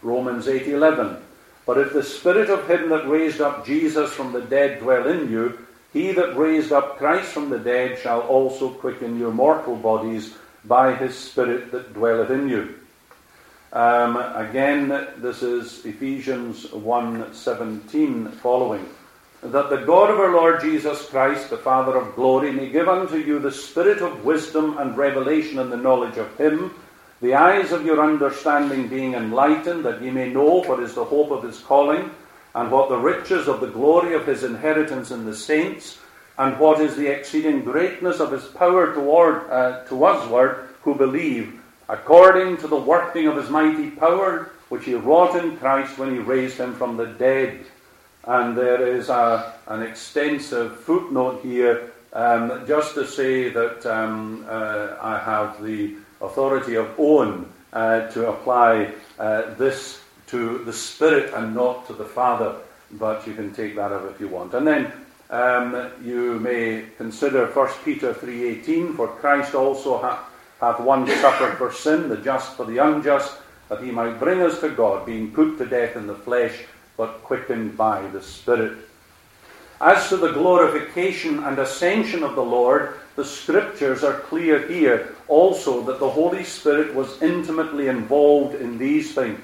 Romans 0.02 0.48
8 0.48 0.70
11, 0.70 1.18
but 1.66 1.78
if 1.78 1.92
the 1.92 2.04
Spirit 2.04 2.50
of 2.50 2.70
him 2.70 2.88
that 2.88 3.10
raised 3.10 3.42
up 3.42 3.66
Jesus 3.66 4.14
from 4.14 4.32
the 4.32 4.42
dead 4.42 4.80
dwell 4.80 5.08
in 5.08 5.30
you, 5.30 5.60
he 5.92 6.14
that 6.14 6.38
raised 6.38 6.72
up 6.72 6.98
Christ 6.98 7.34
from 7.34 7.50
the 7.50 7.60
dead 7.60 8.00
shall 8.00 8.22
also 8.22 8.70
quicken 8.70 9.20
your 9.20 9.34
mortal 9.34 9.76
bodies 9.76 10.36
by 10.64 10.96
his 10.96 11.18
Spirit 11.18 11.72
that 11.74 11.94
dwelleth 11.94 12.30
in 12.30 12.48
you. 12.48 12.76
Um, 13.74 14.16
again, 14.16 14.88
this 15.18 15.44
is 15.44 15.86
Ephesians 15.86 16.68
1:17 16.72 18.32
following 18.36 18.88
that 19.42 19.70
the 19.70 19.86
God 19.86 20.10
of 20.10 20.20
our 20.20 20.34
Lord 20.34 20.62
Jesus 20.62 21.08
Christ, 21.10 21.50
the 21.50 21.58
Father 21.58 21.96
of 21.96 22.16
glory, 22.16 22.52
may 22.52 22.70
give 22.70 22.88
unto 22.88 23.18
you 23.18 23.38
the 23.40 23.52
spirit 23.52 24.02
of 24.02 24.26
wisdom 24.26 24.78
and 24.80 24.98
revelation 24.98 25.60
in 25.60 25.70
the 25.70 25.78
knowledge 25.78 26.18
of 26.18 26.36
Him, 26.38 26.74
the 27.22 27.36
eyes 27.36 27.72
of 27.72 27.86
your 27.86 28.02
understanding 28.02 28.88
being 28.88 29.14
enlightened, 29.14 29.86
that 29.86 30.02
ye 30.02 30.10
may 30.10 30.32
know 30.32 30.64
what 30.64 30.82
is 30.82 30.96
the 30.96 31.06
hope 31.06 31.30
of 31.30 31.44
His 31.44 31.60
calling, 31.60 32.10
and 32.56 32.72
what 32.72 32.90
the 32.90 32.98
riches 32.98 33.48
of 33.48 33.62
the 33.62 33.68
glory 33.68 34.16
of 34.16 34.26
His 34.26 34.44
inheritance 34.44 35.12
in 35.12 35.26
the 35.26 35.36
saints, 35.36 36.00
and 36.40 36.60
what 36.60 36.82
is 36.82 36.96
the 36.96 37.08
exceeding 37.08 37.64
greatness 37.64 38.20
of 38.20 38.32
His 38.32 38.46
power 38.46 38.94
toward 38.94 39.50
uh, 39.52 39.84
to 39.86 39.96
usward 39.96 40.70
who 40.82 40.96
believe, 40.96 41.60
according 41.90 42.58
to 42.58 42.68
the 42.68 42.76
working 42.76 43.28
of 43.28 43.38
His 43.38 43.52
mighty 43.52 43.92
power, 43.92 44.52
which 44.70 44.86
He 44.86 44.96
wrought 44.96 45.36
in 45.36 45.58
Christ 45.58 46.00
when 46.00 46.12
He 46.12 46.20
raised 46.20 46.58
Him 46.58 46.74
from 46.74 46.98
the 46.98 47.06
dead 47.06 47.66
and 48.28 48.58
there 48.58 48.86
is 48.86 49.10
a, 49.10 49.54
an 49.68 49.82
extensive 49.82 50.82
footnote 50.82 51.42
here 51.42 51.94
um, 52.14 52.66
just 52.68 52.94
to 52.96 53.08
say 53.08 53.50
that 53.50 53.86
um, 53.86 54.46
uh, 54.50 54.96
I 55.02 55.18
have 55.18 55.64
the 55.64 55.96
authority 56.22 56.76
of 56.76 56.94
Owen 57.00 57.46
uh, 57.72 58.08
to 58.10 58.30
apply 58.30 58.92
uh, 59.18 59.54
this 59.56 60.02
to 60.28 60.60
the 60.66 60.74
Spirit 60.74 61.34
and 61.34 61.56
not 61.56 61.88
to 61.88 61.94
the 61.94 62.06
Father, 62.06 62.56
but 62.92 63.26
you 63.26 63.34
can 63.34 63.54
take 63.54 63.76
that 63.76 63.92
up 63.92 64.10
if 64.12 64.20
you 64.20 64.28
want. 64.28 64.54
And 64.54 64.68
then 64.68 64.92
um, 65.30 65.92
you 66.04 66.40
may 66.40 66.86
consider 66.98 67.46
1 67.48 67.70
Peter 67.86 68.14
3.18, 68.14 68.96
for 68.96 69.08
Christ 69.08 69.56
also 69.56 70.02
hath, 70.02 70.20
hath 70.60 70.80
once 70.82 71.14
suffered 71.22 71.58
for 71.58 71.72
sin, 71.72 72.10
the 72.10 72.18
just 72.18 72.58
for 72.58 72.66
the 72.66 72.80
unjust, 72.80 73.38
that 73.70 73.82
he 73.82 73.92
might 73.92 74.20
bring 74.20 74.42
us 74.42 74.60
to 74.62 74.70
God, 74.70 75.06
being 75.06 75.32
put 75.32 75.58
to 75.60 75.66
death 75.66 75.96
in 75.96 76.08
the 76.08 76.16
flesh, 76.16 76.66
but 76.98 77.24
quickened 77.24 77.78
by 77.78 78.02
the 78.08 78.22
Spirit. 78.22 78.78
As 79.80 80.10
to 80.10 80.18
the 80.18 80.32
glorification 80.32 81.44
and 81.44 81.60
ascension 81.60 82.24
of 82.24 82.34
the 82.34 82.44
Lord, 82.44 82.96
the 83.16 83.24
scriptures 83.24 84.04
are 84.04 84.22
clear 84.22 84.68
here 84.68 85.16
also 85.28 85.82
that 85.84 86.00
the 86.00 86.10
Holy 86.10 86.44
Spirit 86.44 86.96
was 86.96 87.22
intimately 87.22 87.88
involved 87.88 88.56
in 88.56 88.78
these 88.78 89.14
things. 89.14 89.40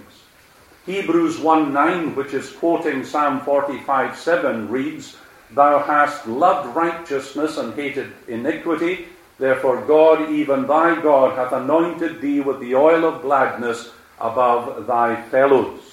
Hebrews 0.88 1.40
1 1.40 1.72
9, 1.72 2.16
which 2.16 2.34
is 2.34 2.52
quoting 2.52 3.06
Psalm 3.06 3.42
45 3.42 4.18
7, 4.18 4.70
reads, 4.70 5.18
Thou 5.52 5.80
hast 5.80 6.28
loved 6.28 6.76
righteousness 6.76 7.58
and 7.58 7.74
hated 7.76 8.12
iniquity, 8.28 9.06
therefore 9.38 9.86
God, 9.86 10.32
even 10.32 10.66
thy 10.66 11.00
God, 11.00 11.38
hath 11.38 11.54
anointed 11.54 12.22
thee 12.22 12.42
with 12.42 12.60
the 12.60 12.76
oil 12.76 13.06
of 13.06 13.22
gladness 13.22 13.92
above 14.20 14.88
thy 14.88 15.22
fellows. 15.30 15.93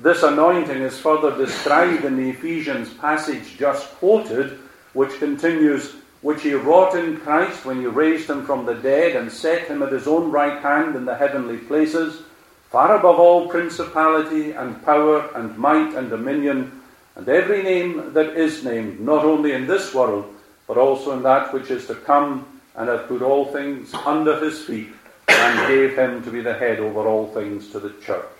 This 0.00 0.22
anointing 0.22 0.80
is 0.80 1.00
further 1.00 1.36
described 1.36 2.04
in 2.04 2.16
the 2.16 2.30
Ephesians 2.30 2.94
passage 2.94 3.56
just 3.56 3.92
quoted, 3.96 4.58
which 4.92 5.18
continues, 5.18 5.94
Which 6.22 6.42
he 6.42 6.54
wrought 6.54 6.94
in 6.94 7.16
Christ 7.18 7.64
when 7.64 7.80
he 7.80 7.86
raised 7.86 8.30
him 8.30 8.44
from 8.44 8.64
the 8.64 8.74
dead 8.74 9.16
and 9.16 9.30
set 9.30 9.66
him 9.66 9.82
at 9.82 9.92
his 9.92 10.06
own 10.06 10.30
right 10.30 10.60
hand 10.62 10.94
in 10.94 11.04
the 11.04 11.16
heavenly 11.16 11.58
places, 11.58 12.22
far 12.70 12.96
above 12.96 13.18
all 13.18 13.48
principality 13.48 14.52
and 14.52 14.84
power 14.84 15.30
and 15.34 15.56
might 15.58 15.94
and 15.94 16.10
dominion, 16.10 16.80
and 17.16 17.28
every 17.28 17.64
name 17.64 18.12
that 18.14 18.36
is 18.36 18.64
named, 18.64 19.00
not 19.00 19.24
only 19.24 19.52
in 19.52 19.66
this 19.66 19.92
world, 19.94 20.32
but 20.68 20.78
also 20.78 21.12
in 21.12 21.24
that 21.24 21.52
which 21.52 21.70
is 21.70 21.86
to 21.86 21.94
come, 21.94 22.46
and 22.76 22.88
hath 22.88 23.08
put 23.08 23.22
all 23.22 23.46
things 23.46 23.92
under 24.06 24.38
his 24.38 24.62
feet, 24.62 24.90
and 25.28 25.66
gave 25.66 25.96
him 25.96 26.22
to 26.22 26.30
be 26.30 26.40
the 26.40 26.54
head 26.54 26.78
over 26.78 27.00
all 27.08 27.26
things 27.32 27.70
to 27.70 27.80
the 27.80 27.94
church. 28.00 28.37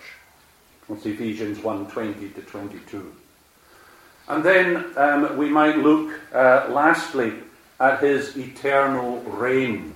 That's 0.89 1.05
Ephesians 1.05 1.59
1 1.59 1.91
20 1.91 2.29
to 2.29 2.41
22. 2.41 3.13
And 4.27 4.43
then 4.43 4.85
um, 4.97 5.37
we 5.37 5.49
might 5.49 5.77
look 5.77 6.19
uh, 6.33 6.67
lastly 6.69 7.33
at 7.79 7.99
his 8.01 8.35
eternal 8.37 9.21
reign. 9.21 9.93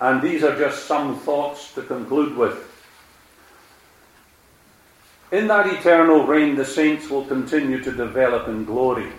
And 0.00 0.22
these 0.22 0.44
are 0.44 0.56
just 0.56 0.86
some 0.86 1.18
thoughts 1.18 1.74
to 1.74 1.82
conclude 1.82 2.36
with. 2.36 2.72
In 5.32 5.48
that 5.48 5.66
eternal 5.66 6.24
reign, 6.24 6.54
the 6.54 6.64
saints 6.64 7.10
will 7.10 7.24
continue 7.24 7.82
to 7.82 7.90
develop 7.90 8.46
in 8.46 8.64
glory. 8.64 9.10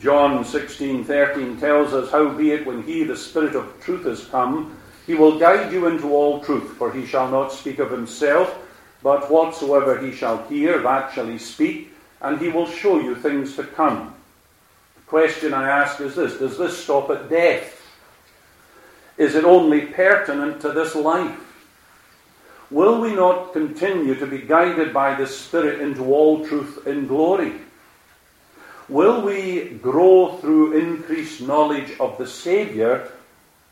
John 0.00 0.44
16:13 0.44 1.60
tells 1.60 1.94
us, 1.94 2.10
"Howbeit, 2.10 2.66
when 2.66 2.82
he, 2.82 3.04
the 3.04 3.16
Spirit 3.16 3.54
of 3.54 3.72
truth, 3.80 4.06
is 4.06 4.26
come, 4.26 4.76
he 5.06 5.14
will 5.14 5.38
guide 5.38 5.72
you 5.72 5.86
into 5.86 6.12
all 6.12 6.40
truth, 6.40 6.76
for 6.76 6.90
he 6.90 7.06
shall 7.06 7.30
not 7.30 7.52
speak 7.52 7.78
of 7.78 7.90
himself, 7.90 8.56
but 9.02 9.30
whatsoever 9.30 9.98
he 9.98 10.12
shall 10.12 10.38
hear, 10.48 10.78
that 10.80 11.12
shall 11.12 11.26
he 11.26 11.38
speak, 11.38 11.92
and 12.20 12.40
he 12.40 12.48
will 12.48 12.66
show 12.66 12.98
you 13.00 13.14
things 13.14 13.56
to 13.56 13.64
come." 13.64 14.14
The 14.96 15.10
question 15.10 15.54
I 15.54 15.68
ask 15.68 16.00
is 16.00 16.16
this 16.16 16.38
Does 16.38 16.58
this 16.58 16.76
stop 16.76 17.10
at 17.10 17.28
death? 17.28 17.74
Is 19.16 19.34
it 19.34 19.44
only 19.44 19.82
pertinent 19.82 20.60
to 20.60 20.70
this 20.70 20.94
life? 20.94 21.38
Will 22.70 23.00
we 23.00 23.14
not 23.14 23.52
continue 23.52 24.14
to 24.14 24.26
be 24.26 24.38
guided 24.38 24.92
by 24.92 25.14
the 25.14 25.26
Spirit 25.26 25.80
into 25.80 26.12
all 26.12 26.44
truth 26.44 26.86
and 26.86 27.08
glory? 27.08 27.54
Will 28.88 29.22
we 29.22 29.78
grow 29.82 30.36
through 30.40 30.78
increased 30.78 31.40
knowledge 31.40 31.98
of 31.98 32.16
the 32.18 32.26
Saviour, 32.26 33.08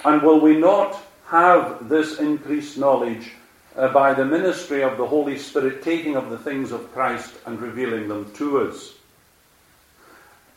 and 0.04 0.22
will 0.22 0.40
we 0.40 0.56
not 0.58 0.96
have 1.26 1.88
this 1.88 2.18
increased 2.18 2.78
knowledge 2.78 3.32
uh, 3.76 3.88
by 3.88 4.14
the 4.14 4.24
ministry 4.24 4.82
of 4.82 4.96
the 4.96 5.06
Holy 5.06 5.38
Spirit 5.38 5.82
taking 5.82 6.16
of 6.16 6.30
the 6.30 6.38
things 6.38 6.72
of 6.72 6.92
Christ 6.92 7.34
and 7.46 7.60
revealing 7.60 8.08
them 8.08 8.32
to 8.34 8.68
us? 8.68 8.94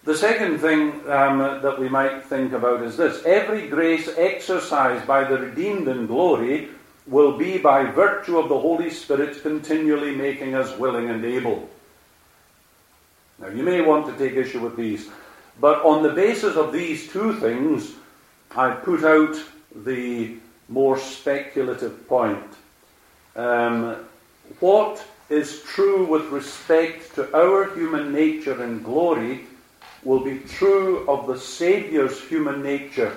The 0.05 0.15
second 0.15 0.59
thing 0.59 0.91
um, 1.09 1.39
that 1.61 1.77
we 1.77 1.89
might 1.89 2.23
think 2.23 2.53
about 2.53 2.81
is 2.83 2.97
this 2.97 3.23
every 3.25 3.67
grace 3.67 4.09
exercised 4.17 5.05
by 5.05 5.25
the 5.25 5.37
redeemed 5.37 5.87
in 5.87 6.07
glory 6.07 6.69
will 7.05 7.37
be 7.37 7.57
by 7.57 7.83
virtue 7.83 8.37
of 8.37 8.49
the 8.49 8.59
Holy 8.59 8.89
Spirit 8.89 9.41
continually 9.41 10.15
making 10.15 10.55
us 10.55 10.77
willing 10.77 11.09
and 11.09 11.25
able. 11.25 11.67
Now, 13.39 13.49
you 13.49 13.63
may 13.63 13.81
want 13.81 14.05
to 14.05 14.17
take 14.17 14.37
issue 14.37 14.61
with 14.61 14.75
these, 14.75 15.09
but 15.59 15.83
on 15.83 16.03
the 16.03 16.13
basis 16.13 16.55
of 16.55 16.71
these 16.71 17.11
two 17.11 17.33
things, 17.35 17.93
I 18.55 18.71
put 18.71 19.03
out 19.03 19.41
the 19.75 20.37
more 20.67 20.97
speculative 20.97 22.07
point. 22.07 22.48
Um, 23.35 24.05
what 24.59 25.03
is 25.29 25.61
true 25.63 26.05
with 26.05 26.25
respect 26.27 27.13
to 27.15 27.35
our 27.37 27.73
human 27.75 28.11
nature 28.11 28.63
and 28.63 28.83
glory 28.83 29.45
will 30.03 30.21
be 30.21 30.39
true 30.39 31.07
of 31.07 31.27
the 31.27 31.37
Saviour's 31.37 32.19
human 32.21 32.63
nature. 32.63 33.15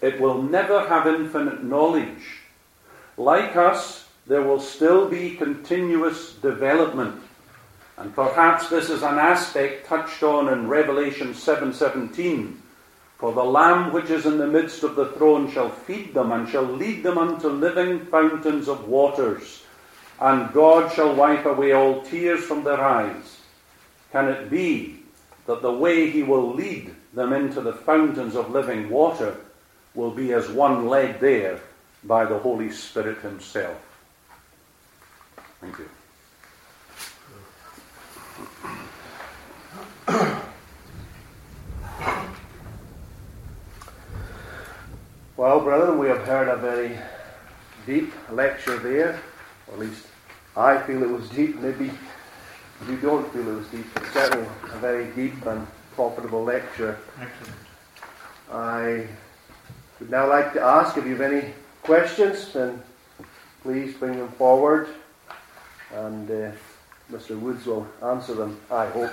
It 0.00 0.20
will 0.20 0.42
never 0.42 0.86
have 0.86 1.06
infinite 1.06 1.64
knowledge. 1.64 2.42
Like 3.16 3.56
us, 3.56 4.08
there 4.26 4.42
will 4.42 4.60
still 4.60 5.08
be 5.08 5.36
continuous 5.36 6.34
development. 6.34 7.22
And 7.96 8.14
perhaps 8.14 8.68
this 8.68 8.90
is 8.90 9.02
an 9.02 9.18
aspect 9.18 9.86
touched 9.86 10.22
on 10.22 10.52
in 10.52 10.68
Revelation 10.68 11.34
7:17. 11.34 12.62
For 13.18 13.32
the 13.32 13.44
Lamb 13.44 13.92
which 13.92 14.10
is 14.10 14.26
in 14.26 14.38
the 14.38 14.46
midst 14.46 14.84
of 14.84 14.94
the 14.94 15.06
throne 15.12 15.50
shall 15.50 15.70
feed 15.70 16.14
them 16.14 16.30
and 16.30 16.48
shall 16.48 16.62
lead 16.62 17.02
them 17.02 17.18
unto 17.18 17.48
living 17.48 18.06
fountains 18.06 18.68
of 18.68 18.88
waters, 18.88 19.64
and 20.20 20.52
God 20.52 20.92
shall 20.92 21.14
wipe 21.14 21.44
away 21.44 21.72
all 21.72 22.02
tears 22.02 22.44
from 22.44 22.62
their 22.62 22.80
eyes. 22.80 23.40
Can 24.12 24.28
it 24.28 24.48
be 24.48 25.00
that 25.46 25.62
the 25.62 25.72
way 25.72 26.08
he 26.08 26.22
will 26.22 26.54
lead 26.54 26.94
them 27.12 27.32
into 27.32 27.60
the 27.60 27.72
fountains 27.72 28.36
of 28.36 28.50
living 28.50 28.88
water 28.88 29.36
will 29.94 30.12
be 30.12 30.32
as 30.32 30.48
one 30.48 30.86
led 30.86 31.18
there 31.18 31.60
by 32.04 32.24
the 32.24 32.38
Holy 32.38 32.70
Spirit 32.70 33.18
himself? 33.18 33.76
Thank 35.60 35.78
you. 35.78 35.88
Well, 45.38 45.60
brethren, 45.60 45.98
we 46.00 46.08
have 46.08 46.24
heard 46.24 46.48
a 46.48 46.56
very 46.56 46.98
deep 47.86 48.12
lecture 48.32 48.76
there, 48.76 49.20
or 49.68 49.74
at 49.74 49.78
least 49.78 50.04
I 50.56 50.78
feel 50.78 51.00
it 51.00 51.08
was 51.08 51.30
deep. 51.30 51.60
Maybe 51.60 51.92
you 52.88 52.96
don't 52.96 53.32
feel 53.32 53.48
it 53.48 53.54
was 53.54 53.68
deep, 53.68 53.86
but 53.94 54.04
certainly 54.06 54.48
a 54.64 54.78
very 54.78 55.06
deep 55.12 55.46
and 55.46 55.64
profitable 55.94 56.42
lecture. 56.42 56.98
Excellent. 57.20 57.54
I 58.50 59.06
would 60.00 60.10
now 60.10 60.28
like 60.28 60.52
to 60.54 60.60
ask 60.60 60.96
if 60.96 61.06
you 61.06 61.14
have 61.14 61.32
any 61.32 61.54
questions, 61.84 62.52
then 62.52 62.82
please 63.62 63.94
bring 63.94 64.18
them 64.18 64.30
forward, 64.30 64.88
and 65.94 66.28
uh, 66.28 66.50
Mr. 67.12 67.38
Woods 67.38 67.64
will 67.64 67.86
answer 68.02 68.34
them, 68.34 68.58
I 68.72 68.86
hope. 68.86 69.12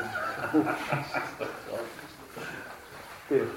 Could 3.29 3.47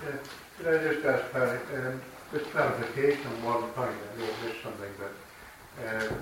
I 0.67 0.93
just 0.93 1.07
ask 1.07 1.35
um, 1.35 2.01
just 2.33 2.51
clarification 2.51 3.27
on 3.27 3.43
one 3.43 3.63
point, 3.71 3.91
I 3.91 4.19
may 4.19 4.27
have 4.27 4.45
missed 4.45 4.63
something, 4.63 4.91
but 4.99 5.87
uh, 5.87 6.13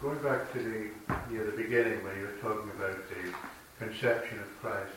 going 0.00 0.18
back 0.22 0.52
to 0.52 0.58
the, 0.58 1.32
near 1.32 1.44
the 1.44 1.56
beginning 1.56 2.02
where 2.04 2.16
you 2.16 2.26
were 2.26 2.40
talking 2.40 2.70
about 2.70 2.96
the 3.08 3.84
conception 3.84 4.38
of 4.38 4.60
Christ, 4.60 4.92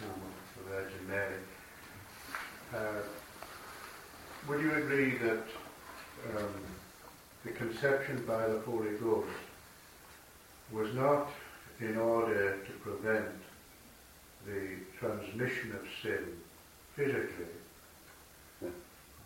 the 0.00 0.70
Virgin 0.70 1.08
Mary, 1.08 1.34
uh, 2.74 3.02
would 4.48 4.60
you 4.60 4.72
agree 4.74 5.16
that 5.18 5.44
um, 6.36 6.52
the 7.44 7.52
conception 7.52 8.22
by 8.26 8.46
the 8.46 8.60
Holy 8.60 8.90
Ghost 9.02 9.28
was 10.72 10.92
not 10.94 11.30
in 11.80 11.96
order 11.96 12.58
to 12.66 12.72
prevent 12.82 13.28
the 14.46 14.76
transmission 14.98 15.72
of 15.72 15.86
sin 16.02 16.24
physically, 16.94 17.46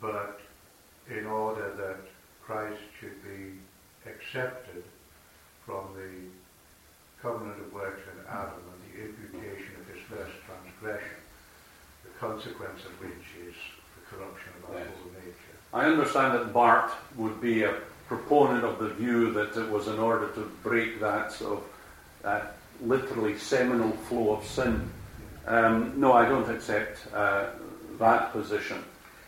but 0.00 0.40
in 1.10 1.26
order 1.26 1.72
that 1.76 1.96
Christ 2.44 2.80
should 2.98 3.22
be 3.24 3.58
accepted 4.10 4.82
from 5.66 5.84
the 5.94 7.22
covenant 7.22 7.60
of 7.60 7.72
works 7.72 8.00
in 8.12 8.26
Adam 8.28 8.62
and 8.72 8.80
the 8.94 9.08
imputation 9.08 9.74
of 9.80 9.86
his 9.94 10.02
first 10.08 10.32
transgression, 10.46 11.16
the 12.04 12.10
consequence 12.18 12.80
of 12.84 12.92
which 13.00 13.46
is 13.46 13.54
the 13.96 14.16
corruption 14.16 14.52
of 14.62 14.70
our 14.74 14.80
Yes. 14.80 14.88
whole 15.02 15.12
nature. 15.12 15.56
I 15.72 15.84
understand 15.86 16.34
that 16.34 16.52
Bart 16.52 16.90
would 17.16 17.40
be 17.40 17.62
a 17.64 17.74
proponent 18.08 18.64
of 18.64 18.78
the 18.78 18.88
view 18.88 19.30
that 19.32 19.56
it 19.56 19.68
was 19.70 19.86
in 19.86 19.98
order 19.98 20.28
to 20.28 20.40
break 20.62 20.98
that 21.00 21.30
sort 21.32 21.58
of 21.58 21.64
that 22.22 22.56
literally 22.82 23.38
seminal 23.38 23.92
flow 24.08 24.34
of 24.34 24.44
sin. 24.44 24.90
Um, 25.46 25.92
no, 26.00 26.12
I 26.12 26.26
don't 26.26 26.48
accept 26.50 26.98
uh, 27.14 27.46
that 27.98 28.32
position. 28.32 28.82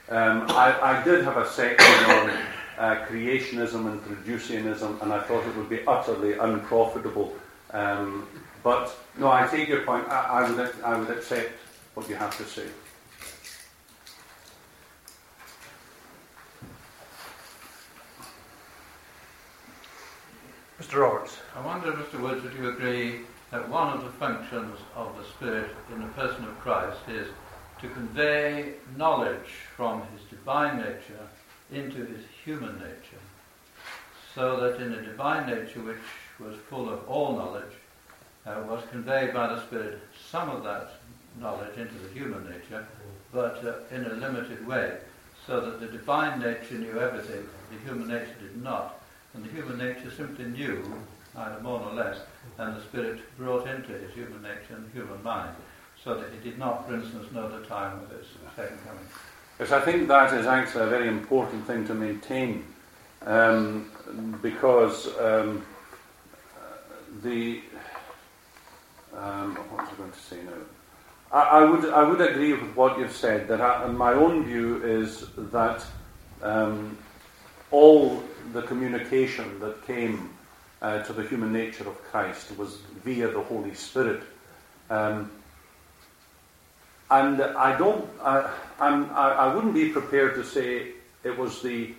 Um, 0.08 0.46
I, 0.48 0.98
I 0.98 1.04
did 1.04 1.24
have 1.24 1.36
a 1.36 1.48
section 1.48 2.04
on 2.10 2.30
uh, 2.78 3.06
creationism 3.06 3.90
and 3.90 4.00
Traducianism, 4.02 5.00
and 5.02 5.12
I 5.12 5.20
thought 5.20 5.46
it 5.46 5.56
would 5.56 5.68
be 5.68 5.86
utterly 5.86 6.34
unprofitable. 6.34 7.34
Um, 7.70 8.26
but 8.62 8.94
no, 9.16 9.30
I 9.30 9.46
take 9.46 9.68
your 9.68 9.82
point. 9.82 10.08
I, 10.08 10.42
I 10.42 10.50
would 10.50 10.74
I 10.84 10.98
would 10.98 11.10
accept 11.10 11.52
what 11.94 12.08
you 12.08 12.16
have 12.16 12.36
to 12.38 12.44
say. 12.44 12.66
Mr. 20.80 21.00
Roberts. 21.00 21.38
I 21.56 21.64
wonder, 21.64 21.92
Mr. 21.92 22.20
Woods, 22.20 22.42
would 22.42 22.54
you 22.54 22.68
agree 22.68 23.20
that 23.50 23.68
one 23.68 23.96
of 23.96 24.04
the 24.04 24.10
functions 24.10 24.78
of 24.96 25.16
the 25.16 25.24
Spirit 25.24 25.70
in 25.92 26.02
the 26.02 26.08
person 26.08 26.44
of 26.44 26.58
Christ 26.58 26.98
is 27.08 27.28
to 27.82 27.88
convey 27.88 28.74
knowledge 28.96 29.48
from 29.76 30.02
his 30.12 30.22
divine 30.30 30.78
nature 30.78 31.28
into 31.72 32.06
his 32.06 32.24
human 32.44 32.74
nature, 32.78 33.22
so 34.34 34.60
that 34.60 34.80
in 34.80 34.92
a 34.92 35.02
divine 35.02 35.48
nature 35.48 35.80
which 35.80 35.96
was 36.38 36.56
full 36.70 36.88
of 36.88 37.06
all 37.08 37.36
knowledge, 37.36 37.74
uh, 38.46 38.62
was 38.68 38.82
conveyed 38.90 39.34
by 39.34 39.48
the 39.48 39.60
Spirit 39.66 40.00
some 40.30 40.48
of 40.48 40.62
that 40.62 40.92
knowledge 41.40 41.76
into 41.76 41.94
the 41.94 42.08
human 42.14 42.44
nature, 42.44 42.86
but 43.32 43.64
uh, 43.64 43.94
in 43.94 44.04
a 44.04 44.14
limited 44.14 44.64
way, 44.66 44.98
so 45.46 45.60
that 45.60 45.80
the 45.80 45.86
divine 45.86 46.38
nature 46.38 46.74
knew 46.74 47.00
everything, 47.00 47.44
the 47.70 47.78
human 47.84 48.08
nature 48.08 48.36
did 48.40 48.62
not, 48.62 49.02
and 49.34 49.44
the 49.44 49.50
human 49.50 49.78
nature 49.78 50.10
simply 50.16 50.44
knew, 50.44 50.84
either 51.36 51.60
more 51.60 51.80
nor 51.80 51.94
less, 51.94 52.18
and 52.58 52.76
the 52.76 52.82
Spirit 52.82 53.20
brought 53.36 53.66
into 53.66 53.92
his 53.92 54.12
human 54.12 54.42
nature 54.42 54.76
and 54.76 54.92
human 54.92 55.20
mind, 55.22 55.54
so 56.02 56.14
that 56.14 56.30
he 56.32 56.50
did 56.50 56.58
not, 56.58 56.86
for 56.86 56.94
instance, 56.94 57.30
know 57.32 57.48
the 57.48 57.64
time 57.66 57.98
of 58.00 58.10
his 58.10 58.26
second 58.56 58.78
coming. 58.86 59.04
Yes, 59.60 59.70
I 59.70 59.80
think 59.80 60.08
that 60.08 60.32
is 60.32 60.46
actually 60.46 60.84
a 60.84 60.88
very 60.88 61.08
important 61.08 61.66
thing 61.66 61.86
to 61.86 61.94
maintain 61.94 62.64
um, 63.24 63.90
because 64.42 65.08
um, 65.18 65.64
the. 67.22 67.60
Um, 69.16 69.54
what 69.54 69.82
was 69.82 69.92
I 69.92 69.96
going 69.96 70.10
to 70.10 70.18
say 70.18 70.36
now? 70.42 70.52
I, 71.32 71.40
I, 71.60 71.64
would, 71.64 71.84
I 71.90 72.02
would 72.02 72.20
agree 72.20 72.54
with 72.54 72.74
what 72.74 72.98
you've 72.98 73.14
said, 73.14 73.46
that 73.48 73.60
I, 73.60 73.86
my 73.86 74.12
own 74.14 74.44
view 74.44 74.82
is 74.82 75.26
that 75.36 75.84
um, 76.42 76.96
all 77.70 78.22
the 78.52 78.62
communication 78.62 79.60
that 79.60 79.86
came 79.86 80.30
uh, 80.80 81.02
to 81.02 81.12
the 81.12 81.22
human 81.22 81.52
nature 81.52 81.86
of 81.86 82.02
Christ 82.04 82.56
was 82.56 82.78
via 83.04 83.28
the 83.28 83.40
Holy 83.40 83.74
Spirit. 83.74 84.22
Um, 84.90 85.30
and 87.12 87.42
I 87.42 87.76
don't, 87.76 88.08
I, 88.22 88.50
I'm, 88.80 89.10
I, 89.10 89.32
I 89.32 89.54
wouldn't 89.54 89.74
be 89.74 89.90
prepared 89.90 90.34
to 90.36 90.44
say 90.44 90.92
it 91.24 91.36
was 91.36 91.60
the 91.60 91.94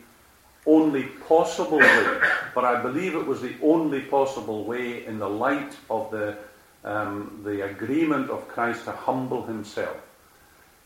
only 0.66 1.04
possible 1.04 1.78
way, 1.78 2.22
but 2.56 2.66
I 2.66 2.82
believe 2.82 3.14
it 3.14 3.26
was 3.26 3.42
the 3.42 3.54
only 3.62 4.02
possible 4.02 4.64
way 4.64 5.06
in 5.06 5.20
the 5.20 5.30
light 5.30 5.76
of 5.90 6.10
the, 6.10 6.36
um, 6.84 7.42
the 7.46 7.66
agreement 7.66 8.32
of 8.32 8.48
Christ 8.48 8.86
to 8.86 8.92
humble 8.92 9.46
himself. 9.46 9.98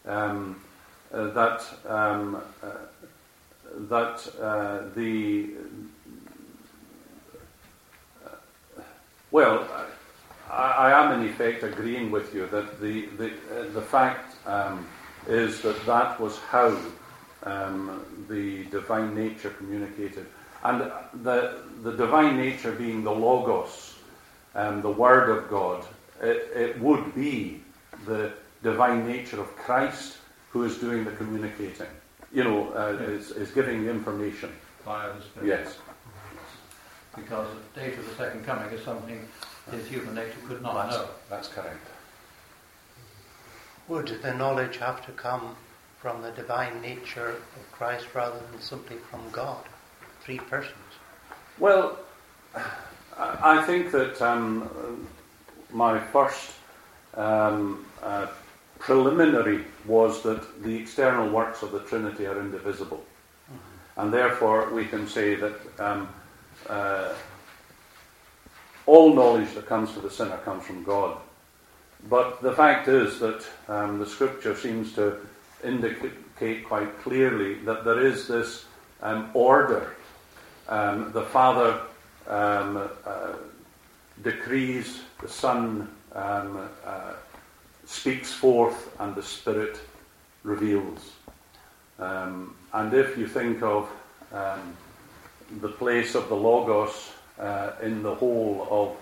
Um, 0.06 0.62
uh, 1.14 1.30
that 1.30 1.64
um, 1.88 2.42
uh, 2.62 2.68
that 3.90 4.28
uh, 4.42 4.82
the 4.94 5.52
uh, 8.26 8.32
well, 9.32 9.66
I, 10.50 10.72
I, 10.72 11.04
am 11.04 11.20
in 11.20 11.30
effect 11.30 11.64
agreeing 11.64 12.12
with 12.12 12.34
you 12.34 12.48
that 12.48 12.80
the 12.80 13.06
the 13.18 13.28
uh, 13.28 13.70
the 13.74 13.82
fact 13.82 14.36
um, 14.48 14.88
is 15.28 15.62
that 15.62 15.86
that 15.86 16.20
was 16.20 16.38
how 16.40 16.78
um, 17.44 18.06
the 18.30 18.66
divine 18.66 19.16
nature 19.16 19.50
communicated, 19.52 20.26
and 20.64 20.92
the 21.24 21.60
the 21.84 21.94
divine 21.96 22.38
nature 22.38 22.72
being 22.72 23.04
the 23.04 23.12
logos, 23.12 23.96
um, 24.56 24.82
the 24.82 24.92
word 24.92 25.30
of 25.30 25.50
God, 25.50 25.86
it, 26.22 26.50
it 26.56 26.80
would 26.80 27.14
be 27.14 27.62
the 28.06 28.32
divine 28.64 29.08
nature 29.08 29.40
of 29.40 29.56
Christ 29.56 30.18
who 30.52 30.64
is 30.64 30.78
doing 30.78 31.04
the 31.04 31.12
communicating 31.12 31.88
you 32.34 32.44
know, 32.44 32.72
uh, 32.74 32.98
is, 33.04 33.32
is 33.32 33.52
giving 33.52 33.84
the 33.84 33.90
information. 33.90 34.52
Via 34.84 35.14
the 35.14 35.22
Spirit. 35.22 35.48
Yes. 35.48 35.78
Because 37.16 37.48
the 37.74 37.80
date 37.80 37.98
of 37.98 38.08
the 38.08 38.16
second 38.16 38.46
coming 38.46 38.70
is 38.70 38.84
something 38.84 39.28
his 39.72 39.88
human 39.88 40.16
nature 40.16 40.40
could 40.48 40.62
not 40.62 40.74
that's, 40.76 40.96
know. 40.96 41.08
That's 41.30 41.48
correct. 41.48 41.88
Would 43.88 44.08
the 44.22 44.34
knowledge 44.34 44.78
have 44.78 45.06
to 45.06 45.12
come 45.12 45.56
from 46.00 46.22
the 46.22 46.32
divine 46.32 46.82
nature 46.82 47.30
of 47.30 47.72
Christ 47.72 48.08
rather 48.14 48.40
than 48.52 48.62
simply 48.62 48.98
from 49.10 49.22
God? 49.32 49.64
Three 50.22 50.40
persons. 50.40 50.76
Well, 51.60 51.98
I 53.18 53.64
think 53.64 53.92
that 53.92 54.22
um, 54.22 55.08
my 55.72 56.00
first 56.00 56.52
um, 57.16 57.86
uh, 58.04 58.28
preliminary 58.80 59.66
was 59.86 60.22
that 60.24 60.64
the 60.64 60.76
external 60.76 61.30
works 61.30 61.64
of 61.64 61.72
the 61.72 61.80
Trinity 61.80 62.26
are 62.28 62.40
indivisible. 62.40 63.04
Mm-hmm. 63.52 64.02
And 64.02 64.14
therefore, 64.14 64.70
we 64.72 64.86
can 64.86 65.08
say 65.08 65.36
that 65.36 65.56
um, 65.80 66.10
uh, 66.70 67.14
all 68.88 69.14
knowledge 69.14 69.54
that 69.54 69.68
comes 69.68 69.94
to 69.94 70.00
the 70.00 70.10
sinner 70.10 70.38
comes 70.38 70.66
from 70.66 70.84
God. 70.84 71.18
But 72.10 72.42
the 72.42 72.54
fact 72.54 72.88
is 72.88 73.20
that 73.20 73.46
um, 73.68 74.00
the 74.00 74.06
scripture 74.06 74.56
seems 74.56 74.94
to 74.94 75.18
indicate 75.64 76.66
quite 76.66 77.00
clearly 77.02 77.56
that 77.66 77.84
there 77.84 78.00
is 78.00 78.28
this 78.28 78.66
um, 79.02 79.30
order. 79.34 79.94
Um, 80.70 81.12
the 81.12 81.24
Father 81.24 81.82
um, 82.28 82.90
uh, 83.06 83.34
decrees, 84.24 85.02
the 85.22 85.30
Son 85.30 85.90
um, 86.14 86.70
uh, 86.86 87.14
speaks 87.86 88.34
forth 88.34 88.96
and 89.00 89.16
the 89.16 89.24
Spirit 89.24 89.80
reveals. 90.44 91.12
Um, 92.00 92.56
and 92.74 92.94
if 92.94 93.18
you 93.18 93.28
think 93.28 93.62
of 93.64 93.90
the 95.62 95.70
place 95.70 96.14
of 96.16 96.30
the 96.30 96.36
Logos 96.36 97.12
uh, 97.40 97.72
in 97.82 98.04
the 98.04 98.14
whole 98.14 98.68
of 98.70 98.96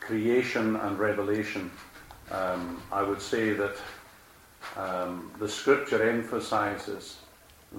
creation 0.00 0.76
and 0.76 0.98
revelation, 0.98 1.70
um, 2.30 2.82
I 2.92 3.02
would 3.02 3.20
say 3.20 3.52
that 3.52 3.76
um, 4.76 5.30
the 5.38 5.48
Scripture 5.48 6.08
emphasizes 6.08 7.18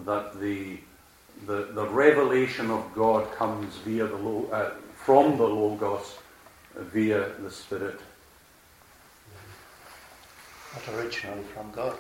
that 0.05 0.39
the, 0.39 0.77
the, 1.45 1.69
the 1.73 1.87
revelation 1.87 2.71
of 2.71 2.83
God 2.93 3.31
comes 3.33 3.75
via 3.77 4.07
the 4.07 4.17
uh, 4.17 4.71
from 4.95 5.37
the 5.37 5.47
Logos 5.47 6.17
via 6.75 7.29
the 7.39 7.51
Spirit 7.51 7.99
not 10.77 10.95
originally 10.95 11.43
from 11.53 11.71
God. 11.71 11.97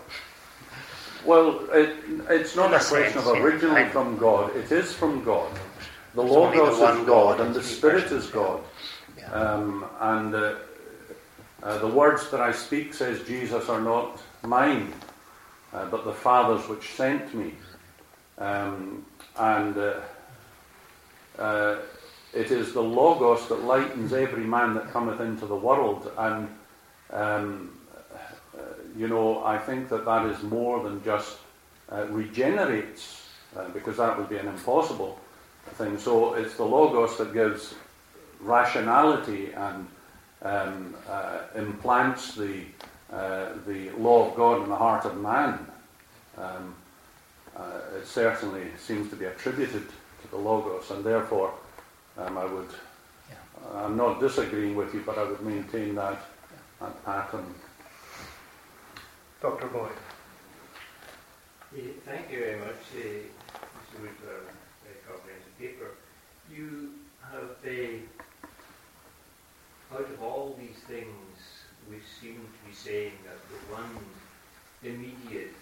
Well, 1.25 1.67
it, 1.71 1.95
it's 2.29 2.55
not 2.55 2.73
a 2.73 2.79
question 2.83 3.17
of 3.17 3.27
originally 3.27 3.85
from 3.89 4.17
God. 4.17 4.55
It 4.55 4.71
is 4.71 4.93
from 4.93 5.23
God. 5.23 5.51
The 6.17 6.23
Logos 6.23 6.79
is 6.79 7.05
God, 7.05 7.39
and 7.41 7.53
the 7.53 7.61
Spirit 7.61 8.05
is 8.05 8.25
God. 8.25 8.63
Um, 9.31 9.85
and 9.99 10.33
uh, 10.33 10.55
uh, 11.61 11.77
the 11.77 11.87
words 11.87 12.31
that 12.31 12.41
I 12.41 12.51
speak, 12.51 12.95
says 12.95 13.21
Jesus, 13.27 13.69
are 13.69 13.79
not 13.79 14.19
mine, 14.41 14.91
uh, 15.73 15.85
but 15.85 16.05
the 16.05 16.13
Father's 16.13 16.67
which 16.67 16.89
sent 16.95 17.35
me. 17.35 17.53
Um, 18.39 19.05
and 19.37 19.77
uh, 19.77 19.99
uh, 21.37 21.75
it 22.33 22.49
is 22.49 22.73
the 22.73 22.81
Logos 22.81 23.47
that 23.49 23.61
lightens 23.61 24.11
every 24.11 24.43
man 24.43 24.73
that 24.73 24.91
cometh 24.91 25.19
into 25.19 25.45
the 25.45 25.55
world. 25.55 26.11
And 26.17 26.47
um, 27.13 27.77
you 28.97 29.07
know, 29.07 29.45
I 29.45 29.59
think 29.59 29.87
that 29.89 30.03
that 30.05 30.25
is 30.25 30.41
more 30.41 30.81
than 30.81 31.03
just 31.03 31.37
uh, 31.91 32.07
regenerates, 32.07 33.21
uh, 33.55 33.69
because 33.69 33.97
that 33.97 34.17
would 34.17 34.29
be 34.29 34.37
an 34.37 34.47
impossible 34.47 35.19
thing. 35.75 35.97
So 35.97 36.33
it's 36.33 36.55
the 36.55 36.65
Logos 36.65 37.17
that 37.17 37.33
gives 37.33 37.75
rationality 38.39 39.51
and 39.53 39.87
um, 40.41 40.95
uh, 41.09 41.39
implants 41.55 42.35
the, 42.35 42.61
uh, 43.11 43.49
the 43.65 43.89
law 43.91 44.29
of 44.29 44.35
God 44.35 44.63
in 44.63 44.69
the 44.69 44.75
heart 44.75 45.05
of 45.05 45.19
man. 45.19 45.65
Um, 46.37 46.75
uh, 47.55 47.79
it 47.97 48.05
certainly 48.05 48.67
seems 48.77 49.09
to 49.09 49.15
be 49.15 49.25
attributed 49.25 49.87
to 50.21 50.27
the 50.29 50.37
Logos, 50.37 50.91
and 50.91 51.03
therefore 51.03 51.53
um, 52.17 52.37
I 52.37 52.45
would, 52.45 52.69
I'm 53.75 53.97
not 53.97 54.19
disagreeing 54.19 54.75
with 54.75 54.93
you, 54.93 55.01
but 55.05 55.17
I 55.17 55.23
would 55.23 55.41
maintain 55.41 55.95
that, 55.95 56.19
that 56.79 57.05
pattern. 57.05 57.45
Dr. 59.41 59.67
Boyd. 59.67 59.89
thank 62.05 62.31
you 62.31 62.39
very 62.39 62.59
much, 62.59 62.81
uh, 62.95 62.99
Mr. 62.99 64.01
Wood, 64.01 64.09
for 64.17 64.29
a 64.29 64.41
very 64.83 64.99
comprehensive 65.07 65.59
paper. 65.59 65.91
You 66.57 66.89
have, 67.21 67.53
uh, 67.67 68.47
out 69.93 70.09
of 70.09 70.23
all 70.23 70.57
these 70.59 70.81
things, 70.87 71.37
we 71.87 71.97
seem 72.19 72.33
to 72.33 72.67
be 72.67 72.73
saying 72.73 73.13
that 73.25 73.37
the 73.47 73.59
one 73.71 73.93
immediate 74.81 75.53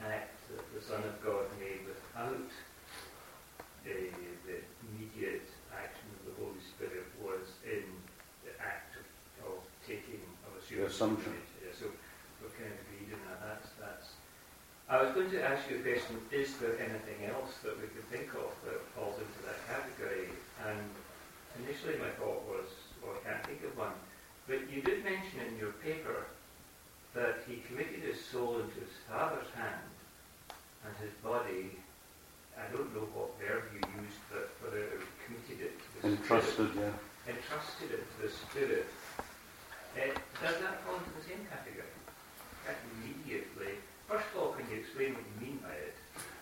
act 0.00 0.38
that 0.48 0.64
the 0.74 0.80
Son 0.80 1.02
of 1.02 1.22
God 1.22 1.44
made 1.60 1.80
without 1.86 2.48
uh, 3.50 3.60
the 3.84 4.56
immediate 4.88 5.48
action 5.70 6.08
of 6.20 6.24
the 6.24 6.42
Holy 6.42 6.62
Spirit 6.74 7.04
was 7.22 7.44
in 7.62 7.84
the 8.46 8.52
act 8.58 8.96
of, 8.96 9.52
of 9.52 9.58
taking 9.86 10.22
of 10.46 10.56
a 10.56 10.86
assumption. 10.86 11.34
I 14.96 15.04
was 15.04 15.12
going 15.12 15.28
to 15.36 15.44
ask 15.44 15.68
you 15.68 15.76
a 15.76 15.84
question, 15.84 16.16
is 16.32 16.56
there 16.56 16.72
anything 16.80 17.28
else 17.28 17.60
that 17.60 17.76
we 17.76 17.84
could 17.92 18.08
think 18.08 18.32
of 18.32 18.48
that 18.64 18.80
falls 18.96 19.20
into 19.20 19.40
that 19.44 19.60
category? 19.68 20.32
And 20.64 20.80
initially 21.60 22.00
my 22.00 22.08
thought 22.16 22.40
was, 22.48 22.64
well, 23.04 23.12
I 23.12 23.20
can't 23.28 23.44
think 23.44 23.60
of 23.68 23.76
one. 23.76 23.92
But 24.48 24.72
you 24.72 24.80
did 24.80 25.04
mention 25.04 25.44
in 25.52 25.60
your 25.60 25.76
paper 25.84 26.24
that 27.12 27.44
he 27.44 27.60
committed 27.68 28.08
his 28.08 28.24
soul 28.24 28.56
into 28.56 28.80
his 28.80 28.96
father's 29.04 29.52
hand 29.52 29.84
and 30.88 30.96
his 31.04 31.12
body, 31.20 31.76
I 32.56 32.64
don't 32.72 32.88
know 32.96 33.04
what 33.12 33.36
verb 33.36 33.68
you 33.76 33.84
used, 34.00 34.22
but 34.32 34.48
whether 34.64 34.80
it 34.80 35.04
committed 35.28 35.60
it 35.60 35.74
to 35.76 35.88
the 36.00 36.08
Entrusted, 36.16 36.72
spirit. 36.72 36.88
yeah. 37.28 37.36
Entrusted 37.36 38.00
it 38.00 38.04
to 38.16 38.16
the 38.24 38.32
spirit. 38.32 38.88
Uh, 39.92 40.08
does 40.40 40.56
that 40.64 40.80
fall 40.88 40.96
into 40.96 41.12
the 41.20 41.24
same 41.28 41.44
category? 41.52 41.92
That 42.64 42.80
immediately 42.96 43.76
First 44.08 44.24
of 44.34 44.42
all, 44.42 44.52
can 44.52 44.64
you 44.70 44.78
explain 44.78 45.14
what 45.14 45.24
you 45.24 45.46
mean 45.46 45.58
by 45.58 45.72
it? 45.72 45.94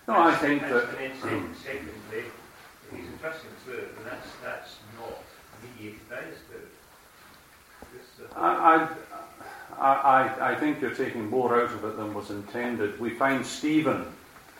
No, 0.07 0.21
I 0.21 0.35
think 0.37 0.63
and, 0.63 0.73
that. 0.73 0.89
And 0.91 0.99
then 0.99 1.13
second, 1.21 1.55
secondly, 1.63 1.93
if 2.13 2.97
he's 2.99 3.07
entrusting 3.07 3.51
Spirit, 3.65 3.97
then 3.97 4.05
that's, 4.05 4.29
that's 4.43 4.77
not 4.99 5.19
mediated 5.63 6.09
by 6.11 6.17
the 6.17 6.37
Spirit. 6.37 6.69
I, 8.37 8.89
I, 9.79 9.93
I, 9.93 10.53
I, 10.53 10.55
think 10.57 10.81
you're 10.81 10.95
taking 10.95 11.29
more 11.31 11.61
out 11.61 11.73
of 11.73 11.85
it 11.85 11.97
than 11.97 12.15
was 12.15 12.31
intended. 12.31 12.99
We 13.01 13.11
find 13.11 13.45
Stephen 13.45 14.07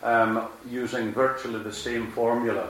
um, 0.03 0.47
using 0.69 1.11
virtually 1.11 1.61
the 1.61 1.73
same 1.73 2.07
formula. 2.11 2.69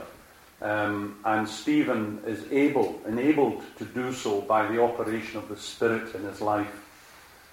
Um, 0.62 1.18
and 1.24 1.48
Stephen 1.48 2.20
is 2.26 2.50
able, 2.50 3.00
enabled 3.06 3.62
to 3.78 3.84
do 3.84 4.12
so 4.12 4.40
by 4.40 4.66
the 4.66 4.82
operation 4.82 5.38
of 5.38 5.48
the 5.48 5.56
Spirit 5.56 6.14
in 6.14 6.22
his 6.24 6.40
life. 6.40 6.82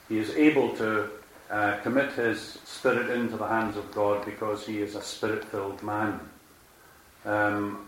He 0.09 0.19
is 0.19 0.31
able 0.31 0.75
to 0.77 1.09
uh, 1.54 1.78
commit 1.84 2.12
his 2.14 2.58
spirit 2.66 3.12
into 3.12 3.38
the 3.38 3.45
hands 3.45 3.78
of 3.78 3.91
God 3.91 4.26
because 4.26 4.66
he 4.66 4.82
is 4.82 4.95
a 4.95 5.04
spirit 5.04 5.45
filled 5.45 5.84
man. 5.84 6.20
Um, 7.26 7.88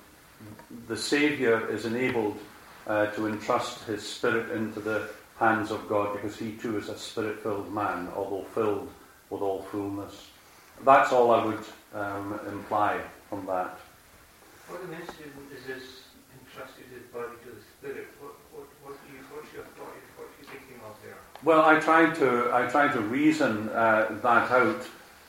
the 0.87 0.95
Saviour 0.95 1.67
is 1.71 1.85
enabled 1.85 2.37
uh, 2.85 3.07
to 3.07 3.25
entrust 3.25 3.83
his 3.85 4.07
spirit 4.07 4.51
into 4.51 4.79
the 4.79 5.09
hands 5.39 5.71
of 5.71 5.89
God 5.89 6.13
because 6.13 6.37
he 6.37 6.51
too 6.51 6.77
is 6.77 6.89
a 6.89 6.97
spirit 6.97 7.39
filled 7.41 7.73
man, 7.73 8.07
although 8.15 8.45
filled 8.53 8.87
with 9.31 9.41
all 9.41 9.63
fullness. 9.63 10.29
That's 10.83 11.11
all 11.11 11.31
I 11.31 11.43
would 11.45 11.65
um, 11.95 12.39
imply 12.47 13.01
from 13.29 13.47
that. 13.47 13.79
What 14.67 14.81
dimension 14.81 15.33
is 15.51 15.65
this 15.65 16.03
entrusted 16.37 16.85
his 16.93 17.09
body 17.11 17.33
to 17.45 17.49
the 17.49 17.61
spirit? 17.79 18.09
What, 18.21 18.35
what, 18.53 18.67
what 18.83 18.95
you, 19.09 19.25
what's 19.33 19.51
your 19.53 19.63
thought? 19.73 19.89
What 20.17 20.27
are 20.29 20.37
you 20.39 20.45
thinking 20.45 20.79
of 20.85 20.95
there? 21.01 21.17
Well, 21.45 21.63
I 21.63 21.79
tried 21.79 22.15
to 22.15 22.49
I 22.51 22.65
tried 22.65 22.93
to 22.93 23.01
reason 23.01 23.69
uh, 23.69 24.17
that 24.23 24.49
out 24.49 24.81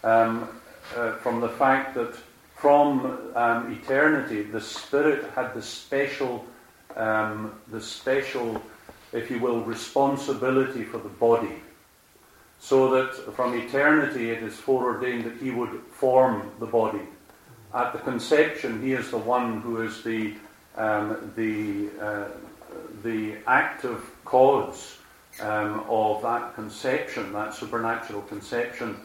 um, 0.02 0.48
uh, 0.96 1.12
from 1.16 1.42
the 1.42 1.50
fact 1.50 1.94
that 1.94 2.14
from 2.54 3.18
um, 3.34 3.70
eternity 3.70 4.42
the 4.42 4.62
spirit 4.62 5.30
had 5.34 5.52
the 5.52 5.60
special 5.60 6.46
um, 6.96 7.52
the 7.70 7.82
special, 7.82 8.62
if 9.12 9.30
you 9.30 9.38
will, 9.40 9.60
responsibility 9.60 10.84
for 10.84 10.96
the 10.96 11.10
body. 11.10 11.60
So 12.60 12.90
that 12.92 13.34
from 13.34 13.52
eternity 13.52 14.30
it 14.30 14.42
is 14.42 14.56
foreordained 14.56 15.24
that 15.24 15.36
he 15.36 15.50
would 15.50 15.82
form 15.92 16.50
the 16.60 16.66
body. 16.66 17.06
At 17.74 17.92
the 17.92 17.98
conception, 17.98 18.80
he 18.80 18.94
is 18.94 19.10
the 19.10 19.18
one 19.18 19.60
who 19.60 19.82
is 19.82 20.02
the, 20.02 20.32
um, 20.76 21.30
the, 21.36 21.90
uh, 22.00 22.28
the 23.02 23.36
active 23.46 24.00
cause 24.24 24.96
um, 25.40 25.84
of 25.88 26.22
that 26.22 26.54
conception, 26.54 27.32
that 27.32 27.54
supernatural 27.54 28.22
conception. 28.22 28.96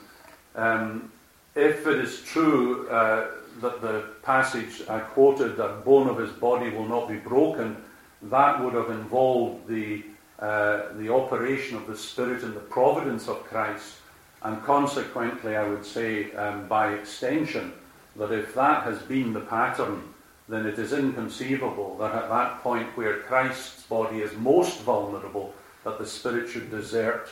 Um, 0.55 1.11
if 1.55 1.85
it 1.87 1.99
is 1.99 2.21
true 2.21 2.87
uh, 2.89 3.31
that 3.59 3.81
the 3.81 4.05
passage 4.23 4.83
I 4.87 4.99
quoted, 4.99 5.57
that 5.57 5.83
bone 5.83 6.07
of 6.07 6.17
his 6.17 6.31
body 6.31 6.69
will 6.69 6.87
not 6.87 7.09
be 7.09 7.17
broken, 7.17 7.75
that 8.23 8.63
would 8.63 8.73
have 8.73 8.89
involved 8.89 9.67
the, 9.67 10.03
uh, 10.39 10.93
the 10.97 11.13
operation 11.13 11.77
of 11.77 11.87
the 11.87 11.97
Spirit 11.97 12.43
and 12.43 12.55
the 12.55 12.61
providence 12.61 13.27
of 13.27 13.43
Christ. 13.45 13.95
And 14.43 14.63
consequently, 14.63 15.55
I 15.55 15.67
would 15.67 15.85
say, 15.85 16.31
um, 16.33 16.67
by 16.67 16.93
extension, 16.93 17.73
that 18.15 18.31
if 18.31 18.53
that 18.55 18.83
has 18.83 18.99
been 18.99 19.33
the 19.33 19.41
pattern, 19.41 20.03
then 20.49 20.65
it 20.65 20.77
is 20.77 20.93
inconceivable 20.93 21.97
that 21.97 22.13
at 22.13 22.29
that 22.29 22.61
point 22.61 22.87
where 22.97 23.19
Christ's 23.19 23.83
body 23.83 24.21
is 24.21 24.35
most 24.37 24.81
vulnerable, 24.81 25.53
that 25.83 25.97
the 25.97 26.05
Spirit 26.05 26.49
should 26.49 26.69
desert 26.69 27.29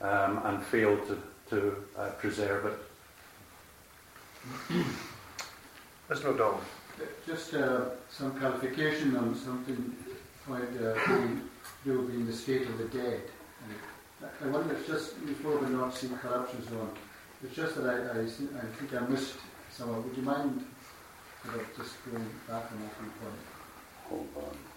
um, 0.00 0.40
and 0.44 0.62
fail 0.62 0.96
to, 1.06 1.18
to 1.50 1.76
uh, 1.96 2.10
preserve 2.10 2.66
it. 2.66 2.78
Mr. 6.08 6.26
O'Donnell. 6.26 6.60
Just 7.26 7.54
uh, 7.54 7.90
some 8.10 8.32
clarification 8.38 9.16
on 9.16 9.34
something 9.34 9.94
quite 10.46 10.62
uh, 10.82 10.94
do 11.84 12.02
being 12.02 12.26
the 12.26 12.32
state 12.32 12.62
of 12.62 12.78
the 12.78 12.84
dead. 12.84 13.22
And 14.20 14.28
I 14.42 14.46
wonder, 14.48 14.74
it's 14.74 14.86
just 14.86 15.26
before 15.26 15.58
the 15.58 15.68
North 15.68 15.96
Sea 15.96 16.08
corruption 16.20 16.66
zone, 16.68 16.90
it's 17.44 17.54
just 17.54 17.76
that 17.76 17.84
I, 17.84 18.18
I, 18.18 18.22
I 18.22 18.66
think 18.76 18.94
I 18.94 19.06
missed 19.06 19.34
someone. 19.70 20.02
Would 20.04 20.16
you 20.16 20.22
mind 20.22 20.64
sort 21.44 21.60
of 21.60 21.76
just 21.76 22.04
going 22.04 22.26
back 22.48 22.72
on 22.72 22.82
that 22.82 22.96
point? 22.98 23.12
Hold 24.08 24.28
on. 24.36 24.67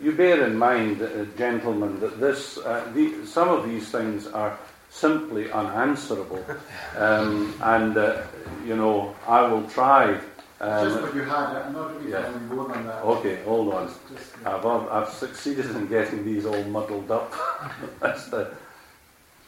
You 0.00 0.12
bear 0.12 0.46
in 0.46 0.56
mind, 0.56 1.02
uh, 1.02 1.24
gentlemen, 1.36 1.98
that 2.00 2.20
this, 2.20 2.58
uh, 2.58 2.88
the, 2.94 3.26
some 3.26 3.48
of 3.48 3.68
these 3.68 3.90
things 3.90 4.28
are 4.28 4.56
simply 4.90 5.50
unanswerable. 5.50 6.44
Um, 6.96 7.54
and, 7.62 7.96
uh, 7.96 8.22
you 8.66 8.74
know, 8.74 9.14
I 9.26 9.42
will 9.42 9.68
try. 9.68 10.18
Um, 10.60 10.88
just 10.88 11.02
what 11.02 11.14
you 11.14 11.22
had, 11.22 11.54
I'm 11.54 11.72
not 11.72 11.96
really 11.96 12.10
yeah. 12.10 12.30
more 12.50 12.74
on 12.74 12.86
that. 12.86 13.04
Okay, 13.04 13.42
hold 13.44 13.72
on. 13.72 13.86
Just, 13.86 14.08
just, 14.08 14.32
yeah. 14.42 14.56
I've, 14.56 14.88
I've 14.88 15.08
succeeded 15.10 15.70
in 15.76 15.86
getting 15.86 16.24
these 16.24 16.44
all 16.44 16.64
muddled 16.64 17.08
up. 17.12 17.32
That's 18.00 18.26
the, 18.30 18.50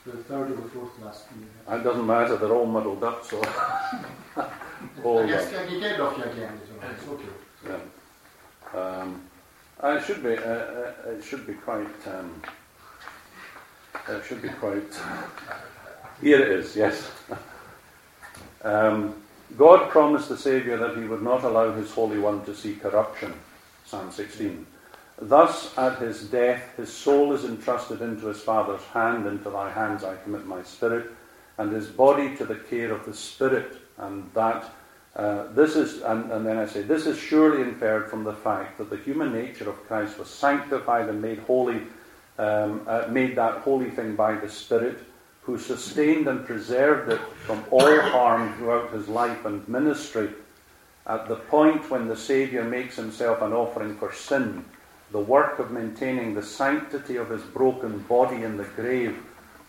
the 0.07 0.13
third 0.13 0.53
or 0.53 0.55
the 0.55 0.69
fourth 0.69 1.01
last 1.03 1.27
year. 1.37 1.77
It 1.77 1.83
doesn't 1.83 2.07
matter, 2.07 2.37
they're 2.37 2.55
all 2.55 2.67
muddled 2.67 3.03
up, 3.03 3.25
so. 3.25 3.43
hold 5.03 5.25
I 5.25 5.27
guess 5.27 5.53
on. 5.53 5.73
you 5.73 5.81
get 5.81 5.99
off 5.99 6.17
you 6.19 6.25
again, 6.25 6.61
it's 6.93 7.09
okay. 7.09 7.25
Yeah. 7.67 8.81
Um, 8.81 9.21
uh, 9.83 9.89
it 9.89 10.05
should 10.05 10.23
be, 10.23 10.37
uh, 10.37 10.43
uh, 10.43 10.93
it 11.07 11.25
should 11.25 11.47
be 11.47 11.55
quite. 11.55 11.87
Um, 12.07 12.43
it 14.09 14.25
should 14.25 14.43
be 14.43 14.49
quite. 14.49 14.93
Here 16.21 16.41
it 16.41 16.51
is, 16.51 16.77
yes. 16.77 17.11
um, 18.63 19.15
God 19.57 19.91
promised 19.91 20.29
the 20.29 20.37
Saviour 20.37 20.77
that 20.77 20.97
he 20.97 21.05
would 21.05 21.23
not 21.23 21.45
allow 21.45 21.73
his 21.73 21.91
Holy 21.91 22.19
One 22.19 22.45
to 22.45 22.55
see 22.55 22.75
corruption. 22.75 23.33
Psalm 23.87 24.13
16. 24.13 24.67
Thus, 25.21 25.77
at 25.77 25.99
his 25.99 26.23
death, 26.25 26.77
his 26.77 26.93
soul 26.93 27.33
is 27.33 27.45
entrusted 27.45 28.01
into 28.01 28.27
his 28.27 28.41
Father's 28.41 28.85
hand. 28.85 29.27
Into 29.27 29.51
thy 29.51 29.71
hands 29.71 30.05
I 30.05 30.17
commit 30.17 30.47
my 30.47 30.63
spirit, 30.63 31.11
and 31.59 31.73
his 31.73 31.89
body 31.89 32.37
to 32.37 32.45
the 32.45 32.55
care 32.55 32.93
of 32.93 33.05
the 33.05 33.15
Spirit. 33.15 33.77
And 33.99 34.31
that 34.35 34.65
uh, 35.21 35.53
this 35.53 35.77
is, 35.77 36.01
and, 36.03 36.33
and 36.33 36.47
then 36.47 36.57
I 36.57 36.65
say, 36.65 36.81
this 36.81 37.07
is 37.07 37.19
surely 37.19 37.61
inferred 37.61 38.09
from 38.09 38.25
the 38.25 38.33
fact 38.33 38.79
that 38.79 38.89
the 38.89 38.97
human 38.97 39.35
nature 39.35 39.69
of 39.69 39.87
Christ 39.87 40.19
was 40.19 40.29
sanctified 40.29 41.11
and 41.11 41.21
made 41.21 41.41
holy 41.41 41.83
um, 42.39 42.81
uh, 42.87 43.07
made 43.11 43.37
that 43.37 43.59
holy 43.59 43.91
thing 43.91 44.17
by 44.17 44.35
the 44.35 44.49
Spirit, 44.49 44.99
who 45.43 45.59
sustained 45.59 46.27
and 46.27 46.47
preserved 46.47 47.13
it 47.13 47.21
from 47.45 47.63
all 47.71 48.01
harm 48.01 48.55
throughout 48.55 48.95
his 48.95 49.09
life 49.09 49.45
and 49.45 49.69
ministry. 49.69 50.31
At 51.07 51.29
the 51.29 51.37
point 51.37 51.91
when 51.91 52.09
the 52.09 52.17
Saviour 52.17 52.65
makes 52.65 52.97
himself 52.97 53.43
an 53.43 53.53
offering 53.53 53.95
for 53.99 54.11
sin, 54.15 54.65
the 55.13 55.21
work 55.21 55.59
of 55.59 55.71
maintaining 55.71 56.33
the 56.33 56.43
sanctity 56.43 57.17
of 57.17 57.29
his 57.29 57.43
broken 57.43 57.99
body 57.99 58.43
in 58.43 58.57
the 58.57 58.65
grave 58.65 59.19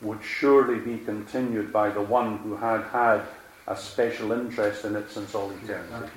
would 0.02 0.24
surely 0.24 0.80
be 0.80 0.98
continued 1.00 1.74
by 1.74 1.90
the 1.90 2.02
one 2.02 2.38
who 2.38 2.56
had 2.56 2.84
had 2.84 3.22
a 3.68 3.76
special 3.76 4.32
interest 4.32 4.86
in 4.86 4.96
it 4.96 5.10
since 5.12 5.36
all 5.36 5.52
eternity. 5.52 6.12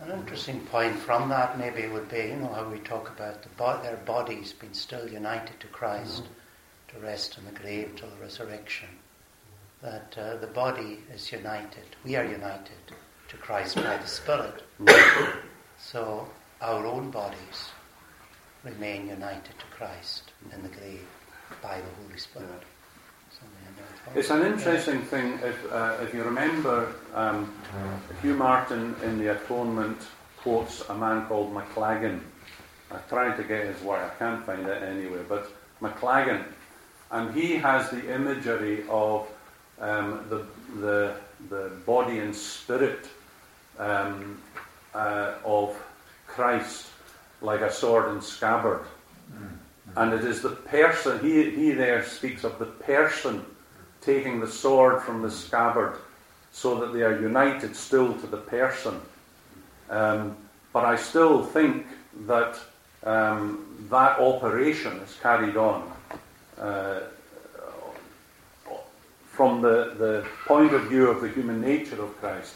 An 0.00 0.10
interesting 0.12 0.60
point 0.66 0.96
from 0.96 1.28
that 1.28 1.58
maybe 1.58 1.86
would 1.86 2.08
be, 2.08 2.16
you 2.18 2.36
know, 2.36 2.52
how 2.54 2.68
we 2.68 2.78
talk 2.78 3.10
about 3.10 3.42
the 3.42 3.50
bo- 3.50 3.82
their 3.82 3.96
bodies 3.96 4.54
being 4.54 4.72
still 4.72 5.06
united 5.06 5.60
to 5.60 5.66
Christ, 5.66 6.24
mm-hmm. 6.24 6.98
to 6.98 7.06
rest 7.06 7.36
in 7.36 7.44
the 7.44 7.60
grave 7.60 7.92
till 7.96 8.08
the 8.08 8.22
resurrection. 8.22 8.88
That 9.82 10.16
uh, 10.16 10.36
the 10.36 10.46
body 10.46 11.00
is 11.12 11.30
united. 11.30 11.84
We 12.04 12.16
are 12.16 12.24
united 12.24 12.94
to 13.28 13.36
Christ 13.36 13.76
by 13.76 13.98
the 13.98 14.06
Spirit. 14.06 14.62
so 15.78 16.26
our 16.62 16.86
own 16.86 17.10
bodies 17.10 17.70
remain 18.64 19.06
united 19.06 19.58
to 19.58 19.66
Christ 19.76 20.32
in 20.54 20.62
the 20.62 20.68
grave 20.68 21.06
by 21.62 21.76
the 21.80 22.02
Holy 22.02 22.18
Spirit. 22.18 22.62
It's 24.14 24.30
an 24.30 24.42
interesting 24.42 25.02
thing 25.02 25.38
if, 25.44 25.72
uh, 25.72 25.96
if 26.02 26.12
you 26.12 26.24
remember 26.24 26.92
um, 27.14 27.52
Hugh 28.22 28.34
Martin 28.34 28.96
in 29.04 29.18
The 29.18 29.36
Atonement 29.36 29.98
quotes 30.38 30.88
a 30.88 30.94
man 30.96 31.26
called 31.26 31.54
McLagan. 31.54 32.20
I 32.90 32.96
tried 33.08 33.36
to 33.36 33.44
get 33.44 33.66
his 33.66 33.80
work, 33.82 34.12
I 34.12 34.18
can't 34.18 34.44
find 34.44 34.66
it 34.66 34.82
anywhere, 34.82 35.22
but 35.28 35.52
McLagan. 35.80 36.44
And 37.12 37.32
he 37.34 37.54
has 37.56 37.88
the 37.90 38.12
imagery 38.12 38.84
of 38.88 39.28
um, 39.80 40.24
the, 40.28 40.46
the, 40.80 41.14
the 41.48 41.70
body 41.86 42.18
and 42.18 42.34
spirit 42.34 43.06
um, 43.78 44.40
uh, 44.92 45.34
of 45.44 45.76
Christ 46.26 46.86
like 47.42 47.60
a 47.60 47.72
sword 47.72 48.10
and 48.10 48.22
scabbard. 48.22 48.82
Mm-hmm. 49.32 49.46
And 49.96 50.12
it 50.14 50.24
is 50.24 50.42
the 50.42 50.50
person, 50.50 51.20
he, 51.20 51.50
he 51.50 51.70
there 51.72 52.04
speaks 52.04 52.44
of 52.44 52.58
the 52.58 52.66
person 52.66 53.44
taking 54.00 54.40
the 54.40 54.48
sword 54.48 55.02
from 55.02 55.22
the 55.22 55.30
scabbard 55.30 55.96
so 56.52 56.80
that 56.80 56.92
they 56.92 57.02
are 57.02 57.20
united 57.20 57.76
still 57.76 58.14
to 58.14 58.26
the 58.26 58.36
person. 58.36 59.00
Um, 59.88 60.36
but 60.72 60.84
I 60.84 60.96
still 60.96 61.44
think 61.44 61.86
that 62.26 62.58
um, 63.04 63.86
that 63.90 64.18
operation 64.18 64.98
is 64.98 65.16
carried 65.22 65.56
on 65.56 65.90
uh, 66.58 67.00
from 69.40 69.62
the, 69.62 69.94
the 69.96 70.26
point 70.46 70.74
of 70.74 70.82
view 70.84 71.08
of 71.08 71.22
the 71.22 71.28
human 71.28 71.60
nature 71.60 72.02
of 72.02 72.14
Christ 72.20 72.54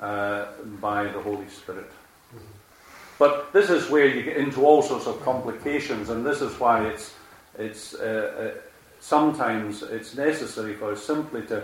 uh, 0.00 0.46
by 0.80 1.04
the 1.04 1.20
Holy 1.20 1.48
Spirit. 1.48 1.90
But 3.18 3.52
this 3.52 3.70
is 3.70 3.88
where 3.88 4.06
you 4.06 4.22
get 4.22 4.36
into 4.36 4.66
all 4.66 4.82
sorts 4.82 5.06
of 5.06 5.22
complications, 5.22 6.10
and 6.10 6.26
this 6.26 6.40
is 6.40 6.58
why 6.58 6.86
it's 6.86 7.14
it's 7.56 7.94
uh, 7.94 8.52
uh, 8.56 8.60
sometimes 9.04 9.82
it's 9.82 10.14
necessary 10.16 10.74
for 10.74 10.92
us 10.92 11.04
simply 11.04 11.42
to 11.42 11.62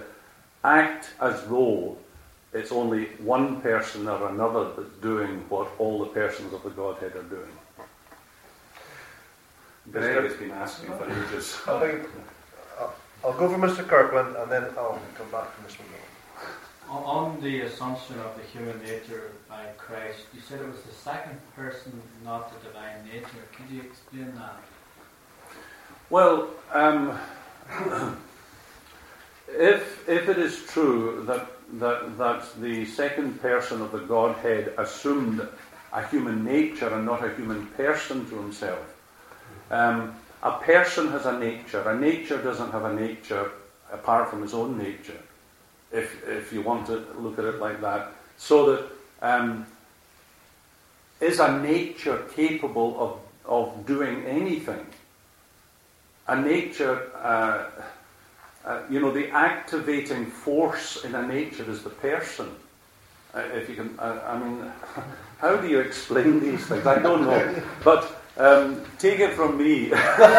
act 0.62 1.10
as 1.20 1.42
though 1.46 1.96
it's 2.52 2.70
only 2.70 3.06
one 3.36 3.62
person 3.62 4.06
or 4.08 4.28
another 4.28 4.64
that's 4.76 4.94
doing 5.00 5.42
what 5.48 5.68
all 5.78 5.98
the 6.00 6.10
persons 6.20 6.52
of 6.52 6.62
the 6.62 6.68
Godhead 6.70 7.16
are 7.16 7.22
doing. 7.22 7.54
Greg 9.90 10.22
has 10.24 10.36
been 10.36 10.50
asking 10.50 10.90
for 10.98 11.06
ages. 11.10 11.58
I 11.66 11.80
think 11.80 12.08
I'll, 12.78 12.94
I'll 13.24 13.38
go 13.38 13.48
for 13.48 13.56
Mr. 13.58 13.86
Kirkland 13.88 14.36
and 14.36 14.52
then 14.52 14.64
I'll 14.76 15.00
come 15.16 15.30
back 15.30 15.48
to 15.56 15.62
Mr. 15.62 15.80
Moore. 15.90 16.08
On- 16.90 17.04
On 17.04 17.40
the 17.40 17.62
assumption 17.62 18.18
of 18.20 18.36
the 18.36 18.42
human 18.52 18.78
nature 18.82 19.32
by 19.48 19.64
Christ, 19.78 20.26
you 20.34 20.40
said 20.46 20.60
it 20.60 20.68
was 20.68 20.82
the 20.82 20.92
second 20.92 21.38
person, 21.56 21.92
not 22.22 22.52
the 22.52 22.68
divine 22.68 22.98
nature. 23.10 23.42
Could 23.56 23.70
you 23.74 23.80
explain 23.82 24.34
that? 24.36 24.60
Well, 26.10 26.50
um, 26.72 27.16
if, 29.48 30.08
if 30.08 30.28
it 30.28 30.38
is 30.38 30.64
true 30.66 31.22
that, 31.28 31.46
that, 31.74 32.18
that 32.18 32.60
the 32.60 32.84
second 32.84 33.40
person 33.40 33.80
of 33.80 33.92
the 33.92 34.00
Godhead 34.00 34.74
assumed 34.76 35.46
a 35.92 36.06
human 36.08 36.44
nature 36.44 36.92
and 36.92 37.06
not 37.06 37.24
a 37.24 37.32
human 37.36 37.64
person 37.68 38.28
to 38.28 38.34
himself, 38.34 38.80
um, 39.70 40.16
a 40.42 40.50
person 40.58 41.12
has 41.12 41.26
a 41.26 41.38
nature. 41.38 41.88
A 41.88 41.96
nature 41.96 42.42
doesn't 42.42 42.72
have 42.72 42.86
a 42.86 42.92
nature 42.92 43.52
apart 43.92 44.30
from 44.30 44.42
his 44.42 44.52
own 44.52 44.76
nature, 44.76 45.20
if, 45.92 46.26
if 46.26 46.52
you 46.52 46.60
want 46.62 46.88
to 46.88 47.04
look 47.20 47.38
at 47.38 47.44
it 47.44 47.60
like 47.60 47.80
that. 47.82 48.10
So 48.36 48.74
that 48.74 48.84
um, 49.22 49.64
is 51.20 51.38
a 51.38 51.60
nature 51.62 52.24
capable 52.34 52.98
of, 52.98 53.70
of 53.74 53.86
doing 53.86 54.24
anything? 54.24 54.84
A 56.30 56.40
nature, 56.40 57.10
uh, 57.16 57.64
uh, 58.64 58.82
you 58.88 59.00
know, 59.00 59.10
the 59.10 59.28
activating 59.30 60.26
force 60.26 61.04
in 61.04 61.16
a 61.16 61.26
nature 61.26 61.68
is 61.68 61.82
the 61.82 61.90
person. 61.90 62.48
Uh, 63.34 63.40
if 63.52 63.68
you 63.68 63.74
can, 63.74 63.98
uh, 63.98 64.20
I 64.26 64.38
mean, 64.38 64.70
how 65.38 65.56
do 65.56 65.66
you 65.68 65.80
explain 65.80 66.38
these 66.38 66.64
things? 66.66 66.86
I 66.86 67.00
don't 67.00 67.22
know. 67.22 67.62
But 67.82 68.22
um, 68.36 68.80
take 68.98 69.18
it 69.18 69.34
from 69.34 69.58
me 69.58 69.88
that 69.88 70.30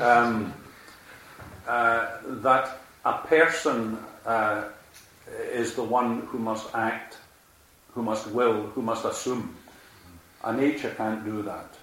um, 0.00 0.52
uh, 1.68 2.08
that 2.42 2.80
a 3.04 3.18
person 3.18 3.98
uh, 4.26 4.64
is 5.52 5.74
the 5.74 5.84
one 5.84 6.22
who 6.22 6.38
must 6.38 6.74
act, 6.74 7.18
who 7.94 8.02
must 8.02 8.26
will, 8.28 8.62
who 8.74 8.82
must 8.82 9.04
assume. 9.04 9.54
A 10.44 10.52
nature 10.52 10.94
can't 10.96 11.24
do 11.24 11.42
that. 11.42 11.74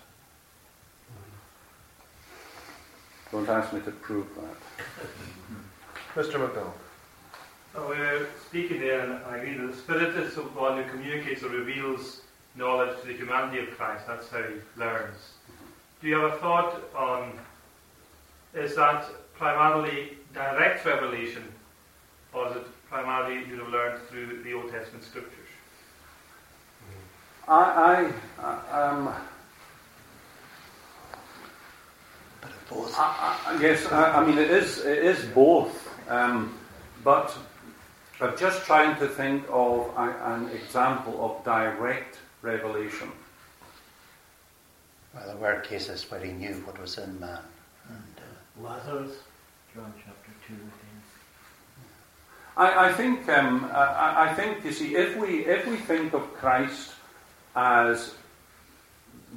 Don't 3.32 3.50
ask 3.50 3.74
me 3.74 3.82
to 3.82 3.92
prove 3.92 4.28
that. 4.36 6.16
Mr. 6.16 6.40
McDonald. 6.40 6.74
Oh, 7.76 7.92
uh, 7.92 8.26
speaking 8.48 8.80
there, 8.80 9.02
and 9.02 9.26
I 9.26 9.38
agree 9.38 9.58
that 9.58 9.68
the 9.68 9.78
Spirit 9.78 10.16
is 10.16 10.36
the 10.36 10.44
one 10.44 10.82
who 10.82 10.90
communicates 10.90 11.44
or 11.44 11.50
reveals 11.50 12.22
knowledge 12.56 13.02
to 13.02 13.08
the 13.08 13.14
humanity 13.14 13.60
of 13.60 13.78
Christ. 13.78 14.08
That's 14.08 14.30
how 14.30 14.44
he 14.44 14.56
learns. 14.80 15.18
Do 16.02 16.08
you 16.08 16.16
have 16.16 16.34
a 16.34 16.38
thought 16.38 16.82
on 16.96 17.34
is 18.54 18.76
that 18.76 19.06
primarily 19.38 20.18
direct 20.34 20.86
revelation, 20.86 21.44
or 22.34 22.50
is 22.50 22.56
it 22.56 22.68
primarily 22.90 23.46
you 23.50 23.60
have 23.60 23.68
learned 23.68 24.02
through 24.08 24.44
the 24.44 24.54
Old 24.54 24.72
Testament 24.72 25.04
scriptures? 25.04 25.45
I, 27.48 28.12
I, 28.40 28.72
um, 28.72 29.14
But 32.42 32.52
of 32.52 32.70
both. 32.70 32.96
I, 32.98 33.40
I, 33.46 33.62
yes, 33.62 33.86
I, 33.92 34.20
I 34.20 34.26
mean 34.26 34.38
it 34.38 34.50
is 34.50 34.80
it 34.80 34.98
is 34.98 35.26
both, 35.26 35.88
um, 36.10 36.58
but 37.04 37.38
I'm 38.20 38.36
just 38.38 38.64
trying 38.66 38.98
to 38.98 39.08
think 39.08 39.46
of 39.50 39.92
a, 39.96 40.34
an 40.34 40.50
example 40.50 41.24
of 41.24 41.44
direct 41.44 42.18
revelation. 42.42 43.12
Well, 45.14 45.28
there 45.28 45.38
were 45.38 45.60
cases 45.62 46.10
where 46.10 46.20
he 46.20 46.32
knew 46.32 46.56
what 46.66 46.80
was 46.80 46.98
in 46.98 47.20
man. 47.20 47.40
And, 47.88 48.16
uh, 48.18 48.68
Lazarus, 48.68 49.12
John 49.74 49.94
chapter 49.98 50.32
2. 50.48 50.56
I, 52.58 52.88
I 52.88 52.94
think 52.94 53.28
um, 53.30 53.70
I, 53.74 54.30
I 54.30 54.34
think 54.34 54.64
you 54.64 54.72
see 54.72 54.96
if 54.96 55.18
we 55.18 55.46
if 55.46 55.68
we 55.68 55.76
think 55.76 56.14
of 56.14 56.34
Christ 56.36 56.95
as 57.56 58.14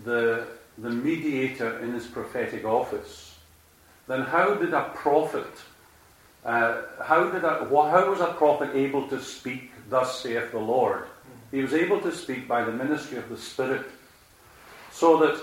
the 0.04 0.46
the 0.78 0.90
mediator 0.90 1.78
in 1.80 1.92
his 1.92 2.06
prophetic 2.06 2.64
office, 2.64 3.36
then 4.06 4.22
how 4.22 4.54
did 4.54 4.72
a 4.72 4.90
prophet 4.94 5.46
uh, 6.44 6.82
how 7.02 7.28
did 7.30 7.44
a, 7.44 7.66
how 7.68 8.10
was 8.10 8.20
a 8.20 8.32
prophet 8.34 8.70
able 8.74 9.06
to 9.08 9.20
speak? 9.20 9.70
Thus 9.90 10.20
saith 10.20 10.52
the 10.52 10.58
Lord. 10.58 11.04
He 11.50 11.62
was 11.62 11.72
able 11.72 12.00
to 12.00 12.12
speak 12.12 12.46
by 12.46 12.64
the 12.64 12.72
ministry 12.72 13.18
of 13.18 13.28
the 13.28 13.36
Spirit, 13.36 13.86
so 14.92 15.18
that 15.18 15.40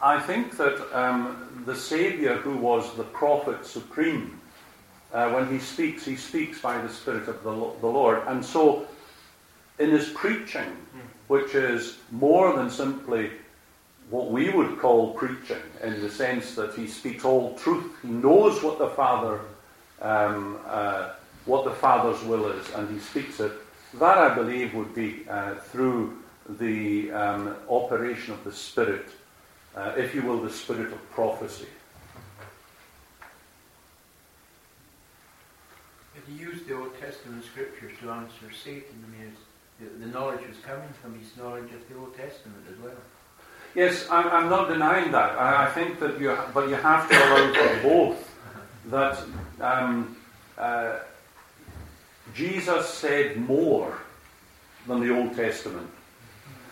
I 0.00 0.20
think 0.20 0.56
that 0.56 0.78
um, 0.96 1.62
the 1.66 1.74
Saviour, 1.74 2.36
who 2.36 2.56
was 2.56 2.94
the 2.96 3.04
prophet 3.04 3.64
supreme, 3.64 4.40
uh, 5.12 5.30
when 5.30 5.48
he 5.50 5.58
speaks, 5.58 6.04
he 6.04 6.16
speaks 6.16 6.60
by 6.60 6.80
the 6.80 6.88
Spirit 6.88 7.28
of 7.28 7.42
the, 7.42 7.50
the 7.80 7.86
Lord. 7.86 8.22
And 8.26 8.44
so, 8.44 8.86
in 9.78 9.90
his 9.90 10.08
preaching, 10.10 10.76
which 11.32 11.54
is 11.54 11.96
more 12.10 12.54
than 12.54 12.68
simply 12.68 13.30
what 14.10 14.30
we 14.30 14.50
would 14.50 14.78
call 14.78 15.14
preaching, 15.14 15.62
in 15.82 15.98
the 16.02 16.10
sense 16.10 16.54
that 16.54 16.74
he 16.74 16.86
speaks 16.86 17.24
all 17.24 17.54
truth, 17.54 17.90
he 18.02 18.08
knows 18.08 18.62
what 18.62 18.78
the 18.78 18.90
Father, 18.90 19.40
um, 20.02 20.58
uh, 20.66 21.12
what 21.46 21.64
the 21.64 21.70
Father's 21.70 22.22
will 22.24 22.50
is, 22.50 22.68
and 22.74 22.86
he 22.90 22.98
speaks 22.98 23.40
it. 23.40 23.50
That, 23.94 24.18
I 24.18 24.34
believe, 24.34 24.74
would 24.74 24.94
be 24.94 25.24
uh, 25.26 25.54
through 25.54 26.18
the 26.50 27.10
um, 27.12 27.56
operation 27.66 28.34
of 28.34 28.44
the 28.44 28.52
Spirit, 28.52 29.06
uh, 29.74 29.94
if 29.96 30.14
you 30.14 30.20
will, 30.20 30.38
the 30.38 30.52
Spirit 30.52 30.92
of 30.92 31.10
prophecy. 31.12 31.72
But 36.14 36.24
he 36.28 36.34
used 36.34 36.66
the 36.66 36.76
Old 36.76 36.92
Testament 37.00 37.42
scriptures 37.42 37.92
to 38.02 38.10
answer 38.10 38.52
Satan. 38.52 39.02
I 39.06 39.18
mean, 39.18 39.32
the, 39.80 40.04
the 40.04 40.06
knowledge 40.06 40.46
was 40.46 40.56
coming 40.58 40.88
from 41.00 41.18
his 41.18 41.36
knowledge 41.36 41.70
of 41.72 41.88
the 41.88 41.98
Old 41.98 42.16
Testament 42.16 42.64
as 42.70 42.78
well. 42.78 42.96
Yes, 43.74 44.06
I'm, 44.10 44.28
I'm 44.28 44.50
not 44.50 44.68
denying 44.68 45.12
that. 45.12 45.38
I, 45.38 45.66
I 45.66 45.70
think 45.70 45.98
that 46.00 46.20
you, 46.20 46.36
but 46.52 46.68
you 46.68 46.74
have 46.74 47.08
to 47.08 47.16
allow 47.16 47.52
for 47.52 47.82
both. 47.88 48.28
That 48.86 49.22
um, 49.60 50.16
uh, 50.58 50.98
Jesus 52.34 52.88
said 52.88 53.36
more 53.36 53.96
than 54.88 55.00
the 55.00 55.16
Old 55.16 55.36
Testament, 55.36 55.88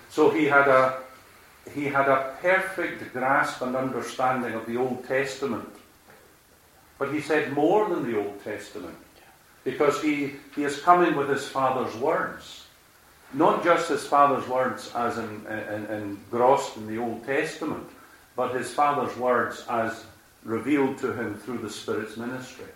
so 0.08 0.30
he 0.30 0.44
had 0.44 0.66
a 0.66 0.98
he 1.72 1.84
had 1.84 2.08
a 2.08 2.36
perfect 2.40 3.12
grasp 3.12 3.62
and 3.62 3.76
understanding 3.76 4.54
of 4.54 4.66
the 4.66 4.76
Old 4.76 5.06
Testament. 5.06 5.68
But 6.98 7.14
he 7.14 7.20
said 7.20 7.52
more 7.52 7.88
than 7.88 8.10
the 8.10 8.18
Old 8.18 8.42
Testament 8.42 8.96
because 9.64 10.02
he, 10.02 10.32
he 10.54 10.64
is 10.64 10.80
coming 10.80 11.14
with 11.16 11.28
his 11.28 11.46
Father's 11.48 11.94
words. 11.96 12.59
Not 13.32 13.62
just 13.62 13.88
his 13.88 14.06
Father's 14.06 14.46
words 14.48 14.90
as 14.94 15.18
in, 15.18 15.46
in, 15.46 15.86
engrossed 15.86 16.76
in 16.76 16.86
the 16.86 16.98
Old 16.98 17.24
Testament, 17.24 17.88
but 18.34 18.54
his 18.54 18.72
Father's 18.72 19.16
words 19.16 19.64
as 19.68 20.04
revealed 20.42 20.98
to 20.98 21.12
him 21.12 21.36
through 21.36 21.58
the 21.58 21.70
Spirit's 21.70 22.16
ministry. 22.16 22.66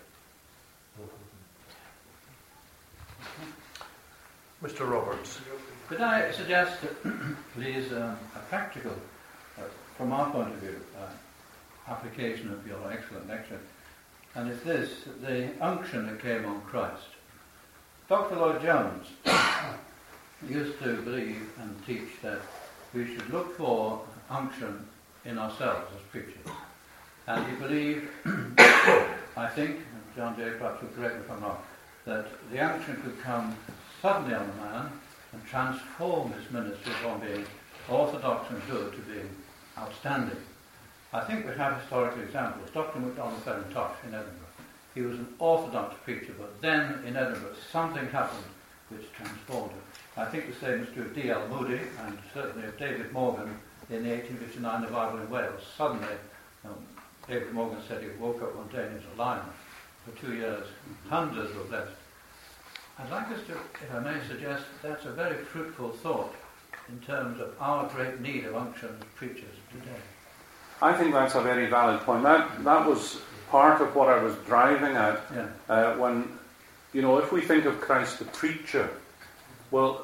Mr. 4.62 4.90
Roberts. 4.90 5.40
Could 5.88 6.00
I 6.00 6.30
suggest, 6.30 6.78
please, 7.54 7.92
um, 7.92 8.16
a 8.34 8.38
practical, 8.48 8.92
uh, 9.58 9.62
from 9.98 10.12
our 10.12 10.30
point 10.30 10.54
of 10.54 10.56
view, 10.60 10.80
uh, 10.98 11.90
application 11.90 12.50
of 12.50 12.66
your 12.66 12.78
excellent 12.90 13.28
lecture? 13.28 13.60
And 14.34 14.50
it's 14.50 14.62
this 14.64 14.90
the 15.20 15.50
unction 15.60 16.06
that 16.06 16.20
came 16.20 16.46
on 16.46 16.62
Christ. 16.62 17.04
Dr. 18.08 18.36
Lloyd 18.36 18.62
Jones 18.62 19.08
used 20.48 20.78
to 20.80 20.96
believe 21.02 21.50
and 21.60 21.86
teach 21.86 22.20
that 22.22 22.40
we 22.92 23.06
should 23.06 23.28
look 23.30 23.56
for 23.56 24.02
unction 24.30 24.86
in 25.24 25.38
ourselves 25.38 25.90
as 25.94 26.02
preachers. 26.10 26.52
And 27.26 27.46
he 27.46 27.56
believed, 27.56 28.08
I 29.36 29.48
think, 29.54 29.80
John 30.14 30.36
J. 30.36 30.50
perhaps 30.58 30.82
will 30.82 30.90
correct 30.90 31.16
me 31.16 31.20
if 31.22 31.30
I'm 31.30 31.42
wrong, 31.42 31.58
that 32.04 32.26
the 32.52 32.60
unction 32.60 33.00
could 33.02 33.20
come 33.22 33.56
suddenly 34.02 34.34
on 34.34 34.42
a 34.42 34.64
man 34.64 34.92
and 35.32 35.44
transform 35.46 36.32
his 36.32 36.50
ministry 36.50 36.92
from 36.94 37.20
being 37.20 37.44
orthodox 37.88 38.50
and 38.50 38.60
good 38.70 38.92
to 38.92 38.98
being 39.00 39.28
outstanding. 39.78 40.36
I 41.12 41.20
think 41.20 41.46
we 41.46 41.54
have 41.54 41.80
historical 41.80 42.22
examples. 42.22 42.70
Dr. 42.72 42.98
MacDonald 42.98 43.44
Ferintosh 43.44 43.92
in 44.06 44.14
Edinburgh. 44.14 44.44
He 44.94 45.00
was 45.02 45.18
an 45.18 45.28
orthodox 45.38 45.96
preacher, 46.04 46.34
but 46.38 46.60
then 46.60 47.02
in 47.06 47.16
Edinburgh 47.16 47.54
something 47.72 48.06
happened 48.08 48.44
which 48.90 49.12
transformed 49.12 49.72
him. 49.72 49.80
I 50.16 50.24
think 50.26 50.46
the 50.48 50.64
same 50.64 50.80
is 50.82 50.88
true 50.94 51.04
of 51.04 51.14
D.L. 51.14 51.48
Moody 51.48 51.80
and 52.06 52.18
certainly 52.32 52.66
of 52.68 52.78
David 52.78 53.10
Morgan 53.12 53.56
in 53.90 54.04
the 54.04 54.10
1859 54.10 54.82
revival 54.82 55.20
in 55.20 55.30
Wales. 55.30 55.62
Suddenly, 55.76 56.14
um, 56.64 56.74
David 57.28 57.52
Morgan 57.52 57.78
said 57.88 58.02
he 58.02 58.08
woke 58.20 58.40
up 58.42 58.54
one 58.54 58.68
day 58.68 58.82
and 58.86 58.90
he 58.90 58.96
was 59.06 59.16
alive 59.16 59.42
for 60.04 60.20
two 60.20 60.34
years. 60.34 60.66
Hundreds 61.08 61.54
were 61.54 61.64
blessed. 61.64 61.90
I'd 62.98 63.10
like 63.10 63.26
us 63.28 63.40
to, 63.48 63.52
if 63.54 63.92
I 63.92 63.98
may 63.98 64.20
suggest, 64.28 64.64
that's 64.82 65.04
a 65.04 65.10
very 65.10 65.36
fruitful 65.36 65.90
thought 65.90 66.32
in 66.88 66.98
terms 67.00 67.40
of 67.40 67.54
our 67.60 67.88
great 67.88 68.20
need 68.20 68.44
of 68.44 68.54
unction 68.54 68.90
preachers 69.16 69.56
today. 69.72 69.96
I 70.80 70.92
think 70.92 71.12
that's 71.12 71.34
a 71.34 71.40
very 71.40 71.66
valid 71.66 72.00
point. 72.02 72.22
That, 72.22 72.62
that 72.62 72.86
was 72.86 73.20
part 73.50 73.80
of 73.80 73.96
what 73.96 74.08
I 74.08 74.22
was 74.22 74.36
driving 74.46 74.94
at 74.96 75.20
Yeah. 75.34 75.46
uh, 75.68 75.94
when, 75.96 76.38
you 76.92 77.02
know, 77.02 77.18
if 77.18 77.32
we 77.32 77.40
think 77.40 77.64
of 77.64 77.80
Christ 77.80 78.20
the 78.20 78.26
preacher, 78.26 78.88
well, 79.74 80.02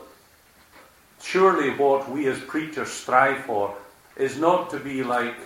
surely 1.23 1.71
what 1.71 2.11
we 2.11 2.27
as 2.27 2.41
preachers 2.41 2.91
strive 2.91 3.39
for 3.45 3.77
is 4.17 4.37
not 4.37 4.69
to 4.71 4.81
be 4.81 5.05
like 5.05 5.37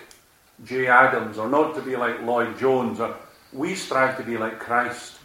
Jay 0.64 0.86
Adams 0.86 1.36
or 1.36 1.46
not 1.46 1.74
to 1.74 1.82
be 1.82 1.94
like 1.94 2.22
Lloyd 2.22 2.58
Jones. 2.58 3.00
Or, 3.00 3.14
we 3.52 3.74
strive 3.74 4.16
to 4.16 4.22
be 4.22 4.38
like 4.38 4.58
Christ. 4.58 5.18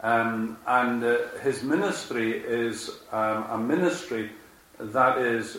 Um, 0.00 0.56
and 0.66 1.04
uh, 1.04 1.18
his 1.44 1.62
ministry 1.62 2.38
is 2.38 2.90
um, 3.12 3.44
a 3.50 3.56
ministry 3.56 4.30
that 4.80 5.18
is 5.18 5.58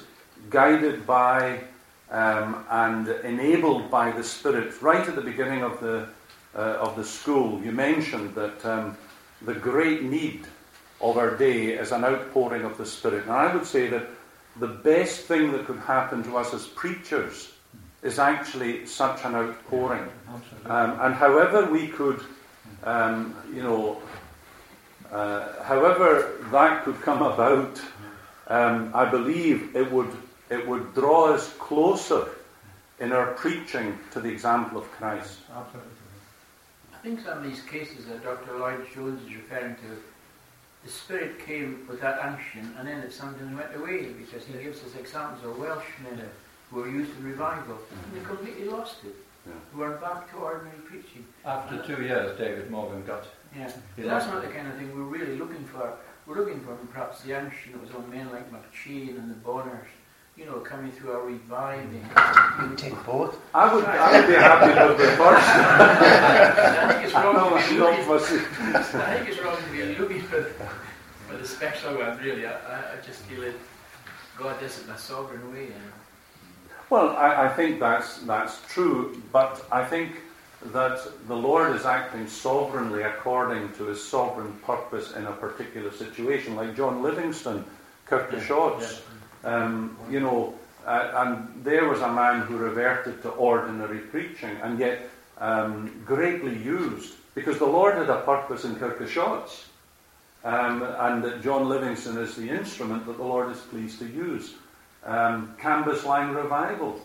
guided 0.49 1.07
by 1.07 1.61
um, 2.09 2.65
and 2.69 3.07
enabled 3.07 3.89
by 3.89 4.11
the 4.11 4.23
Spirit. 4.23 4.81
Right 4.81 5.07
at 5.07 5.15
the 5.15 5.21
beginning 5.21 5.63
of 5.63 5.79
the, 5.79 6.09
uh, 6.53 6.85
of 6.85 6.97
the 6.97 7.05
school, 7.05 7.61
you 7.63 7.71
mentioned 7.71 8.35
that 8.35 8.65
um, 8.65 8.97
the 9.43 9.53
great 9.53 10.03
need 10.03 10.45
of 11.01 11.17
our 11.17 11.35
day 11.35 11.73
is 11.73 11.91
an 11.91 12.03
outpouring 12.03 12.63
of 12.63 12.77
the 12.77 12.85
Spirit. 12.85 13.23
And 13.23 13.33
I 13.33 13.53
would 13.53 13.65
say 13.65 13.87
that 13.87 14.07
the 14.59 14.67
best 14.67 15.21
thing 15.21 15.51
that 15.53 15.65
could 15.65 15.79
happen 15.79 16.23
to 16.23 16.37
us 16.37 16.53
as 16.53 16.67
preachers 16.67 17.51
is 18.03 18.19
actually 18.19 18.85
such 18.85 19.23
an 19.25 19.35
outpouring. 19.35 20.07
Absolutely. 20.27 20.71
Um, 20.71 20.99
and 21.01 21.15
however 21.15 21.69
we 21.71 21.87
could, 21.87 22.21
um, 22.83 23.35
you 23.53 23.63
know, 23.63 24.01
uh, 25.11 25.63
however 25.63 26.39
that 26.51 26.83
could 26.83 26.99
come 27.01 27.21
about, 27.21 27.81
um, 28.47 28.91
I 28.93 29.05
believe 29.05 29.75
it 29.75 29.91
would, 29.91 30.11
it 30.49 30.67
would 30.67 30.93
draw 30.93 31.33
us 31.33 31.53
closer 31.59 32.27
in 32.99 33.11
our 33.11 33.33
preaching 33.33 33.97
to 34.11 34.19
the 34.19 34.29
example 34.29 34.77
of 34.77 34.89
Christ. 34.91 35.39
Absolutely. 35.55 35.91
I 36.93 36.97
think 37.03 37.21
some 37.21 37.39
of 37.39 37.43
these 37.43 37.61
cases 37.63 38.05
that 38.05 38.23
Dr. 38.23 38.59
Lloyd 38.59 38.85
Jones 38.93 39.21
is 39.23 39.35
referring 39.35 39.75
to, 39.75 39.97
the 40.83 40.89
Spirit 40.89 41.39
came 41.45 41.85
with 41.87 42.01
that 42.01 42.19
unction 42.19 42.73
and 42.77 42.87
then 42.87 42.99
it 42.99 43.13
sometimes 43.13 43.55
went 43.55 43.75
away 43.75 44.13
because 44.13 44.45
he 44.45 44.53
gives 44.53 44.83
us 44.83 44.95
examples 44.95 45.43
of 45.45 45.57
Welsh 45.59 45.83
Welshmen 46.03 46.29
who 46.69 46.77
were 46.81 46.89
used 46.89 47.15
in 47.17 47.25
revival 47.25 47.77
and 47.91 48.19
they 48.21 48.25
completely 48.25 48.65
lost 48.65 48.97
it. 49.05 49.15
Yeah. 49.45 49.53
Who 49.73 49.79
were 49.79 49.97
back 49.97 50.29
to 50.31 50.37
ordinary 50.37 50.77
preaching. 50.85 51.25
After 51.45 51.75
uh, 51.75 51.81
two 51.85 52.03
years, 52.03 52.37
David 52.37 52.69
Morgan 52.69 53.03
got 53.05 53.25
Yeah. 53.55 53.71
He 53.95 54.03
But 54.03 54.05
that's 54.05 54.27
not 54.27 54.41
the 54.43 54.49
kind 54.49 54.67
of 54.67 54.75
thing 54.75 54.95
we're 54.95 55.03
really 55.03 55.35
looking 55.35 55.65
for. 55.65 55.93
We're 56.27 56.37
looking 56.37 56.59
for 56.61 56.75
perhaps 56.75 57.21
the 57.23 57.33
unction 57.37 57.73
that 57.73 57.81
was 57.81 57.91
on 57.91 58.09
men 58.09 58.31
like 58.31 58.51
McCheyne 58.51 59.17
and 59.17 59.31
the 59.31 59.35
Bonars, 59.35 59.87
you 60.37 60.45
know, 60.45 60.59
coming 60.59 60.91
through 60.91 61.11
our 61.13 61.25
reviving. 61.25 61.93
You 61.93 62.67
can 62.67 62.75
take 62.75 63.05
both. 63.05 63.39
I 63.55 63.73
would, 63.73 63.83
I 63.83 64.19
would 64.19 64.27
be 64.27 64.33
happy 64.35 64.67
with 64.89 64.97
the 64.99 65.17
first. 65.17 65.47
I 65.49 66.93
think 66.93 67.05
it's 67.05 67.13
wrong 67.15 67.33
No, 67.33 67.57
to 67.57 67.69
be 67.69 67.77
not 67.79 68.07
looking. 68.07 68.37
I 69.01 69.17
think 69.17 69.29
it's 69.29 69.41
wrong 69.43 69.57
to 69.57 69.71
be 69.71 69.95
looking 69.95 70.21
for, 70.21 70.43
for 71.31 71.37
the 71.37 71.47
special 71.47 71.97
one, 71.97 72.17
really. 72.19 72.45
I, 72.45 72.51
I, 72.51 72.95
just 73.05 73.21
feel 73.21 73.43
it, 73.43 73.55
God 74.37 74.59
does 74.59 74.79
it 74.79 74.85
in 74.85 74.89
a 74.91 74.97
sovereign 74.97 75.51
way. 75.53 75.65
And 75.65 75.91
Well, 76.89 77.09
I, 77.11 77.45
I 77.45 77.49
think 77.49 77.79
that's, 77.79 78.19
that's 78.19 78.61
true, 78.67 79.21
but 79.31 79.65
I 79.71 79.83
think 79.85 80.17
that 80.73 80.99
the 81.27 81.35
Lord 81.35 81.75
is 81.75 81.85
acting 81.85 82.27
sovereignly 82.27 83.03
according 83.03 83.71
to 83.73 83.85
his 83.85 84.03
sovereign 84.03 84.53
purpose 84.65 85.13
in 85.13 85.25
a 85.25 85.31
particular 85.31 85.91
situation, 85.91 86.55
like 86.55 86.75
John 86.75 87.01
Livingston, 87.01 87.63
Kirk 88.05 88.31
o' 88.33 88.37
Shotts. 88.37 89.01
Um, 89.43 89.97
you 90.09 90.19
know, 90.19 90.53
uh, 90.85 91.11
and 91.15 91.63
there 91.63 91.87
was 91.87 92.01
a 92.01 92.11
man 92.11 92.41
who 92.41 92.57
reverted 92.57 93.21
to 93.23 93.29
ordinary 93.29 93.99
preaching 93.99 94.55
and 94.61 94.77
yet 94.77 95.09
um, 95.37 96.03
greatly 96.05 96.55
used 96.55 97.15
because 97.33 97.57
the 97.57 97.65
Lord 97.65 97.95
had 97.95 98.09
a 98.09 98.21
purpose 98.21 98.65
in 98.65 98.75
Kirk 98.75 99.01
o' 99.01 99.05
Shotts. 99.05 99.70
Um, 100.43 100.81
and 100.81 101.23
that 101.23 101.43
John 101.43 101.69
Livingston 101.69 102.17
is 102.17 102.35
the 102.35 102.49
instrument 102.49 103.05
that 103.05 103.17
the 103.17 103.23
Lord 103.23 103.51
is 103.51 103.59
pleased 103.59 103.99
to 103.99 104.07
use. 104.07 104.55
Um, 105.05 105.55
Cambuslang 105.59 106.35
Revival, 106.35 106.99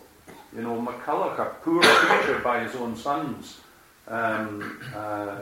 you 0.55 0.61
know, 0.61 0.81
McCulloch, 0.81 1.37
a 1.39 1.53
poor 1.61 1.81
preacher 1.81 2.39
by 2.39 2.63
his 2.63 2.75
own 2.75 2.95
son's 2.95 3.59
um, 4.07 4.81
uh, 4.95 5.41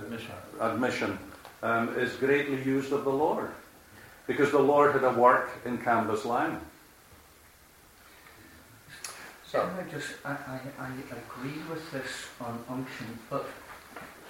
admission. 0.60 1.18
um, 1.64 1.98
is 1.98 2.14
greatly 2.18 2.62
used 2.64 2.92
of 2.92 3.04
the 3.04 3.12
Lord 3.12 3.50
because 4.28 4.52
the 4.52 4.60
Lord 4.60 4.94
had 4.94 5.04
a 5.04 5.14
work 5.14 5.50
in 5.66 5.78
Cambuslang. 5.78 6.60
So 9.48 9.62
I 9.62 9.90
just 9.90 10.08
I, 10.24 10.32
I, 10.32 10.60
I 10.80 10.90
agree 11.12 11.62
with 11.70 11.92
this 11.92 12.28
on 12.42 12.64
unction, 12.70 13.08
but 13.30 13.46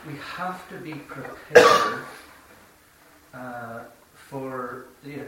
we 0.08 0.14
have 0.38 0.68
to 0.70 0.78
be 0.78 0.94
prepared 0.94 2.04
uh, 3.36 3.80
for 4.14 4.86
the, 5.04 5.20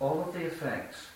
all 0.00 0.20
of 0.22 0.34
the 0.34 0.44
effects. 0.44 1.06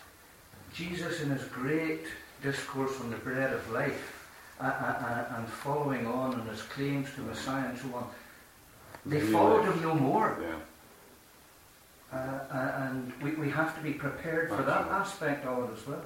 Jesus, 0.73 1.23
in 1.23 1.31
his 1.31 1.45
great 1.45 2.05
discourse 2.43 3.01
on 3.01 3.11
the 3.11 3.17
bread 3.17 3.53
of 3.53 3.71
life, 3.71 4.29
uh, 4.61 4.65
uh, 4.65 4.67
uh, 4.67 5.37
and 5.37 5.49
following 5.49 6.07
on 6.07 6.35
on 6.35 6.47
his 6.49 6.63
claims 6.63 7.09
to 7.15 7.21
Messiah 7.23 7.69
and 7.69 7.79
so 7.79 7.95
on, 7.95 8.07
they 9.07 9.21
followed 9.21 9.65
him 9.65 9.81
no 9.83 9.95
more. 9.95 10.37
Yeah. 10.41 10.55
Uh, 12.11 12.41
and 12.53 13.13
we, 13.23 13.33
we 13.33 13.51
have 13.51 13.77
to 13.77 13.83
be 13.83 13.93
prepared 13.93 14.49
for 14.49 14.63
that 14.63 14.87
aspect 14.89 15.47
of 15.47 15.71
it 15.71 15.79
as 15.79 15.87
well. 15.87 16.03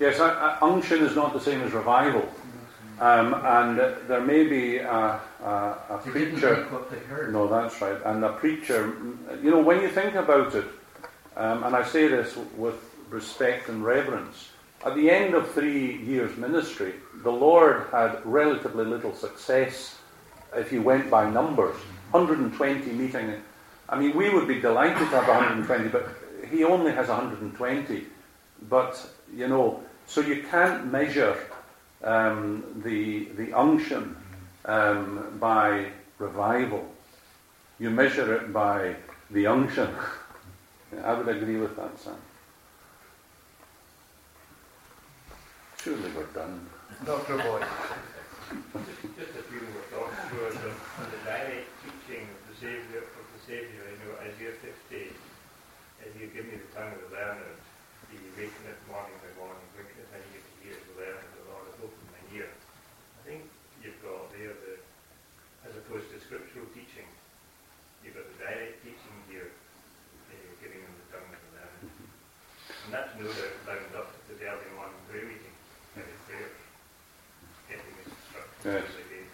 Yes, 0.00 0.18
unction 0.60 1.02
is 1.04 1.14
not 1.14 1.32
the 1.32 1.40
same 1.40 1.62
as 1.62 1.72
revival. 1.72 2.28
Um, 2.98 3.34
and 3.34 3.78
there 4.08 4.22
may 4.22 4.44
be 4.44 4.78
a, 4.78 5.20
a, 5.42 5.78
a 5.90 6.00
preacher. 6.02 6.56
take 6.56 6.72
what 6.72 6.90
they 6.90 6.98
heard. 6.98 7.32
No, 7.32 7.46
that's 7.46 7.80
right. 7.82 7.98
And 8.06 8.24
a 8.24 8.32
preacher, 8.32 8.96
you 9.42 9.50
know, 9.50 9.60
when 9.60 9.82
you 9.82 9.90
think 9.90 10.14
about 10.14 10.54
it, 10.54 10.64
um, 11.36 11.64
and 11.64 11.76
I 11.76 11.84
say 11.84 12.08
this 12.08 12.36
with 12.56 12.76
respect 13.10 13.68
and 13.68 13.84
reverence, 13.84 14.48
at 14.84 14.94
the 14.94 15.10
end 15.10 15.34
of 15.34 15.50
three 15.50 15.96
years' 16.04 16.36
ministry, 16.38 16.94
the 17.22 17.32
Lord 17.32 17.86
had 17.90 18.24
relatively 18.24 18.84
little 18.84 19.14
success 19.14 19.98
if 20.54 20.72
you 20.72 20.80
went 20.80 21.10
by 21.10 21.28
numbers. 21.28 21.76
120 22.12 22.92
meeting. 22.92 23.34
I 23.88 23.98
mean, 23.98 24.16
we 24.16 24.30
would 24.30 24.48
be 24.48 24.60
delighted 24.60 24.98
to 25.10 25.20
have 25.20 25.28
120, 25.28 25.88
but 25.88 26.08
he 26.48 26.64
only 26.64 26.92
has 26.92 27.08
120. 27.08 28.06
But, 28.70 29.06
you 29.34 29.48
know, 29.48 29.82
so 30.06 30.20
you 30.20 30.44
can't 30.50 30.90
measure 30.90 31.36
um, 32.04 32.64
the, 32.84 33.26
the 33.36 33.52
unction 33.52 34.16
um, 34.64 35.36
by 35.40 35.86
revival. 36.18 36.86
You 37.78 37.90
measure 37.90 38.34
it 38.34 38.52
by 38.52 38.96
the 39.30 39.46
unction. 39.46 39.88
I 41.04 41.14
would 41.14 41.28
agree 41.28 41.56
with 41.56 41.76
that, 41.76 41.98
Sam. 41.98 42.14
Surely 45.82 46.10
we're 46.16 46.24
done. 46.34 46.66
Dr. 47.04 47.36
Boyd. 47.36 47.64
Just 49.18 49.34
a 49.34 49.42
few 49.50 49.60
more 49.60 49.86
thoughts 49.90 50.18
towards 50.30 50.56
the, 50.62 50.70
on 50.70 51.06
the 51.10 51.20
direct 51.26 51.66
teaching 51.82 52.26
of 52.30 52.40
the 52.46 52.56
Saviour, 52.58 53.02
of 53.02 53.26
the 53.34 53.40
Saviour, 53.42 53.82
you 53.90 53.98
know, 54.06 54.14
Isaiah 54.22 54.54
50, 54.62 55.10
as 56.06 56.10
you 56.14 56.30
give 56.30 56.46
me 56.46 56.58
the 56.62 56.70
tongue 56.70 56.94
of 56.94 57.02
the 57.06 57.10
learned, 57.10 57.58
the 58.10 58.18
wakeneth 58.38 58.78
morning 58.86 59.18
by 59.18 59.30
morning, 59.34 59.66
wakeneth 59.74 60.10
and 60.14 60.22
you 60.30 60.38
get 60.38 60.46
the 60.46 60.58
ears 60.70 60.78
of 60.78 60.86
the 60.94 60.96
learned, 61.02 61.26
the 61.34 61.44
Lord 61.50 61.64
hath 61.66 61.82
opened 61.82 62.10
my 62.14 62.22
ear. 62.38 62.50
I 62.54 63.20
think 63.26 63.42
you've 63.82 63.98
got 63.98 64.30
there 64.30 64.54
the, 64.54 64.74
as 65.66 65.74
opposed 65.74 66.06
to 66.14 66.22
scriptural 66.22 66.70
teaching, 66.70 67.06
you've 68.06 68.14
got 68.14 68.26
the 68.30 68.38
direct 68.46 68.78
teaching 68.86 69.16
here, 69.26 69.50
uh, 69.50 70.34
giving 70.62 70.86
them 70.86 70.94
the 71.02 71.06
tongue 71.18 71.30
of 71.34 71.40
the 71.50 71.50
learned. 71.58 71.90
And 72.86 72.90
that's 72.94 73.10
no 73.18 73.26
doubt 73.26 73.58
bound 73.66 73.90
up 73.98 74.14
to 74.14 74.32
the 74.38 74.46
early 74.46 74.70
morning 74.78 75.02
prayer 75.10 75.26
meeting, 75.26 75.54
and 75.98 76.06
his 76.06 76.22
prayers, 76.30 76.54
getting 77.66 77.90
his 77.98 78.06
instructions 78.06 78.62
Yes. 78.62 78.84
as 78.84 78.94
they 79.00 79.06
gave. 79.10 79.30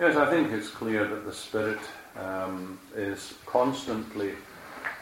Yes, 0.00 0.16
I 0.16 0.30
think 0.30 0.50
it's 0.50 0.70
clear 0.70 1.06
that 1.06 1.26
the 1.26 1.32
Spirit 1.32 1.78
um, 2.18 2.78
is 2.96 3.34
constantly. 3.44 4.32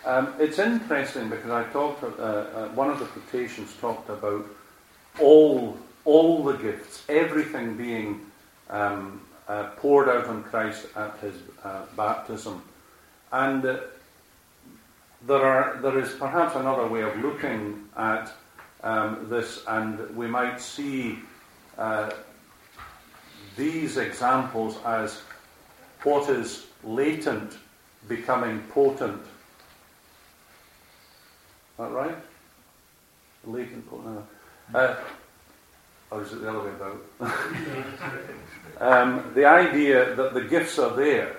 Um, 0.04 0.34
it's 0.40 0.58
interesting 0.58 1.28
because 1.28 1.52
I 1.52 1.62
talked. 1.72 2.02
Uh, 2.02 2.06
uh, 2.06 2.68
one 2.70 2.90
of 2.90 2.98
the 2.98 3.04
quotations 3.04 3.76
talked 3.80 4.10
about 4.10 4.44
all 5.20 5.78
all 6.04 6.42
the 6.42 6.54
gifts, 6.54 7.04
everything 7.08 7.76
being 7.76 8.26
um, 8.70 9.20
uh, 9.46 9.68
poured 9.76 10.08
out 10.08 10.26
on 10.26 10.42
Christ 10.42 10.86
at 10.96 11.16
his 11.20 11.34
uh, 11.62 11.82
baptism, 11.96 12.60
and 13.30 13.64
uh, 13.64 13.78
there 15.28 15.44
are 15.44 15.78
there 15.80 15.96
is 16.00 16.12
perhaps 16.14 16.56
another 16.56 16.88
way 16.88 17.02
of 17.02 17.16
looking 17.20 17.88
at 17.96 18.32
um, 18.82 19.28
this, 19.30 19.62
and 19.68 20.16
we 20.16 20.26
might 20.26 20.60
see 20.60 21.20
uh, 21.78 22.10
these 23.59 23.98
examples 23.98 24.78
as 24.86 25.20
what 26.05 26.30
is 26.30 26.66
latent 26.85 27.59
becoming 28.09 28.62
potent. 28.70 29.20
Is 29.20 29.28
that 31.78 31.90
right? 31.90 32.16
Latent 33.44 33.90
potent. 33.90 34.24
Uh, 34.72 34.94
or 36.10 36.22
is 36.22 36.32
it 36.32 36.40
the 36.40 36.48
other 36.48 36.60
way 36.60 36.70
about? 36.70 37.02
um, 38.80 39.32
the 39.35 39.44
idea 39.44 40.14
that 40.14 40.32
the 40.32 40.43
gifts 40.43 40.78
are 40.78 40.94
there, 40.94 41.36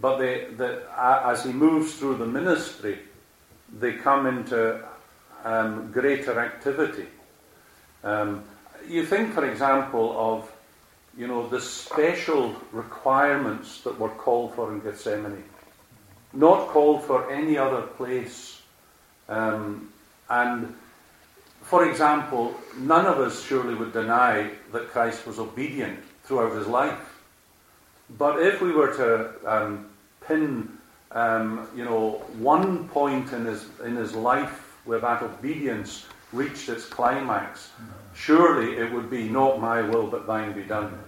but 0.00 0.18
they, 0.18 0.46
the, 0.56 0.82
as 0.98 1.44
he 1.44 1.52
moves 1.52 1.94
through 1.94 2.16
the 2.16 2.26
ministry, 2.26 2.98
they 3.78 3.92
come 3.92 4.26
into 4.26 4.84
um, 5.44 5.92
greater 5.92 6.38
activity. 6.40 7.06
Um, 8.02 8.42
you 8.88 9.06
think, 9.06 9.32
for 9.32 9.48
example, 9.48 10.14
of 10.18 10.50
you 11.16 11.26
know 11.26 11.46
the 11.48 11.60
special 11.60 12.54
requirements 12.72 13.80
that 13.82 13.98
were 13.98 14.10
called 14.10 14.54
for 14.54 14.72
in 14.72 14.80
Gethsemane, 14.80 15.44
not 16.32 16.68
called 16.68 17.04
for 17.04 17.30
any 17.30 17.56
other 17.56 17.82
place, 17.82 18.60
um, 19.28 19.92
and 20.28 20.74
for 21.62 21.88
example, 21.88 22.54
none 22.76 23.06
of 23.06 23.18
us 23.18 23.42
surely 23.42 23.74
would 23.74 23.92
deny 23.92 24.50
that 24.72 24.88
Christ 24.88 25.26
was 25.26 25.38
obedient 25.38 25.98
throughout 26.24 26.54
his 26.56 26.66
life. 26.66 27.22
But 28.18 28.42
if 28.42 28.60
we 28.60 28.70
were 28.72 28.94
to 28.96 29.30
um, 29.50 29.86
pin, 30.26 30.76
um, 31.12 31.66
you 31.74 31.84
know, 31.84 32.22
one 32.38 32.88
point 32.88 33.32
in 33.32 33.44
his 33.46 33.66
in 33.84 33.96
his 33.96 34.14
life 34.14 34.76
where 34.84 34.98
that 34.98 35.22
obedience 35.22 36.06
reached 36.32 36.68
its 36.68 36.84
climax, 36.84 37.70
surely 38.14 38.76
it 38.76 38.92
would 38.92 39.10
be 39.10 39.28
not 39.28 39.60
my 39.60 39.82
will 39.82 40.06
but 40.06 40.26
thine 40.26 40.52
be 40.52 40.62
done. 40.62 40.98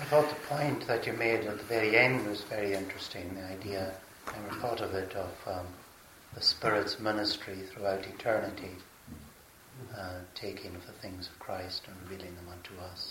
I 0.00 0.04
thought 0.04 0.28
the 0.28 0.34
point 0.46 0.86
that 0.86 1.06
you 1.06 1.12
made 1.14 1.44
at 1.44 1.58
the 1.58 1.64
very 1.64 1.96
end 1.96 2.26
was 2.26 2.42
very 2.42 2.72
interesting. 2.72 3.34
The 3.34 3.44
idea, 3.52 3.92
I 4.28 4.38
never 4.38 4.54
thought 4.60 4.80
of 4.80 4.94
it, 4.94 5.14
of 5.14 5.34
um, 5.46 5.66
the 6.34 6.40
Spirit's 6.40 7.00
ministry 7.00 7.56
throughout 7.56 8.06
eternity, 8.06 8.70
uh, 9.96 10.20
taking 10.34 10.74
of 10.76 10.86
the 10.86 10.92
things 10.92 11.26
of 11.26 11.38
Christ 11.40 11.82
and 11.88 11.96
revealing 12.08 12.34
them 12.36 12.46
unto 12.50 12.80
us. 12.80 13.10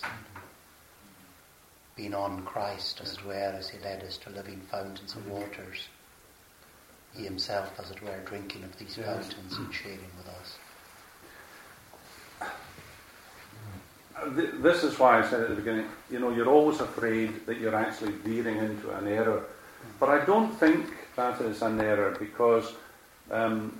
Being 1.94 2.14
on 2.14 2.42
Christ, 2.44 3.00
as 3.02 3.12
it 3.14 3.24
were, 3.24 3.32
as 3.34 3.68
He 3.68 3.78
led 3.80 4.02
us 4.02 4.16
to 4.18 4.30
living 4.30 4.60
fountains 4.70 5.14
of 5.14 5.28
waters. 5.28 5.88
He 7.14 7.24
Himself, 7.24 7.72
as 7.78 7.90
it 7.90 8.02
were, 8.02 8.18
drinking 8.24 8.64
of 8.64 8.76
these 8.78 8.96
fountains 8.96 9.56
and 9.56 9.72
sharing 9.72 10.10
with 10.16 10.28
us. 10.28 10.58
this 14.34 14.82
is 14.82 14.98
why 14.98 15.20
I 15.20 15.28
said 15.28 15.42
at 15.42 15.48
the 15.48 15.54
beginning, 15.54 15.86
you 16.10 16.18
know, 16.18 16.30
you're 16.30 16.48
always 16.48 16.80
afraid 16.80 17.46
that 17.46 17.58
you're 17.58 17.74
actually 17.74 18.12
veering 18.12 18.58
into 18.58 18.90
an 18.90 19.06
error. 19.06 19.44
But 20.00 20.08
I 20.08 20.24
don't 20.24 20.52
think 20.58 20.86
that 21.16 21.40
is 21.40 21.62
an 21.62 21.80
error 21.80 22.16
because 22.18 22.72
um, 23.30 23.78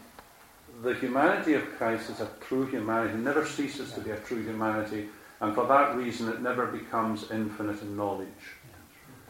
the 0.83 0.95
humanity 0.95 1.55
of 1.55 1.65
Christ 1.77 2.11
is 2.11 2.21
a 2.21 2.29
true 2.41 2.67
humanity. 2.67 3.15
It 3.15 3.21
never 3.21 3.45
ceases 3.45 3.93
to 3.93 4.01
be 4.01 4.11
a 4.11 4.17
true 4.17 4.43
humanity, 4.43 5.09
and 5.41 5.55
for 5.55 5.67
that 5.67 5.97
reason, 5.97 6.29
it 6.29 6.41
never 6.41 6.67
becomes 6.67 7.31
infinite 7.31 7.81
in 7.83 7.97
knowledge. 7.97 8.29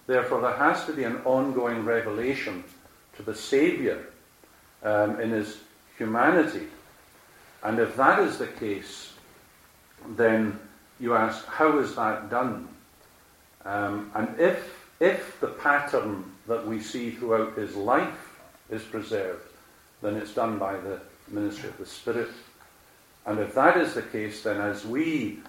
Therefore, 0.07 0.41
there 0.41 0.57
has 0.57 0.85
to 0.87 0.93
be 0.93 1.05
an 1.05 1.19
ongoing 1.25 1.85
revelation 1.85 2.65
to 3.19 3.23
the 3.23 3.35
Saviour 3.35 3.99
um, 4.83 5.21
in 5.21 5.31
his 5.31 5.59
humanity. 5.99 6.67
And 7.63 7.79
if 7.79 7.97
that 7.97 8.21
is 8.21 8.39
the 8.39 8.47
case, 8.47 9.13
then 10.17 10.59
you 11.01 11.15
ask, 11.15 11.45
how 11.47 11.79
is 11.79 11.95
that 11.97 12.31
done? 12.31 12.69
Um, 13.65 14.11
and 14.15 14.39
if, 14.39 14.89
if 15.01 15.39
the 15.41 15.49
pattern 15.49 16.25
that 16.47 16.67
we 16.67 16.81
see 16.81 17.11
throughout 17.11 17.59
his 17.59 17.75
life 17.75 18.37
is 18.71 18.83
preserved, 18.83 19.43
then 20.01 20.15
it's 20.17 20.33
done 20.33 20.59
by 20.59 20.77
the 20.77 21.01
ministry 21.27 21.69
of 21.69 21.79
the 21.79 21.87
Spirit. 21.87 22.31
And 23.27 23.41
if 23.41 23.55
that 23.55 23.77
is 23.77 23.95
the 23.95 24.03
case, 24.03 24.45
then 24.45 24.61
as 24.61 24.87
we 24.87 25.41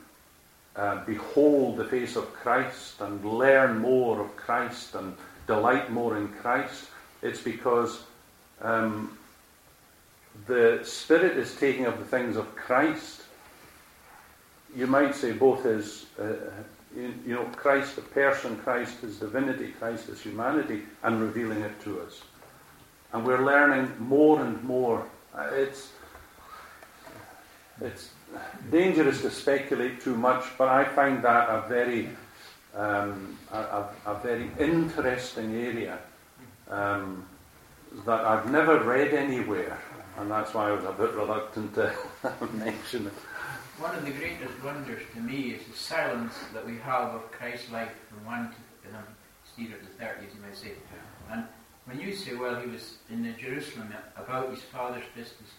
uh, 0.75 1.05
behold 1.05 1.77
the 1.77 1.85
face 1.85 2.15
of 2.15 2.33
Christ 2.33 2.99
and 3.01 3.23
learn 3.23 3.77
more 3.77 4.19
of 4.19 4.35
Christ 4.35 4.95
and 4.95 5.15
delight 5.45 5.91
more 5.91 6.17
in 6.17 6.27
Christ, 6.29 6.85
it's 7.21 7.41
because 7.41 8.03
um, 8.61 9.17
the 10.47 10.79
Spirit 10.83 11.37
is 11.37 11.55
taking 11.55 11.85
of 11.85 11.99
the 11.99 12.05
things 12.05 12.35
of 12.37 12.55
Christ 12.55 13.19
you 14.75 14.87
might 14.87 15.15
say 15.15 15.31
both 15.31 15.63
his, 15.63 16.05
uh, 16.19 16.33
you, 16.95 17.13
know, 17.25 17.45
Christ, 17.55 17.95
the 17.95 18.01
person, 18.01 18.57
Christ, 18.57 18.99
his 19.01 19.17
divinity, 19.19 19.73
Christ, 19.79 20.07
his 20.07 20.21
humanity, 20.21 20.83
and 21.03 21.21
revealing 21.21 21.61
it 21.61 21.79
to 21.83 22.01
us. 22.01 22.21
And 23.13 23.25
we're 23.25 23.43
learning 23.43 23.91
more 23.99 24.41
and 24.41 24.61
more. 24.63 25.05
Uh, 25.33 25.49
it's, 25.53 25.91
it's 27.81 28.11
dangerous 28.71 29.21
to 29.21 29.31
speculate 29.31 30.01
too 30.01 30.15
much, 30.15 30.45
but 30.57 30.67
I 30.67 30.83
find 30.83 31.23
that 31.23 31.49
a 31.49 31.67
very, 31.67 32.09
um, 32.75 33.37
a, 33.51 33.85
a, 34.05 34.19
very 34.21 34.51
interesting 34.59 35.55
area 35.55 35.97
um, 36.69 37.25
that 38.05 38.25
I've 38.25 38.49
never 38.51 38.79
read 38.83 39.13
anywhere, 39.13 39.77
and 40.17 40.29
that's 40.29 40.53
why 40.53 40.69
I 40.69 40.71
was 40.71 40.85
a 40.85 40.91
bit 40.91 41.13
reluctant 41.13 41.75
to 41.75 41.93
mention 42.53 43.07
it. 43.07 43.13
One 43.79 43.95
of 43.95 44.05
the 44.05 44.11
greatest 44.11 44.61
wonders 44.63 45.01
to 45.15 45.21
me 45.21 45.51
is 45.51 45.65
the 45.65 45.77
silence 45.77 46.33
that 46.53 46.65
we 46.65 46.77
have 46.79 47.15
of 47.15 47.31
Christ's 47.31 47.71
life 47.71 47.91
from 48.09 48.25
one 48.25 48.53
to 48.83 48.91
know, 48.91 48.99
Steve 49.53 49.73
of 49.73 49.81
the 49.81 50.03
thirties, 50.03 50.29
you 50.35 50.41
might 50.41 50.57
say. 50.57 50.73
And 51.31 51.45
when 51.85 51.99
you 51.99 52.13
say, 52.13 52.35
well, 52.35 52.59
he 52.59 52.69
was 52.69 52.97
in 53.09 53.35
Jerusalem 53.39 53.93
about 54.17 54.49
his 54.51 54.61
father's 54.61 55.05
business, 55.15 55.49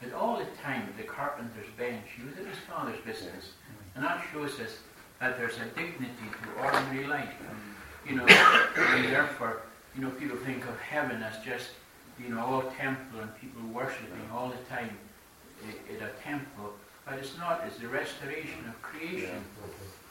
but 0.00 0.12
all 0.12 0.38
the 0.38 0.46
time 0.62 0.92
the 0.96 1.04
carpenter's 1.04 1.68
bench, 1.76 2.04
he 2.16 2.26
was 2.26 2.36
in 2.38 2.46
his 2.46 2.58
father's 2.68 3.00
business, 3.00 3.52
and 3.94 4.04
that 4.04 4.24
shows 4.32 4.58
us 4.60 4.78
that 5.20 5.38
there's 5.38 5.56
a 5.56 5.64
dignity 5.76 6.28
to 6.30 6.62
ordinary 6.62 7.06
life. 7.06 7.34
And, 7.48 8.10
you 8.10 8.16
know, 8.16 8.26
and 8.76 9.04
therefore, 9.04 9.62
you 9.98 10.04
know, 10.04 10.10
people 10.10 10.36
think 10.36 10.64
of 10.68 10.78
heaven 10.78 11.24
as 11.24 11.44
just, 11.44 11.70
you 12.22 12.28
know, 12.28 12.40
all 12.40 12.62
temple 12.78 13.18
and 13.20 13.36
people 13.40 13.60
worshiping 13.74 14.30
all 14.32 14.48
the 14.48 14.74
time 14.74 14.96
in 15.90 15.96
a 15.96 16.10
temple. 16.22 16.72
But 17.04 17.18
it's 17.18 17.36
not, 17.36 17.64
it's 17.66 17.78
the 17.78 17.88
restoration 17.88 18.60
of 18.68 18.80
creation 18.80 19.42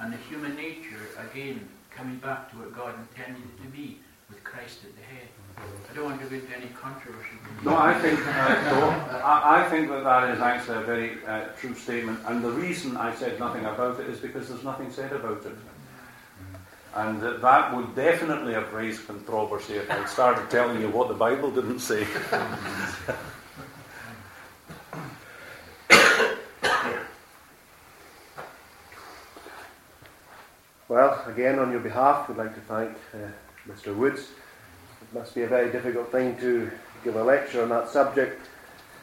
and 0.01 0.11
the 0.11 0.17
human 0.29 0.57
nature, 0.57 1.07
again, 1.31 1.69
coming 1.89 2.17
back 2.17 2.51
to 2.51 2.57
what 2.57 2.75
God 2.75 2.95
intended 2.99 3.43
it 3.43 3.63
to 3.63 3.69
be, 3.69 3.99
with 4.29 4.43
Christ 4.43 4.79
at 4.83 4.93
the 4.93 5.03
head. 5.03 5.29
I 5.89 5.95
don't 5.95 6.03
want 6.03 6.21
to 6.21 6.27
get 6.27 6.43
into 6.43 6.57
any 6.57 6.67
controversy. 6.67 7.37
No, 7.63 7.77
I 7.77 7.97
think, 7.97 8.19
uh, 8.19 9.21
I, 9.23 9.63
I, 9.63 9.69
think 9.69 9.87
that 9.87 10.03
that 10.03 10.29
is 10.31 10.41
actually 10.41 10.77
a 10.79 10.81
very 10.81 11.25
uh, 11.25 11.45
true 11.59 11.73
statement. 11.73 12.19
And 12.25 12.43
the 12.43 12.51
reason 12.51 12.97
I 12.97 13.15
said 13.15 13.39
nothing 13.39 13.63
about 13.63 14.01
it 14.01 14.09
is 14.09 14.19
because 14.19 14.49
there's 14.49 14.65
nothing 14.65 14.91
said 14.91 15.13
about 15.13 15.45
it. 15.45 15.55
And 16.95 17.21
that, 17.21 17.41
that 17.41 17.75
would 17.75 17.95
definitely 17.95 18.53
have 18.53 18.73
raised 18.73 19.05
controversy 19.05 19.75
if 19.75 19.91
I 19.91 20.05
started 20.05 20.49
telling 20.49 20.81
you 20.81 20.89
what 20.89 21.09
the 21.09 21.13
Bible 21.13 21.51
didn't 21.51 21.79
say. 21.79 22.07
Well, 30.89 31.21
again, 31.27 31.59
on 31.59 31.69
your 31.69 31.81
behalf, 31.81 32.29
we'd 32.29 32.37
like 32.37 32.55
to 32.55 32.61
thank 32.61 32.91
uh, 33.13 33.27
Mr. 33.69 33.93
Woods. 33.93 34.29
It 35.01 35.13
must 35.13 35.35
be 35.35 35.41
a 35.41 35.47
very 35.47 35.69
difficult 35.69 36.13
thing 36.13 36.37
to 36.37 36.71
give 37.03 37.17
a 37.17 37.23
lecture 37.23 37.61
on 37.61 37.69
that 37.69 37.89
subject, 37.89 38.47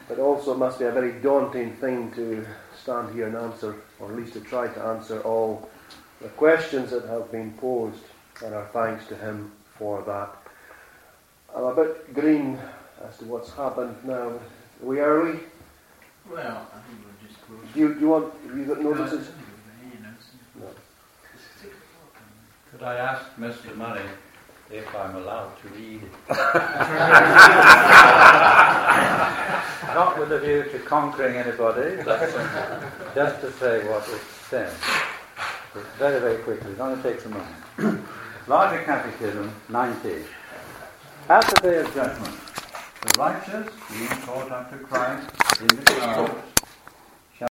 but 0.09 0.19
also 0.19 0.57
must 0.57 0.79
be 0.79 0.87
a 0.87 0.91
very 0.91 1.13
daunting 1.21 1.77
thing 1.77 2.11
to 2.13 2.47
stand 2.83 3.15
here 3.15 3.27
and 3.27 3.37
answer, 3.37 3.77
or 4.01 4.11
at 4.11 4.17
least 4.17 4.33
to 4.33 4.41
try 4.41 4.67
to 4.67 4.83
answer 4.83 5.21
all 5.21 5.69
the 6.25 6.31
questions 6.31 6.91
that 6.91 7.05
have 7.05 7.31
been 7.31 7.53
posed, 7.53 8.01
and 8.43 8.55
our 8.55 8.67
thanks 8.73 9.07
to 9.09 9.15
him 9.15 9.53
for 9.79 10.03
that. 10.05 10.35
I'm 11.55 11.65
a 11.65 11.75
bit 11.75 12.15
green 12.15 12.59
as 13.07 13.19
to 13.19 13.27
what's 13.27 13.53
happened 13.53 13.95
now. 14.05 14.29
Are 14.31 14.41
we 14.81 15.01
early? 15.01 15.39
Well, 16.31 16.67
I 16.73 16.79
think 16.89 16.99
we're 17.05 17.29
just 17.29 17.39
go. 17.47 17.55
Do 17.75 17.79
you, 17.79 17.95
do 17.95 18.01
you 18.01 18.09
want, 18.09 18.33
have 18.47 18.57
you 18.57 18.65
got 18.65 18.81
notices? 18.81 19.29
No. 20.59 20.67
Could 22.71 22.83
I 22.83 22.95
ask 22.97 23.37
Mr. 23.37 23.77
Murray 23.77 24.09
if 24.71 24.95
I'm 24.97 25.17
allowed 25.17 25.53
to 25.61 25.69
read? 25.69 26.01
Not 29.95 30.19
with 30.19 30.33
a 30.33 30.41
view 30.41 30.63
to 30.73 30.79
conquering 30.87 31.37
anybody, 31.37 32.03
but 32.03 32.21
just 33.15 33.43
to 33.43 33.53
say 33.53 33.87
what 33.87 34.09
it 34.09 34.23
says. 34.49 34.73
Very, 35.99 36.21
very 36.21 36.43
quickly. 36.45 36.73
It 36.73 36.81
only 36.81 37.03
takes 37.03 37.27
a 37.27 37.29
moment. 37.29 38.07
Larger 38.47 38.85
Catechism, 38.85 39.53
90. 39.69 40.25
At 41.29 41.47
the 41.49 41.61
day 41.63 41.79
of 41.81 41.95
judgment, 41.95 42.37
the 43.03 43.19
righteous 43.19 43.73
being 43.91 44.09
caught 44.23 44.53
up 44.53 44.71
to 44.71 44.79
Christ 44.79 45.31
in 45.61 45.67
the 45.69 45.83
clouds 45.83 46.54